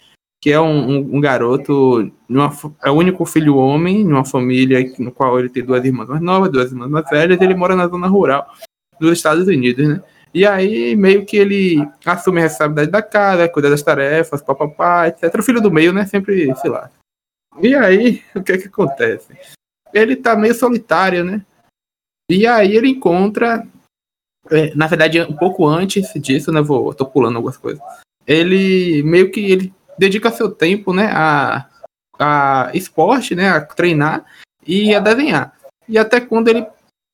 Que 0.42 0.52
é 0.52 0.60
um, 0.60 0.90
um- 0.90 1.16
um 1.18 1.22
garoto, 1.22 2.12
é 2.84 2.90
o 2.90 2.94
único 2.94 3.26
filho 3.26 3.58
homem, 3.58 4.06
numa 4.06 4.24
família 4.24 4.80
no 4.98 5.12
qual 5.12 5.38
ele 5.38 5.50
tem 5.50 5.64
duas 5.66 5.84
irmãs 5.84 6.08
mais 6.08 6.22
novas, 6.22 6.50
duas 6.52 6.72
irmãs 6.72 6.90
mais 6.90 7.10
velhas, 7.10 7.42
ele 7.42 7.54
mora 7.56 7.76
na 7.76 7.88
zona 7.88 8.08
rural 8.08 8.48
dos 9.00 9.12
Estados 9.14 9.48
Unidos, 9.48 9.88
né? 9.88 10.02
E 10.34 10.46
aí, 10.46 10.96
meio 10.96 11.26
que 11.26 11.36
ele 11.36 11.78
assume 12.06 12.40
a 12.40 12.44
responsabilidade 12.44 12.92
da 12.92 13.02
casa, 13.02 13.50
cuida 13.50 13.70
das 13.70 13.82
tarefas, 13.82 14.42
papapá, 14.42 15.08
etc. 15.08 15.34
O 15.40 15.44
filho 15.44 15.60
do 15.62 15.72
meio, 15.72 15.92
né? 15.92 16.06
Sempre, 16.06 16.56
sei 16.58 16.70
lá. 16.70 16.90
E 17.62 17.74
aí, 17.76 18.22
o 18.36 18.44
que 18.44 18.52
é 18.54 18.58
que 18.58 18.68
acontece? 18.68 19.34
Ele 19.94 20.16
tá 20.16 20.36
meio 20.36 20.54
solitário, 20.54 21.24
né? 21.26 21.44
E 22.30 22.46
aí 22.46 22.78
ele 22.78 22.90
encontra, 22.90 23.68
é, 24.52 24.74
na 24.76 24.86
verdade, 24.86 25.20
um 25.22 25.36
pouco 25.36 25.66
antes 25.66 26.14
disso, 26.22 26.52
né? 26.52 26.62
Vou, 26.62 26.94
tô 26.94 27.06
pulando 27.08 27.38
algumas 27.38 27.58
coisas. 27.58 27.82
Ele 28.28 29.02
meio 29.04 29.32
que 29.32 29.40
ele 29.52 29.74
dedica 30.00 30.32
seu 30.32 30.50
tempo, 30.50 30.94
né, 30.94 31.12
a, 31.14 31.68
a 32.18 32.72
esporte, 32.74 33.36
né, 33.36 33.50
a 33.50 33.62
treinar 33.62 34.26
e 34.66 34.96
a 34.96 35.00
desenhar. 35.00 35.54
E 35.88 35.98
até 35.98 36.22
quando 36.22 36.48
ele, 36.48 36.66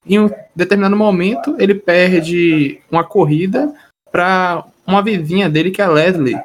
em 0.06 0.20
um 0.20 0.30
determinado 0.56 0.96
momento, 0.96 1.56
ele 1.60 1.74
perde 1.74 2.80
uma 2.92 3.04
corrida 3.04 3.74
para 4.12 4.64
uma 4.86 5.02
vizinha 5.02 5.50
dele 5.50 5.72
que 5.72 5.82
é 5.82 5.86
a 5.86 5.90
Leslie. 5.90 6.40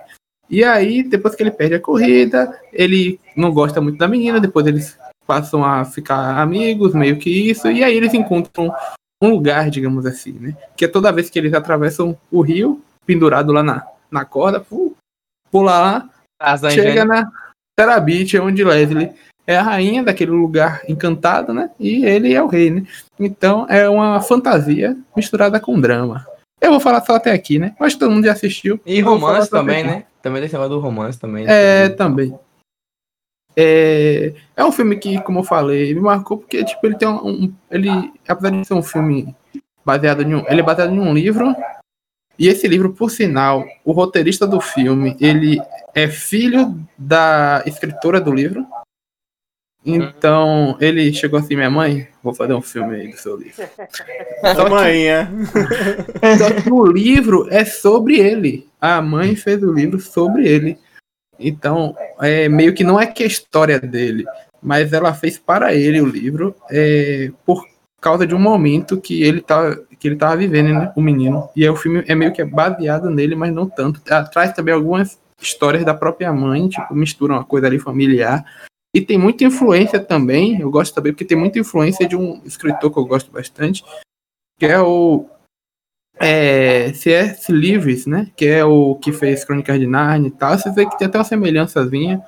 E 0.48 0.64
aí, 0.64 1.02
depois 1.02 1.34
que 1.34 1.42
ele 1.42 1.50
perde 1.50 1.74
a 1.74 1.80
corrida, 1.80 2.58
ele 2.72 3.20
não 3.36 3.52
gosta 3.52 3.80
muito 3.80 3.98
da 3.98 4.08
menina, 4.08 4.40
depois 4.40 4.66
eles 4.66 4.98
passam 5.26 5.64
a 5.64 5.84
ficar 5.84 6.40
amigos, 6.40 6.92
meio 6.94 7.18
que 7.18 7.30
isso, 7.50 7.70
e 7.70 7.84
aí 7.84 7.96
eles 7.96 8.14
encontram 8.14 8.74
um 9.22 9.28
lugar, 9.28 9.70
digamos 9.70 10.06
assim, 10.06 10.32
né? 10.32 10.56
Que 10.76 10.86
é 10.86 10.88
toda 10.88 11.12
vez 11.12 11.30
que 11.30 11.38
eles 11.38 11.52
atravessam 11.54 12.18
o 12.32 12.40
rio, 12.40 12.82
pendurado 13.06 13.52
lá 13.52 13.62
na, 13.62 13.86
na 14.10 14.24
corda, 14.24 14.58
pu- 14.58 14.96
pula 15.50 15.78
lá, 15.78 16.10
Tarzan 16.40 16.70
chega 16.70 17.04
na 17.04 17.30
Terabit, 17.76 18.38
onde 18.38 18.64
Leslie 18.64 19.12
é 19.46 19.56
a 19.56 19.62
rainha 19.62 20.02
daquele 20.02 20.30
lugar 20.30 20.82
encantado, 20.88 21.52
né? 21.52 21.70
E 21.78 22.04
ele 22.04 22.32
é 22.32 22.42
o 22.42 22.46
rei, 22.46 22.70
né? 22.70 22.86
Então 23.18 23.66
é 23.68 23.88
uma 23.88 24.20
fantasia 24.22 24.96
misturada 25.14 25.60
com 25.60 25.78
drama. 25.78 26.26
Eu 26.60 26.70
vou 26.70 26.80
falar 26.80 27.02
só 27.02 27.14
até 27.14 27.32
aqui, 27.32 27.58
né? 27.58 27.74
Acho 27.80 27.96
que 27.96 28.00
todo 28.00 28.10
mundo 28.10 28.24
já 28.24 28.32
assistiu. 28.32 28.80
E 28.84 29.00
romance 29.00 29.50
também, 29.50 29.84
né? 29.84 30.04
Também 30.22 30.46
tem 30.46 30.68
do 30.68 30.78
romance 30.80 31.18
também. 31.18 31.46
É, 31.48 31.88
também. 31.90 32.38
É, 33.56 34.32
é 34.56 34.64
um 34.64 34.70
filme 34.70 34.96
que, 34.96 35.20
como 35.22 35.40
eu 35.40 35.44
falei, 35.44 35.94
me 35.94 36.00
marcou 36.00 36.38
porque 36.38 36.64
tipo, 36.64 36.86
ele 36.86 36.96
tem 36.96 37.08
um, 37.08 37.26
um- 37.26 37.54
Ele, 37.70 37.90
apesar 38.28 38.50
de 38.50 38.64
ser 38.66 38.74
um 38.74 38.82
filme 38.82 39.34
baseado 39.84 40.22
em 40.22 40.34
um. 40.34 40.44
Ele 40.46 40.60
é 40.60 40.64
baseado 40.64 40.92
em 40.94 41.00
um 41.00 41.12
livro. 41.12 41.54
E 42.40 42.48
esse 42.48 42.66
livro, 42.66 42.94
por 42.94 43.10
sinal, 43.10 43.66
o 43.84 43.92
roteirista 43.92 44.46
do 44.46 44.62
filme, 44.62 45.14
ele 45.20 45.60
é 45.94 46.08
filho 46.08 46.74
da 46.96 47.62
escritora 47.66 48.18
do 48.18 48.32
livro. 48.32 48.66
Então, 49.84 50.74
ele 50.80 51.12
chegou 51.12 51.38
assim, 51.38 51.54
minha 51.54 51.68
mãe, 51.68 52.08
vou 52.22 52.32
fazer 52.32 52.54
um 52.54 52.62
filme 52.62 52.96
aí 52.96 53.08
do 53.08 53.16
seu 53.18 53.36
livro. 53.36 53.62
Tamanha. 54.40 55.30
Só 56.38 56.50
que 56.50 56.72
o 56.72 56.86
livro 56.86 57.46
é 57.50 57.62
sobre 57.66 58.18
ele. 58.18 58.66
A 58.80 59.02
mãe 59.02 59.36
fez 59.36 59.62
o 59.62 59.70
livro 59.70 60.00
sobre 60.00 60.48
ele. 60.48 60.78
Então, 61.38 61.94
é, 62.22 62.48
meio 62.48 62.72
que 62.72 62.82
não 62.82 62.98
é 62.98 63.06
que 63.06 63.22
a 63.22 63.26
história 63.26 63.78
dele, 63.78 64.24
mas 64.62 64.94
ela 64.94 65.12
fez 65.12 65.38
para 65.38 65.74
ele 65.74 66.00
o 66.00 66.06
livro 66.06 66.56
é, 66.70 67.30
por 67.44 67.66
causa 68.00 68.26
de 68.26 68.34
um 68.34 68.38
momento 68.38 69.00
que 69.00 69.22
ele 69.22 69.40
tá 69.40 69.76
que 69.98 70.08
ele 70.08 70.16
tava 70.16 70.36
vivendo, 70.36 70.72
né, 70.72 70.92
o 70.96 71.00
menino. 71.02 71.50
E 71.54 71.62
aí 71.62 71.68
o 71.68 71.76
filme 71.76 72.02
é 72.08 72.14
meio 72.14 72.32
que 72.32 72.42
baseado 72.42 73.10
nele, 73.10 73.36
mas 73.36 73.52
não 73.52 73.68
tanto. 73.68 74.00
Ah, 74.10 74.24
Traz 74.24 74.52
também 74.52 74.72
algumas 74.72 75.20
histórias 75.40 75.84
da 75.84 75.92
própria 75.94 76.32
mãe, 76.32 76.68
tipo, 76.68 76.94
mistura 76.94 77.34
uma 77.34 77.44
coisa 77.44 77.66
ali 77.66 77.78
familiar. 77.78 78.44
E 78.94 79.00
tem 79.00 79.18
muita 79.18 79.44
influência 79.44 80.00
também, 80.00 80.60
eu 80.60 80.70
gosto 80.70 80.94
também, 80.94 81.12
porque 81.12 81.24
tem 81.24 81.36
muita 81.36 81.58
influência 81.58 82.08
de 82.08 82.16
um 82.16 82.40
escritor 82.44 82.90
que 82.90 82.98
eu 82.98 83.04
gosto 83.04 83.30
bastante, 83.30 83.84
que 84.58 84.66
é 84.66 84.80
o 84.80 85.26
é, 86.18 86.92
C.S. 86.92 87.52
Lewis, 87.52 88.06
né? 88.06 88.30
Que 88.36 88.46
é 88.46 88.64
o 88.64 88.94
que 88.96 89.12
fez 89.12 89.44
Crônicas 89.44 89.78
de 89.78 89.86
Narnia 89.86 90.28
e 90.28 90.30
tal. 90.30 90.58
Você 90.58 90.70
vê 90.70 90.86
que 90.86 90.98
tem 90.98 91.06
até 91.08 91.18
uma 91.18 91.24
semelhançazinha 91.24 92.22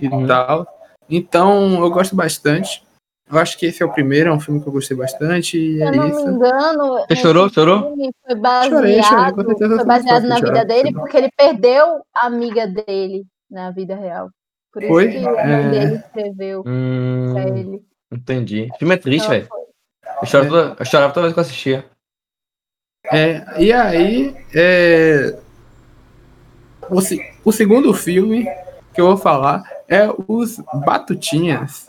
e 0.00 0.08
Uhum. 0.08 0.26
tal. 0.26 0.66
Então, 1.10 1.80
eu 1.82 1.90
gosto 1.90 2.16
bastante. 2.16 2.82
Eu 3.30 3.38
acho 3.38 3.58
que 3.58 3.66
esse 3.66 3.82
é 3.82 3.86
o 3.86 3.92
primeiro, 3.92 4.30
é 4.30 4.32
um 4.32 4.40
filme 4.40 4.60
que 4.60 4.66
eu 4.68 4.72
gostei 4.72 4.96
bastante. 4.96 5.58
E 5.58 5.76
Se 5.76 5.82
é 5.82 5.90
não 5.90 6.04
me 6.04 6.10
isso. 6.10 6.28
engano, 6.28 7.04
Você 7.06 7.16
chorou? 7.16 7.48
Chorou? 7.50 7.94
Foi 8.26 8.34
baseado, 8.36 8.70
Chorei, 8.70 9.02
chorei, 9.02 9.32
com 9.32 9.44
certeza 9.44 9.76
foi 9.76 9.84
baseado 9.84 10.22
na 10.24 10.36
chorar, 10.38 10.52
vida 10.52 10.64
dele 10.64 10.92
porque 10.94 11.16
ele 11.16 11.28
perdeu 11.36 12.00
a 12.14 12.26
amiga 12.26 12.66
dele 12.66 13.24
na 13.50 13.70
vida 13.70 13.94
real. 13.94 14.30
Por 14.72 14.82
isso 14.82 14.92
Foi? 14.92 15.08
que 15.10 15.18
a 15.18 15.30
mãe 15.32 15.66
É. 15.66 15.68
dele 15.70 15.94
escreveu 15.96 16.62
pra 16.62 16.72
Hum, 16.72 17.38
ele. 17.38 17.82
entendi. 18.12 18.68
O 18.74 18.78
filme 18.78 18.94
é 18.94 18.98
triste, 18.98 19.24
Então, 19.26 19.30
velho. 19.30 19.48
Eu, 20.22 20.26
choro 20.26 20.48
toda- 20.48 20.76
eu 20.78 20.84
chorava 20.86 21.12
toda 21.12 21.24
vez 21.26 21.34
que 21.34 21.38
eu 21.40 21.42
assistia. 21.42 21.84
É, 23.12 23.62
e 23.62 23.72
aí, 23.72 24.36
é, 24.54 25.38
o, 26.90 26.98
o 27.48 27.52
segundo 27.52 27.92
filme 27.94 28.44
que 28.94 29.00
eu 29.00 29.06
vou 29.06 29.16
falar 29.16 29.62
é 29.88 30.08
Os 30.26 30.58
Batutinhas. 30.84 31.88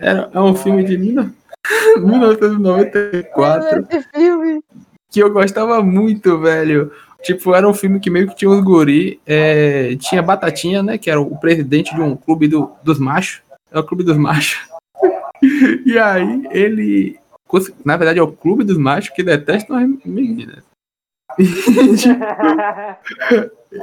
Era, 0.00 0.30
é 0.32 0.40
um 0.40 0.54
filme 0.54 0.82
de 0.84 0.96
mil- 0.98 1.30
1994 2.00 3.86
Esse 3.90 4.08
filme. 4.14 4.62
que 5.10 5.20
eu 5.22 5.30
gostava 5.32 5.82
muito, 5.82 6.38
velho. 6.38 6.90
Tipo, 7.22 7.54
era 7.54 7.68
um 7.68 7.74
filme 7.74 8.00
que 8.00 8.08
meio 8.08 8.28
que 8.28 8.34
tinha 8.36 8.50
uns 8.50 8.62
guri. 8.64 9.20
é, 9.26 9.94
tinha 9.96 10.22
Batatinha, 10.22 10.82
né? 10.82 10.96
Que 10.96 11.10
era 11.10 11.20
o 11.20 11.38
presidente 11.38 11.94
de 11.94 12.00
um 12.00 12.16
clube 12.16 12.48
do- 12.48 12.70
dos 12.82 12.98
machos. 12.98 13.42
É 13.70 13.78
o 13.78 13.84
clube 13.84 14.02
dos 14.02 14.16
machos. 14.16 14.58
e 15.84 15.98
aí, 15.98 16.48
ele. 16.50 17.18
Na 17.84 17.96
verdade, 17.96 18.18
é 18.18 18.22
o 18.22 18.30
clube 18.32 18.64
dos 18.64 18.78
machos 18.78 19.10
que 19.14 19.22
detestam 19.22 19.76
as 19.76 19.86
meninas. 20.04 20.62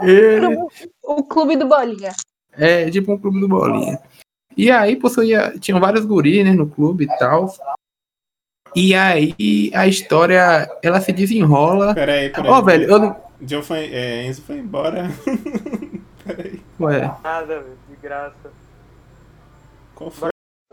ele 0.01 0.57
O 1.03 1.23
clube 1.23 1.55
do 1.55 1.67
Bolinha. 1.67 2.11
é 2.53 2.89
tipo 2.89 3.13
um 3.13 3.17
clube 3.17 3.39
do 3.39 3.47
bolinha. 3.47 3.99
E 4.57 4.71
aí 4.71 4.95
possuía, 4.95 5.53
tinham 5.59 5.79
vários 5.79 6.03
guris, 6.03 6.43
né, 6.43 6.51
no 6.51 6.67
clube 6.67 7.05
e 7.05 7.17
tal. 7.19 7.53
E 8.75 8.95
aí 8.95 9.71
a 9.73 9.87
história, 9.87 10.67
ela 10.81 10.99
se 10.99 11.13
desenrola. 11.13 11.93
Peraí, 11.93 12.29
peraí. 12.29 12.51
Ó, 12.51 12.61
velho, 12.61 12.89
eu 12.89 12.99
não. 12.99 13.27
John 13.41 13.61
foi, 13.61 13.93
é, 13.93 14.25
Enzo 14.25 14.41
foi 14.41 14.57
embora. 14.57 15.09
peraí. 16.25 16.59
Ué, 16.79 17.01
Nada, 17.23 17.59
velho, 17.59 17.77
de 17.87 17.95
graça. 17.97 18.51
Qual 19.93 20.09
foi? 20.09 20.29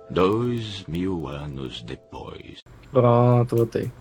Dois 0.09 0.85
mil 0.87 1.27
anos 1.29 1.83
depois. 1.83 2.63
Pronto, 2.91 3.57
voltei. 3.57 3.93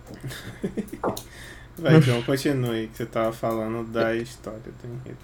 Vai, 1.76 2.00
John, 2.00 2.22
continue, 2.22 2.86
que 2.86 2.96
você 2.98 3.06
tava 3.06 3.32
falando 3.32 3.84
da 3.90 4.14
história 4.14 4.60
do 4.60 4.86
enredo. 4.86 5.18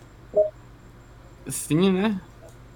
sim, 1.47 1.93
né? 1.93 2.21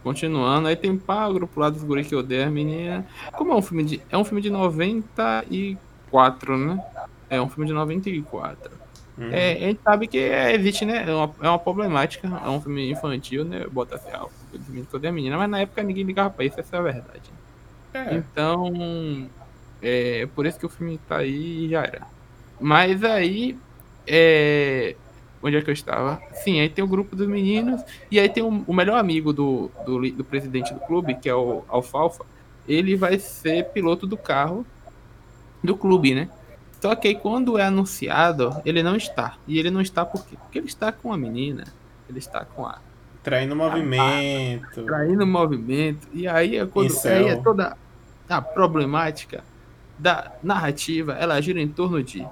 Continuando, 0.05 0.69
aí 0.69 0.77
tem 0.77 0.99
pá, 0.99 1.27
o 1.27 1.33
grupo 1.33 1.59
lá 1.59 1.71
dos 1.71 1.83
guris 1.83 2.07
que 2.07 2.15
odeia 2.15 2.47
a 2.47 2.51
menina. 2.51 3.07
Como 3.33 3.53
é 3.53 3.57
um 3.57 3.63
filme 3.63 3.83
de. 3.83 4.03
É 4.11 4.19
um 4.19 4.25
filme 4.25 4.43
de 4.43 4.51
94, 4.51 6.59
né? 6.59 6.85
É 7.31 7.41
um 7.41 7.49
filme 7.49 7.67
de 7.67 7.73
94. 7.73 8.71
Uhum. 9.17 9.31
É, 9.33 9.53
a 9.53 9.61
gente 9.61 9.81
sabe 9.83 10.07
que 10.07 10.19
é, 10.19 10.55
existe, 10.55 10.85
né? 10.85 11.09
É 11.09 11.15
uma, 11.15 11.35
é 11.41 11.49
uma 11.49 11.59
problemática. 11.59 12.29
É 12.45 12.49
um 12.51 12.61
filme 12.61 12.91
infantil, 12.91 13.47
né? 13.47 13.65
Bota 13.73 13.95
assim, 13.95 14.11
ah, 14.13 14.27
que 14.53 14.95
odeia 14.95 15.11
a 15.11 15.15
menina, 15.15 15.39
mas 15.39 15.49
na 15.49 15.61
época 15.61 15.83
ninguém 15.83 16.05
ligava 16.05 16.29
pra 16.29 16.45
isso, 16.45 16.61
essa 16.61 16.77
é 16.77 16.79
a 16.79 16.83
verdade. 16.83 17.33
É, 17.95 18.15
Então, 18.15 19.31
é 19.81 20.29
por 20.35 20.45
isso 20.45 20.59
que 20.59 20.67
o 20.67 20.69
filme 20.69 21.01
tá 21.09 21.17
aí 21.17 21.65
e 21.65 21.69
já 21.71 21.83
era. 21.83 22.03
Mas 22.61 23.03
aí, 23.03 23.57
é, 24.07 24.97
onde 25.45 25.57
é 25.57 25.63
que 25.63 25.69
eu 25.69 25.75
estava? 25.75 26.21
Sim, 26.33 26.59
aí 26.59 26.71
tem 26.71 26.83
o 26.83 26.89
grupo 26.89 27.15
dos 27.15 27.29
meninos, 27.29 27.83
e 28.11 28.19
aí 28.19 28.29
tem 28.29 28.43
o, 28.43 28.65
o 28.67 28.73
melhor 28.73 28.99
amigo 28.99 29.33
do, 29.33 29.71
do, 29.85 30.11
do 30.11 30.25
presidente 30.25 30.73
do 30.73 30.81
clube, 30.81 31.15
que 31.15 31.29
é 31.29 31.35
o 31.35 31.63
Alfalfa, 31.69 32.25
ele 32.67 32.97
vai 32.97 33.19
ser 33.19 33.67
piloto 33.67 34.07
do 34.07 34.17
carro 34.17 34.65
do 35.63 35.77
clube, 35.77 36.15
né? 36.15 36.31
Só 36.81 36.95
que 36.95 37.09
aí 37.09 37.15
quando 37.15 37.59
é 37.59 37.65
anunciado, 37.65 38.61
ele 38.65 38.83
não 38.83 38.97
está. 38.97 39.37
E 39.47 39.59
ele 39.59 39.71
não 39.71 39.81
está 39.81 40.05
por 40.05 40.25
quê? 40.27 40.37
Porque 40.41 40.59
ele 40.59 40.67
está 40.67 40.91
com 40.91 41.13
a 41.13 41.17
menina, 41.17 41.65
ele 42.09 42.19
está 42.19 42.45
com 42.45 42.67
a 42.67 42.79
traindo 43.23 43.57
movimento. 43.57 44.83
traindo 44.85 45.25
o 45.25 45.27
movimento. 45.27 46.07
E 46.13 46.29
aí 46.29 46.57
é 46.57 46.67
quando 46.67 46.89
Incel. 46.89 47.27
aí 47.27 47.29
é 47.33 47.37
toda 47.37 47.77
a 48.29 48.41
problemática 48.41 49.43
da 49.99 50.33
narrativa, 50.43 51.15
ela 51.15 51.41
gira 51.41 51.61
em 51.61 51.69
torno 51.69 52.03
de 52.03 52.27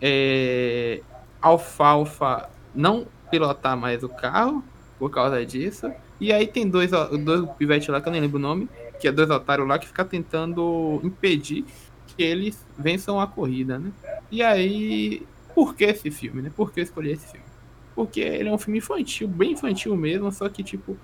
é, 0.00 1.00
Alfalfa 1.40 2.48
não 2.74 3.06
pilotar 3.30 3.76
mais 3.76 4.02
o 4.02 4.08
carro 4.08 4.62
por 4.98 5.10
causa 5.10 5.44
disso. 5.44 5.90
E 6.20 6.32
aí 6.32 6.46
tem 6.46 6.68
dois, 6.68 6.90
dois 6.90 7.48
pivetes 7.56 7.88
lá 7.88 8.00
que 8.00 8.08
eu 8.08 8.12
nem 8.12 8.20
lembro 8.20 8.38
o 8.38 8.42
nome, 8.42 8.68
que 9.00 9.06
é 9.06 9.12
dois 9.12 9.30
otários 9.30 9.68
lá 9.68 9.78
que 9.78 9.86
fica 9.86 10.04
tentando 10.04 11.00
impedir 11.04 11.64
que 12.06 12.22
eles 12.22 12.66
vençam 12.76 13.20
a 13.20 13.26
corrida, 13.26 13.78
né? 13.78 13.92
E 14.30 14.42
aí, 14.42 15.22
por 15.54 15.74
que 15.74 15.84
esse 15.84 16.10
filme, 16.10 16.42
né? 16.42 16.50
Por 16.54 16.72
que 16.72 16.80
eu 16.80 16.84
escolhi 16.84 17.12
esse 17.12 17.26
filme? 17.28 17.46
Porque 17.94 18.20
ele 18.20 18.48
é 18.48 18.52
um 18.52 18.58
filme 18.58 18.78
infantil, 18.78 19.28
bem 19.28 19.52
infantil 19.52 19.96
mesmo, 19.96 20.30
só 20.32 20.48
que 20.48 20.62
tipo 20.64 20.96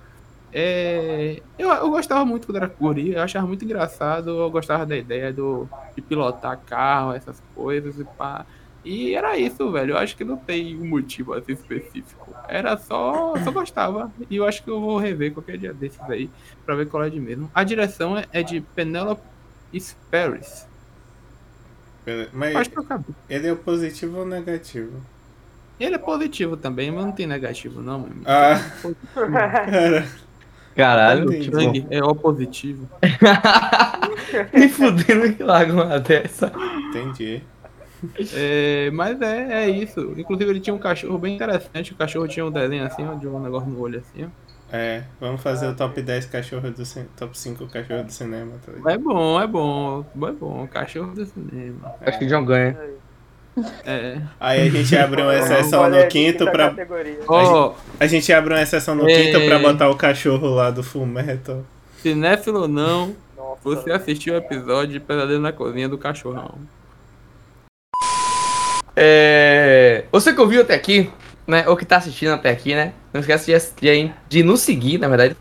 é, 0.57 1.43
eu, 1.59 1.69
eu 1.69 1.91
gostava 1.91 2.25
muito 2.25 2.57
era 2.57 2.69
guri, 2.69 3.13
eu 3.13 3.21
achava 3.21 3.45
muito 3.45 3.65
engraçado, 3.65 4.31
eu 4.31 4.51
gostava 4.53 4.87
da 4.87 4.97
ideia 4.97 5.33
do, 5.33 5.69
de 5.97 6.01
pilotar 6.01 6.61
carro, 6.65 7.13
essas 7.13 7.43
coisas 7.57 7.99
e 7.99 8.05
pá. 8.05 8.47
E 8.85 9.15
era 9.15 9.37
isso, 9.39 9.71
velho. 9.73 9.93
Eu 9.93 9.99
acho 9.99 10.17
que 10.17 10.25
não 10.25 10.37
tem 10.37 10.77
um 10.77 10.87
motivo 10.87 11.33
assim 11.33 11.53
específico. 11.53 12.35
Era 12.49 12.77
só. 12.77 13.35
Só 13.43 13.51
gostava. 13.51 14.13
E 14.29 14.37
eu 14.37 14.47
acho 14.47 14.63
que 14.63 14.69
eu 14.69 14.81
vou 14.81 14.99
rever 14.99 15.33
qualquer 15.33 15.57
dia 15.57 15.73
desses 15.73 16.01
aí 16.03 16.29
pra 16.67 16.75
ver 16.75 16.87
qual 16.89 17.03
é 17.03 17.09
de 17.09 17.19
mesmo. 17.19 17.51
A 17.55 17.65
direção 17.65 18.19
é, 18.19 18.27
é 18.33 18.43
de 18.43 18.61
Penelope 18.61 19.23
Sparris. 19.75 20.67
Mas 22.33 22.55
Acho 22.57 22.71
que 22.71 22.79
eu 22.79 22.83
acabei. 22.83 23.15
ele 23.31 23.47
é 23.49 23.53
o 23.53 23.57
positivo 23.57 24.19
ou 24.19 24.27
negativo? 24.27 25.01
Ele 25.81 25.95
é 25.95 25.99
positivo 25.99 26.57
também, 26.57 26.91
mas 26.91 27.05
não 27.05 27.13
tem 27.13 27.27
negativo, 27.27 27.81
não, 27.81 28.01
meu. 28.01 28.11
Ah, 28.27 28.61
cara. 29.15 30.07
Caralho, 30.77 31.31
tipo, 31.41 31.57
Sangue 31.57 31.87
é 31.89 32.03
O 32.03 32.15
positivo. 32.15 32.89
me 34.53 34.69
fudendo 34.69 35.33
que 35.33 35.43
larga 35.43 35.73
uma 35.73 36.01
dessa. 36.01 36.53
Entendi. 36.89 37.43
É, 38.35 38.91
mas 38.93 39.21
é, 39.23 39.65
é 39.65 39.71
isso. 39.71 40.13
Inclusive 40.17 40.51
ele 40.51 40.61
tinha 40.61 40.75
um 40.75 40.79
cachorro 40.79 41.17
bem 41.19 41.35
interessante. 41.37 41.93
O 41.93 41.97
cachorro 41.97 42.29
tinha 42.29 42.45
um 42.45 42.51
desenho 42.51 42.85
assim, 42.85 43.07
ó, 43.07 43.15
de 43.15 43.27
um 43.27 43.41
negócio 43.41 43.69
no 43.69 43.81
olho 43.81 43.99
assim, 44.01 44.25
ó. 44.25 44.29
É, 44.73 45.05
vamos 45.21 45.41
fazer 45.41 45.69
o 45.69 45.75
top 45.75 46.03
10 46.03 46.27
cachorro 46.27 46.69
do 46.71 46.83
top 47.17 47.39
5 47.39 47.67
cachorro 47.69 48.03
do 48.03 48.11
cinema, 48.13 48.53
tá? 48.67 48.91
É 48.93 48.99
bom, 48.99 49.41
é 49.41 49.47
bom, 49.47 50.05
é 50.27 50.33
bom. 50.33 50.67
Cachorro 50.67 51.15
do 51.15 51.25
cinema. 51.25 51.95
Acho 52.01 52.19
que 52.19 52.25
o 52.25 52.29
John 52.29 52.45
ganha. 52.45 52.77
É. 53.85 54.21
Aí 54.41 54.63
a 54.67 54.71
gente 54.71 54.97
abre 54.97 55.23
uma 55.23 55.35
exceção 55.37 55.89
no 55.89 56.07
quinto 56.09 56.51
pra. 56.51 56.75
Ó, 57.29 57.75
A 58.01 58.07
gente 58.07 58.33
abre 58.33 58.53
uma 58.53 58.63
exceção 58.63 58.95
no 58.97 59.09
É. 59.09 59.15
quinto 59.23 59.47
pra 59.47 59.59
botar 59.61 59.89
o 59.89 59.97
cachorro 59.97 60.49
lá 60.49 60.71
do 60.71 60.83
Full 60.83 61.07
Metal. 61.07 61.63
cinéfilo 62.03 62.63
ou 62.63 62.69
não, 62.69 63.15
Nossa, 63.37 63.61
você 63.63 63.93
assistiu 63.93 64.35
o 64.35 64.37
episódio 64.37 64.93
de 64.95 65.01
Pesadelo 65.01 65.41
na 65.41 65.53
Cozinha 65.53 65.89
do 65.89 65.97
Cachorrão. 65.97 66.55
É... 68.97 70.05
Você 70.13 70.33
que 70.33 70.41
ouviu 70.41 70.63
até 70.63 70.75
aqui, 70.75 71.11
né? 71.47 71.65
Ou 71.69 71.77
que 71.77 71.85
tá 71.85 71.97
assistindo 71.97 72.33
até 72.33 72.51
aqui, 72.51 72.75
né? 72.75 72.93
Não 73.13 73.21
esquece 73.21 73.47
de, 73.47 73.55
assistir 73.55 74.15
de 74.29 74.43
nos 74.43 74.61
seguir, 74.61 74.99
na 74.99 75.09
verdade. 75.09 75.37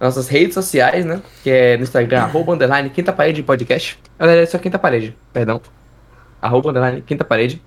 nossas 0.00 0.28
redes 0.28 0.54
sociais, 0.54 1.04
né? 1.04 1.20
Que 1.42 1.50
é 1.50 1.76
no 1.76 1.82
Instagram, 1.82 2.22
arroba 2.22 2.52
underline 2.52 2.90
quinta 2.90 3.12
parede 3.12 3.42
podcast. 3.42 3.98
Galera, 4.18 4.42
é 4.42 4.46
só 4.46 4.58
quinta 4.58 4.78
parede, 4.78 5.16
perdão. 5.32 5.60
Arroba 6.40 6.70
underline 6.70 7.02
quinta 7.02 7.24
parede. 7.24 7.60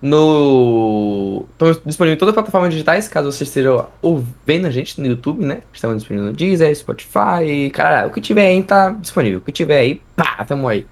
No. 0.00 1.46
Estamos 1.52 1.80
disponíveis 1.84 2.16
em 2.16 2.18
todas 2.18 2.32
as 2.32 2.34
plataformas 2.34 2.70
digitais, 2.70 3.08
caso 3.08 3.32
você 3.32 3.44
esteja 3.44 3.86
ouvindo 4.02 4.66
a 4.66 4.70
gente 4.70 5.00
no 5.00 5.06
YouTube, 5.06 5.44
né? 5.44 5.62
Estamos 5.72 5.96
disponíveis 5.98 6.30
no 6.30 6.36
Deezer, 6.36 6.76
Spotify, 6.76 7.70
cara, 7.72 8.06
o 8.06 8.10
que 8.10 8.20
tiver 8.20 8.46
aí 8.46 8.62
tá 8.62 8.90
disponível. 8.90 9.38
O 9.38 9.42
que 9.42 9.50
tiver 9.50 9.78
aí, 9.78 10.02
pá, 10.14 10.44
tamo 10.44 10.68
aí. 10.68 10.86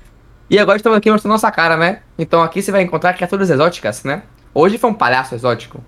E 0.48 0.58
agora 0.58 0.76
estamos 0.76 0.98
aqui 0.98 1.10
mostrando 1.10 1.32
nossa 1.32 1.50
cara, 1.50 1.76
né? 1.76 2.00
Então 2.18 2.42
aqui 2.42 2.60
você 2.62 2.70
vai 2.70 2.82
encontrar 2.82 3.14
criaturas 3.14 3.48
exóticas, 3.50 4.04
né? 4.04 4.22
Hoje 4.52 4.78
foi 4.78 4.90
um 4.90 4.94
palhaço 4.94 5.34
exótico. 5.34 5.82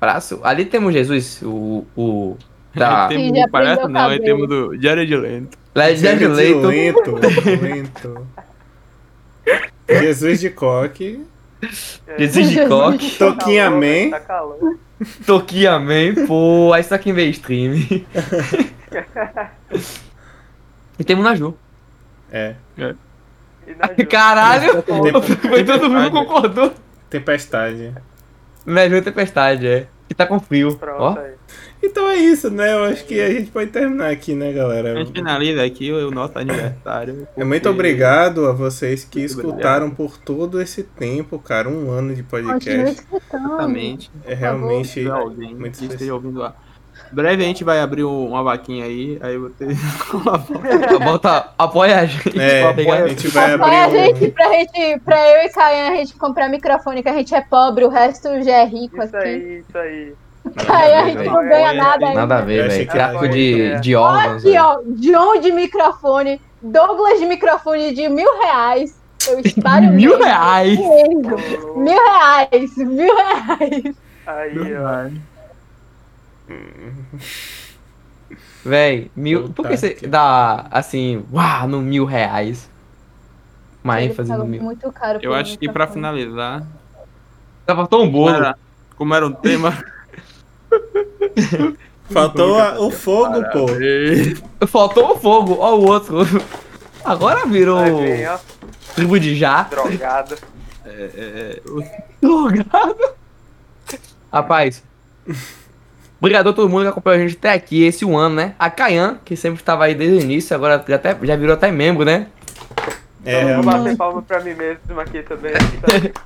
Palhaço. 0.00 0.40
Ali 0.42 0.64
temos 0.64 0.92
Jesus, 0.92 1.40
o. 1.42 1.86
o 1.96 2.36
da. 2.74 3.08
temos 3.08 3.32
do 3.32 3.50
palhaço, 3.50 3.86
o 3.86 3.88
não, 3.88 4.08
aí 4.08 4.20
temos 4.20 4.48
do 4.48 4.80
Jared 4.80 5.14
Lento. 5.16 5.56
Legend 5.74 6.26
Leito. 6.26 6.66
Lento, 6.66 7.14
lento. 7.62 8.26
Jesus 9.88 10.40
de 10.40 10.50
coque. 10.50 11.24
Jesus 12.18 12.50
de 12.50 12.66
coque. 12.66 13.16
Toquinha 13.16 13.70
Man. 13.70 14.10
Tá. 14.10 14.44
Toquinha 15.24 15.78
Man, 15.78 16.26
pô, 16.26 16.72
aí 16.72 16.80
está 16.80 16.98
quem 16.98 17.12
vê 17.12 17.26
stream. 17.26 17.74
e 20.98 21.04
temos 21.04 21.24
Naju. 21.24 21.56
É. 22.30 22.54
Na 22.76 22.88
Ju- 22.88 22.96
Caralho! 24.08 24.82
Foi 24.82 25.64
todo 25.64 25.90
mundo 25.90 26.10
concordou. 26.10 26.72
Tempestade. 27.10 27.92
É 28.66 29.00
tempestade, 29.00 29.66
é. 29.66 29.86
Que 30.08 30.14
tá 30.14 30.26
com 30.26 30.38
frio. 30.40 30.74
Pronto, 30.76 31.00
Ó. 31.02 31.18
aí. 31.18 31.32
Então 31.82 32.08
é 32.08 32.16
isso, 32.16 32.50
né? 32.50 32.72
Eu 32.74 32.84
acho 32.84 33.04
que 33.04 33.20
a 33.20 33.30
gente 33.30 33.50
pode 33.50 33.70
terminar 33.70 34.10
aqui, 34.10 34.34
né, 34.34 34.50
A 34.50 34.52
galera? 34.52 34.96
gente 34.96 35.12
finaliza 35.12 35.62
aqui 35.64 35.92
o 35.92 36.10
nosso 36.10 36.38
aniversário. 36.38 37.28
É 37.36 37.44
muito 37.44 37.62
porque- 37.62 37.68
obrigado 37.68 38.46
a 38.46 38.52
vocês 38.52 39.04
que 39.04 39.20
Muito 39.20 39.30
escutaram 39.30 39.90
por 39.90 40.18
todo 40.18 40.60
esse 40.60 40.82
tempo, 40.82 41.38
cara. 41.38 41.68
Um 41.68 41.90
ano 41.90 42.14
de 42.14 42.22
podcast. 42.22 43.02
Exatamente. 43.12 44.10
É 44.26 44.34
realmente 44.34 45.00
muito 45.04 45.60
que 45.62 45.68
esteja 45.84 45.92
especial. 45.94 46.16
ouvindo 46.16 46.40
lá. 46.40 46.54
Breve 47.12 47.42
a 47.42 47.46
gente 47.46 47.64
vai 47.64 47.80
abrir 47.80 48.04
um- 48.04 48.28
uma 48.28 48.42
vaquinha 48.42 48.84
aí, 48.84 49.18
aí 49.22 49.36
você 49.38 49.66
Bota, 51.04 51.48
apoia 51.58 52.00
a 52.00 52.06
gente. 52.06 52.38
É, 52.38 52.62
pra 52.62 52.74
pegar- 52.74 52.94
a 53.04 53.08
gente 53.08 53.28
vai 53.28 53.54
Apoia 53.54 53.72
a 53.72 53.84
abrir 53.84 53.98
gente 54.06 54.24
um... 54.26 54.30
pra 54.30 54.48
gente, 54.52 55.00
pra 55.04 55.28
eu 55.30 55.46
e 55.46 55.48
Caio 55.50 55.92
a 55.92 55.96
gente 55.96 56.14
comprar 56.14 56.48
microfone, 56.48 57.02
que 57.02 57.08
a 57.08 57.14
gente 57.14 57.34
é 57.34 57.40
pobre, 57.40 57.84
o 57.84 57.88
resto 57.88 58.28
já 58.42 58.58
é 58.58 58.64
rico 58.64 59.02
Isso 59.02 59.16
aqui. 59.16 59.26
aí, 59.28 59.58
isso 59.68 59.78
aí. 59.78 60.14
Caio, 60.66 60.94
a 60.94 61.00
a 61.02 61.06
gente 61.10 61.24
não 61.24 61.48
ganha 61.48 61.72
nada 61.74 62.06
ainda. 62.06 62.20
Nada 62.20 62.38
a 62.38 62.40
ver, 62.40 62.68
velho. 62.68 62.88
Tráfico 62.88 63.24
era- 63.24 63.32
de, 63.34 63.80
de 63.80 63.94
órgãos. 63.96 64.44
Aqui, 64.46 64.56
ó, 64.58 64.78
John 64.96 65.40
de 65.40 65.52
microfone, 65.52 66.40
Douglas 66.62 67.18
de 67.20 67.26
microfone 67.26 67.92
de 67.94 68.08
mil 68.08 68.38
reais. 68.40 68.98
Eu 69.28 69.40
espalho 69.40 69.92
Mil 69.92 70.10
mesmo. 70.12 70.24
reais? 70.24 70.78
Mesmo. 70.78 71.36
Mil 71.76 72.02
reais, 72.02 72.76
mil 72.76 73.14
reais. 73.16 73.94
Aí, 74.26 74.76
ó. 74.76 75.37
Véi, 78.64 79.10
mil. 79.16 79.48
Por 79.50 79.66
que 79.68 79.76
você 79.76 79.94
dá 80.06 80.66
assim, 80.70 81.24
uau, 81.32 81.66
no 81.68 81.80
mil 81.80 82.04
reais? 82.04 82.68
Uma 83.82 84.00
Ele 84.02 84.12
ênfase 84.12 84.30
no 84.32 84.44
mil. 84.44 84.62
muito 84.62 84.90
caro 84.92 85.18
Eu 85.22 85.32
acho 85.32 85.58
que 85.58 85.66
pra 85.66 85.86
microfone. 85.86 85.94
finalizar, 85.94 86.62
Tava 87.64 87.86
tão 87.86 88.00
como 88.00 88.12
bolo. 88.12 88.34
era, 88.34 88.56
como 88.96 89.14
era 89.14 89.26
um 89.26 89.32
tema. 89.32 89.72
Faltou 92.10 92.58
a- 92.58 92.80
o 92.80 92.90
fogo, 92.90 93.42
pô. 93.52 93.66
Faltou 94.66 95.12
o 95.12 95.18
fogo, 95.18 95.56
ó 95.60 95.74
o 95.76 95.86
outro. 95.86 96.18
Agora 97.04 97.46
virou 97.46 97.78
ó. 97.78 98.38
tribo 98.94 99.18
de 99.20 99.34
já. 99.36 99.62
Drogado. 99.64 100.36
É, 100.84 100.90
é, 100.90 101.70
o- 101.70 101.82
Drogado. 102.20 102.96
Rapaz. 104.32 104.82
Obrigado 106.20 106.48
a 106.48 106.52
todo 106.52 106.68
mundo 106.68 106.82
que 106.82 106.88
acompanhou 106.88 107.18
a 107.24 107.26
gente 107.28 107.36
até 107.38 107.52
aqui, 107.52 107.84
esse 107.84 108.04
um 108.04 108.16
ano, 108.18 108.34
né? 108.34 108.54
A 108.58 108.68
Kayan, 108.70 109.18
que 109.24 109.36
sempre 109.36 109.60
estava 109.60 109.84
aí 109.84 109.94
desde 109.94 110.16
o 110.16 110.20
início, 110.20 110.54
agora 110.56 110.84
já, 110.86 110.96
até, 110.96 111.16
já 111.22 111.36
virou 111.36 111.54
até 111.54 111.70
membro, 111.70 112.04
né? 112.04 112.26
É, 113.24 113.40
Vou 113.40 113.48
realmente. 113.62 113.66
bater 113.84 113.96
palma 113.96 114.22
pra 114.22 114.40
mim 114.40 114.54
mesmo 114.54 115.00
aqui 115.00 115.22
também. 115.22 115.52
Aqui 115.54 115.76
tá. 116.12 116.20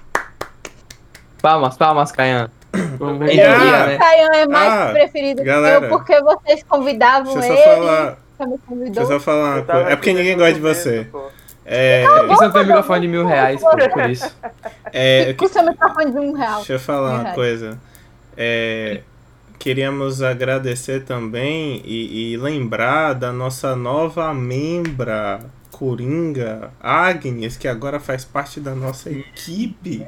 Palmas, 1.43 1.77
palmas, 1.77 2.13
Kayan. 2.13 2.51
vamos- 2.99 3.23
Aí, 3.29 3.37
Yeah. 3.37 3.65
dia, 3.65 3.87
né? 3.87 3.99
Caio 3.99 4.29
é 4.35 4.47
mais 4.47 4.73
Ah, 4.73 4.89
preferido 4.93 5.43
galera. 5.45 5.87
eu, 5.87 5.89
porque 5.91 6.21
vocês 6.23 6.63
convidavam 6.69 7.35
Deixa 7.35 7.49
eu 7.49 7.55
ele. 7.55 7.63
só 7.63 7.75
falar. 7.77 8.19
Deixa 8.87 9.01
eu 9.01 9.07
só 9.07 9.21
falar 9.21 9.45
uma 9.51 9.59
Eu 9.59 9.65
coisa. 9.65 9.89
É 9.91 9.97
porque 9.97 10.13
ninguém 10.13 10.37
gosta 10.37 10.55
de 10.55 10.61
você. 10.61 11.07
pô. 11.11 11.29
É, 11.65 12.05
Você 12.27 12.45
não 12.45 12.51
tem 12.53 12.65
microfone 12.67 13.01
de 13.03 13.09
mil 13.09 13.25
reais, 13.27 13.61
pô, 13.61 13.71
por 13.71 14.11
isso. 14.11 14.37
é, 14.93 15.31
eu 15.31 15.37
Com 15.37 15.47
seu 15.49 15.63
microfone 15.65 16.11
de 16.11 16.19
um 16.19 16.33
real. 16.33 16.57
Deixa 16.57 16.73
eu 16.73 16.81
falar 16.81 17.21
uma 17.21 17.33
coisa. 17.33 17.79
É, 18.37 19.01
queríamos 19.63 20.21
agradecer 20.23 21.05
também 21.05 21.81
e, 21.85 22.33
e 22.33 22.37
lembrar 22.37 23.13
da 23.13 23.33
nossa 23.33 23.77
nova 23.77 24.35
membra 24.35 25.39
Coringa, 25.71 26.73
Agnes, 26.81 27.57
que 27.57 27.69
agora 27.69 28.01
faz 28.01 28.25
parte 28.25 28.59
da 28.59 28.75
nossa 28.75 29.09
equipe 29.09 30.05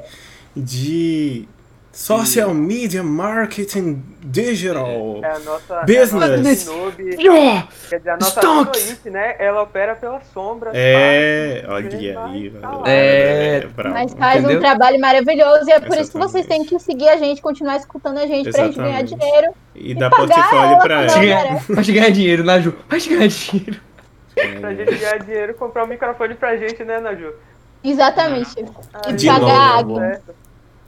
de 0.53 1.47
social 1.95 2.53
media 2.53 3.01
marketing 3.01 4.03
digital. 4.21 5.21
É 5.23 5.31
a 5.31 5.39
nossa. 5.39 5.81
Business. 5.83 6.67
É 6.67 6.71
a 6.71 6.73
nossa 6.73 6.73
noob, 6.73 7.15
Yeah! 7.17 7.67
quer 7.89 7.97
dizer, 7.99 8.09
a 8.09 8.17
nossa 8.17 8.41
Stonks. 8.41 8.81
Snoit, 8.81 9.09
né? 9.09 9.35
Ela 9.39 9.61
opera 9.63 9.95
pela 9.95 10.21
sombra. 10.33 10.71
É, 10.73 11.63
faz, 11.65 11.85
olha 11.85 11.97
aí, 12.27 12.49
lá. 12.49 12.83
É, 12.85 13.67
bravo. 13.73 13.95
Mas 13.95 14.13
faz 14.13 14.39
Entendeu? 14.39 14.57
um 14.57 14.61
trabalho 14.61 14.99
maravilhoso 14.99 15.69
e 15.69 15.71
é 15.71 15.79
por 15.79 15.97
isso 15.97 16.11
que 16.11 16.17
Exatamente. 16.17 16.31
vocês 16.31 16.45
têm 16.45 16.65
que 16.65 16.77
seguir 16.79 17.07
a 17.07 17.15
gente, 17.15 17.41
continuar 17.41 17.77
escutando 17.77 18.17
a 18.17 18.27
gente, 18.27 18.51
pra 18.51 18.65
gente 18.65 18.75
ganhar 18.77 19.01
Exatamente. 19.01 19.15
dinheiro. 19.17 19.53
E 19.73 19.95
dá 19.95 20.09
pagar 20.09 20.35
portfólio 20.35 20.79
pra 20.79 21.01
ela. 21.03 21.61
Te 21.81 21.91
ganhar 21.93 22.09
dinheiro, 22.11 22.43
Naju. 22.43 22.73
Vai 22.89 22.99
te 22.99 23.09
ganhar 23.09 23.27
dinheiro. 23.27 23.79
Pra 24.59 24.73
gente 24.73 24.95
ganhar 24.95 25.19
dinheiro, 25.19 25.53
comprar 25.53 25.85
um 25.85 25.87
microfone 25.87 26.35
pra 26.35 26.57
gente, 26.57 26.83
né, 26.83 26.99
Naju? 26.99 27.33
Exatamente. 27.81 28.65
E 29.07 29.13
De 29.13 29.27
pagar 29.27 29.77
água. 29.79 29.99
Certo. 30.01 30.44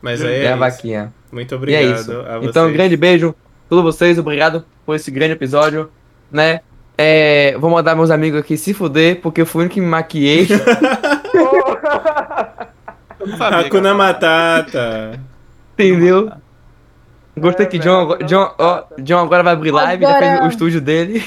Mas 0.08 0.22
aí 0.24 0.36
É 0.42 0.44
é 0.46 0.54
a 0.54 0.56
vaquinha. 0.56 1.14
Muito 1.32 1.52
E 1.52 1.54
é 1.54 1.58
obrigado 1.58 2.00
isso. 2.00 2.12
Então, 2.44 2.68
um 2.68 2.72
grande 2.74 2.96
beijo 2.96 3.30
a 3.30 3.70
todos 3.70 3.84
vocês. 3.84 4.18
Obrigado 4.18 4.64
por 4.86 4.96
esse 4.96 5.12
grande 5.12 5.34
episódio, 5.34 5.90
né? 6.32 6.62
É, 6.98 7.58
vou 7.60 7.70
mandar 7.70 7.94
meus 7.96 8.10
amigos 8.10 8.40
aqui 8.40 8.56
se 8.58 8.74
fuder, 8.74 9.20
porque 9.22 9.42
eu 9.42 9.46
fui 9.46 9.60
o 9.60 9.62
único 9.64 9.74
que 9.76 9.82
me 9.82 9.88
maquiei. 9.88 10.48
Hakuna. 13.40 13.94
Matata. 13.94 15.20
Entendeu? 15.74 16.32
Gostei 17.38 17.66
É, 17.66 17.70
que 17.70 17.78
John, 17.80 18.18
John, 18.26 18.52
ó. 18.58 18.84
John 19.00 19.20
agora 19.20 19.44
vai 19.44 19.54
abrir 19.54 19.72
live, 19.72 20.04
já 20.04 20.18
fez 20.18 20.32
Agora- 20.32 20.46
o 20.46 20.50
estúdio 20.50 20.82
dele. 20.82 21.24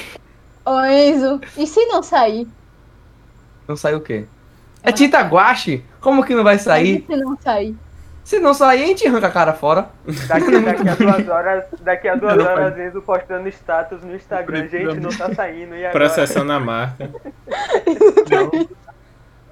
Ô 0.65 0.79
Enzo, 0.85 1.39
e 1.57 1.65
se 1.65 1.85
não 1.85 2.03
sair? 2.03 2.47
Não 3.67 3.75
saiu 3.77 3.97
o 3.99 4.01
quê? 4.01 4.25
É 4.83 4.91
tinta 4.91 5.21
guache? 5.21 5.83
Como 6.01 6.23
que 6.25 6.35
não 6.35 6.43
vai 6.43 6.57
sair? 6.59 7.05
E 7.09 7.13
se 7.13 7.15
não 7.21 7.37
sair? 7.39 7.75
Se 8.23 8.39
não 8.39 8.53
sair, 8.53 8.83
a 8.83 8.87
gente 8.87 9.05
arranca 9.07 9.27
a 9.27 9.31
cara 9.31 9.53
fora. 9.53 9.89
Daqui, 10.27 10.51
daqui 10.61 10.89
a 10.89 10.95
duas 10.95 11.27
horas, 11.27 11.63
daqui 11.81 12.07
a 12.07 12.15
duas 12.15 12.37
horas, 12.37 12.77
Enzo 12.77 13.01
postando 13.01 13.47
status 13.49 14.01
no 14.03 14.15
Instagram. 14.15 14.67
Gente, 14.67 14.99
não 14.99 15.09
tá 15.09 15.33
saindo. 15.35 15.75
E 15.75 15.79
agora? 15.85 15.91
Processando 15.91 16.51
a 16.51 16.59
marca. 16.59 17.09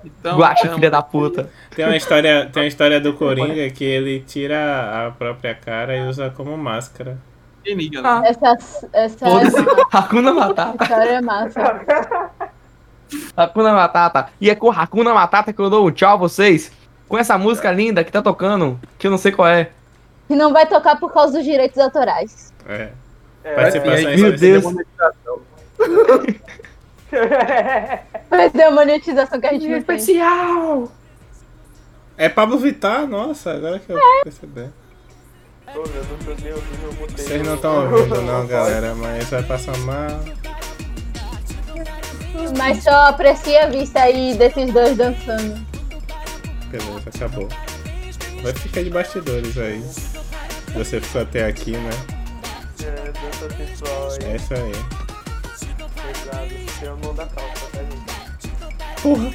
Então, 0.03 0.38
Guache, 0.38 0.61
então, 0.63 0.76
filha 0.76 0.89
da 0.91 1.01
puta. 1.01 1.49
Tem 1.76 1.86
uma 1.86 1.97
história, 1.97 2.49
tem 2.51 2.63
uma 2.63 2.67
história 2.67 3.01
do 3.01 3.13
Coringa 3.13 3.70
que 3.70 3.84
ele 3.84 4.22
tira 4.22 5.07
a 5.07 5.11
própria 5.11 5.53
cara 5.53 5.97
e 5.97 6.07
usa 6.07 6.30
como 6.30 6.57
máscara. 6.57 7.17
quem 7.63 7.76
liga, 7.76 8.01
né? 8.01 8.07
Ah, 8.09 8.22
Essa, 8.26 8.88
essa 8.93 9.26
foda-se. 9.26 9.57
Hakuna 9.91 10.34
Matata. 10.34 10.84
história 10.84 11.09
é 11.09 11.22
massa. 11.22 11.82
Hakuna 13.36 13.74
Matata. 13.74 14.30
E 14.39 14.49
é 14.49 14.55
com 14.55 14.72
Hakuna 14.72 15.13
Matata 15.13 15.51
que 15.51 15.59
eu 15.59 15.70
dou 15.70 15.86
um 15.88 15.91
tchau 15.91 16.13
a 16.13 16.17
vocês. 16.17 16.72
Com 17.10 17.18
essa 17.18 17.38
música 17.38 17.72
linda 17.72 18.03
que 18.03 18.12
tá 18.12 18.22
tocando, 18.22 18.80
que 18.97 19.07
eu 19.07 19.12
não 19.12 19.18
sei 19.18 19.32
qual 19.32 19.47
é. 19.47 19.72
E 20.30 20.36
não 20.36 20.53
vai 20.53 20.68
tocar 20.68 20.99
por 20.99 21.12
causa 21.12 21.34
dos 21.34 21.43
direitos 21.43 21.80
autorais. 21.80 22.53
É. 22.68 22.89
É, 23.43 23.55
Participação 23.55 24.12
Meu 24.16 24.38
Deus. 24.38 24.64
Vai 28.30 28.49
ter 28.51 28.64
a 28.64 28.72
monetização 28.72 29.39
que 29.41 29.47
a 29.47 29.53
gente. 29.53 29.72
Especial! 29.72 30.91
É 32.16 32.30
Pablo 32.30 32.60
Vittar, 32.60 33.07
nossa, 33.07 33.53
agora 33.53 33.80
que 33.80 33.91
eu 33.91 33.99
percebi. 34.24 34.70
Eu 35.74 35.84
mutei 36.99 37.26
Vocês 37.26 37.41
não 37.43 37.55
estão 37.55 37.91
ouvindo 37.91 38.22
não, 38.22 38.45
galera, 38.45 38.93
mas 38.93 39.30
vai 39.30 39.41
passar 39.43 39.78
mal. 39.80 40.10
Mas 42.57 42.84
só 42.84 43.07
aprecia 43.07 43.64
a 43.64 43.68
vista 43.68 44.01
aí 44.01 44.36
desses 44.36 44.72
dois 44.74 44.97
dançando. 44.97 45.68
Beleza, 46.70 47.09
acabou. 47.09 47.47
Vai 48.41 48.53
ficar 48.53 48.84
de 48.84 48.89
bastidores 48.89 49.57
aí. 49.57 49.84
Você 50.76 51.01
ficou 51.01 51.22
até 51.22 51.45
aqui, 51.45 51.72
né? 51.72 51.89
É, 52.84 53.11
dança 53.11 53.49
sensual 53.57 54.11
aí. 54.11 54.24
É 54.24 54.36
isso 54.36 54.53
aí. 54.53 54.72
pesado. 56.13 56.70
A 56.88 56.95
mão 57.05 57.13
da 57.13 57.26
calça, 57.26 57.65
tá, 57.72 57.80
gente? 57.84 59.01
Porra. 59.01 59.30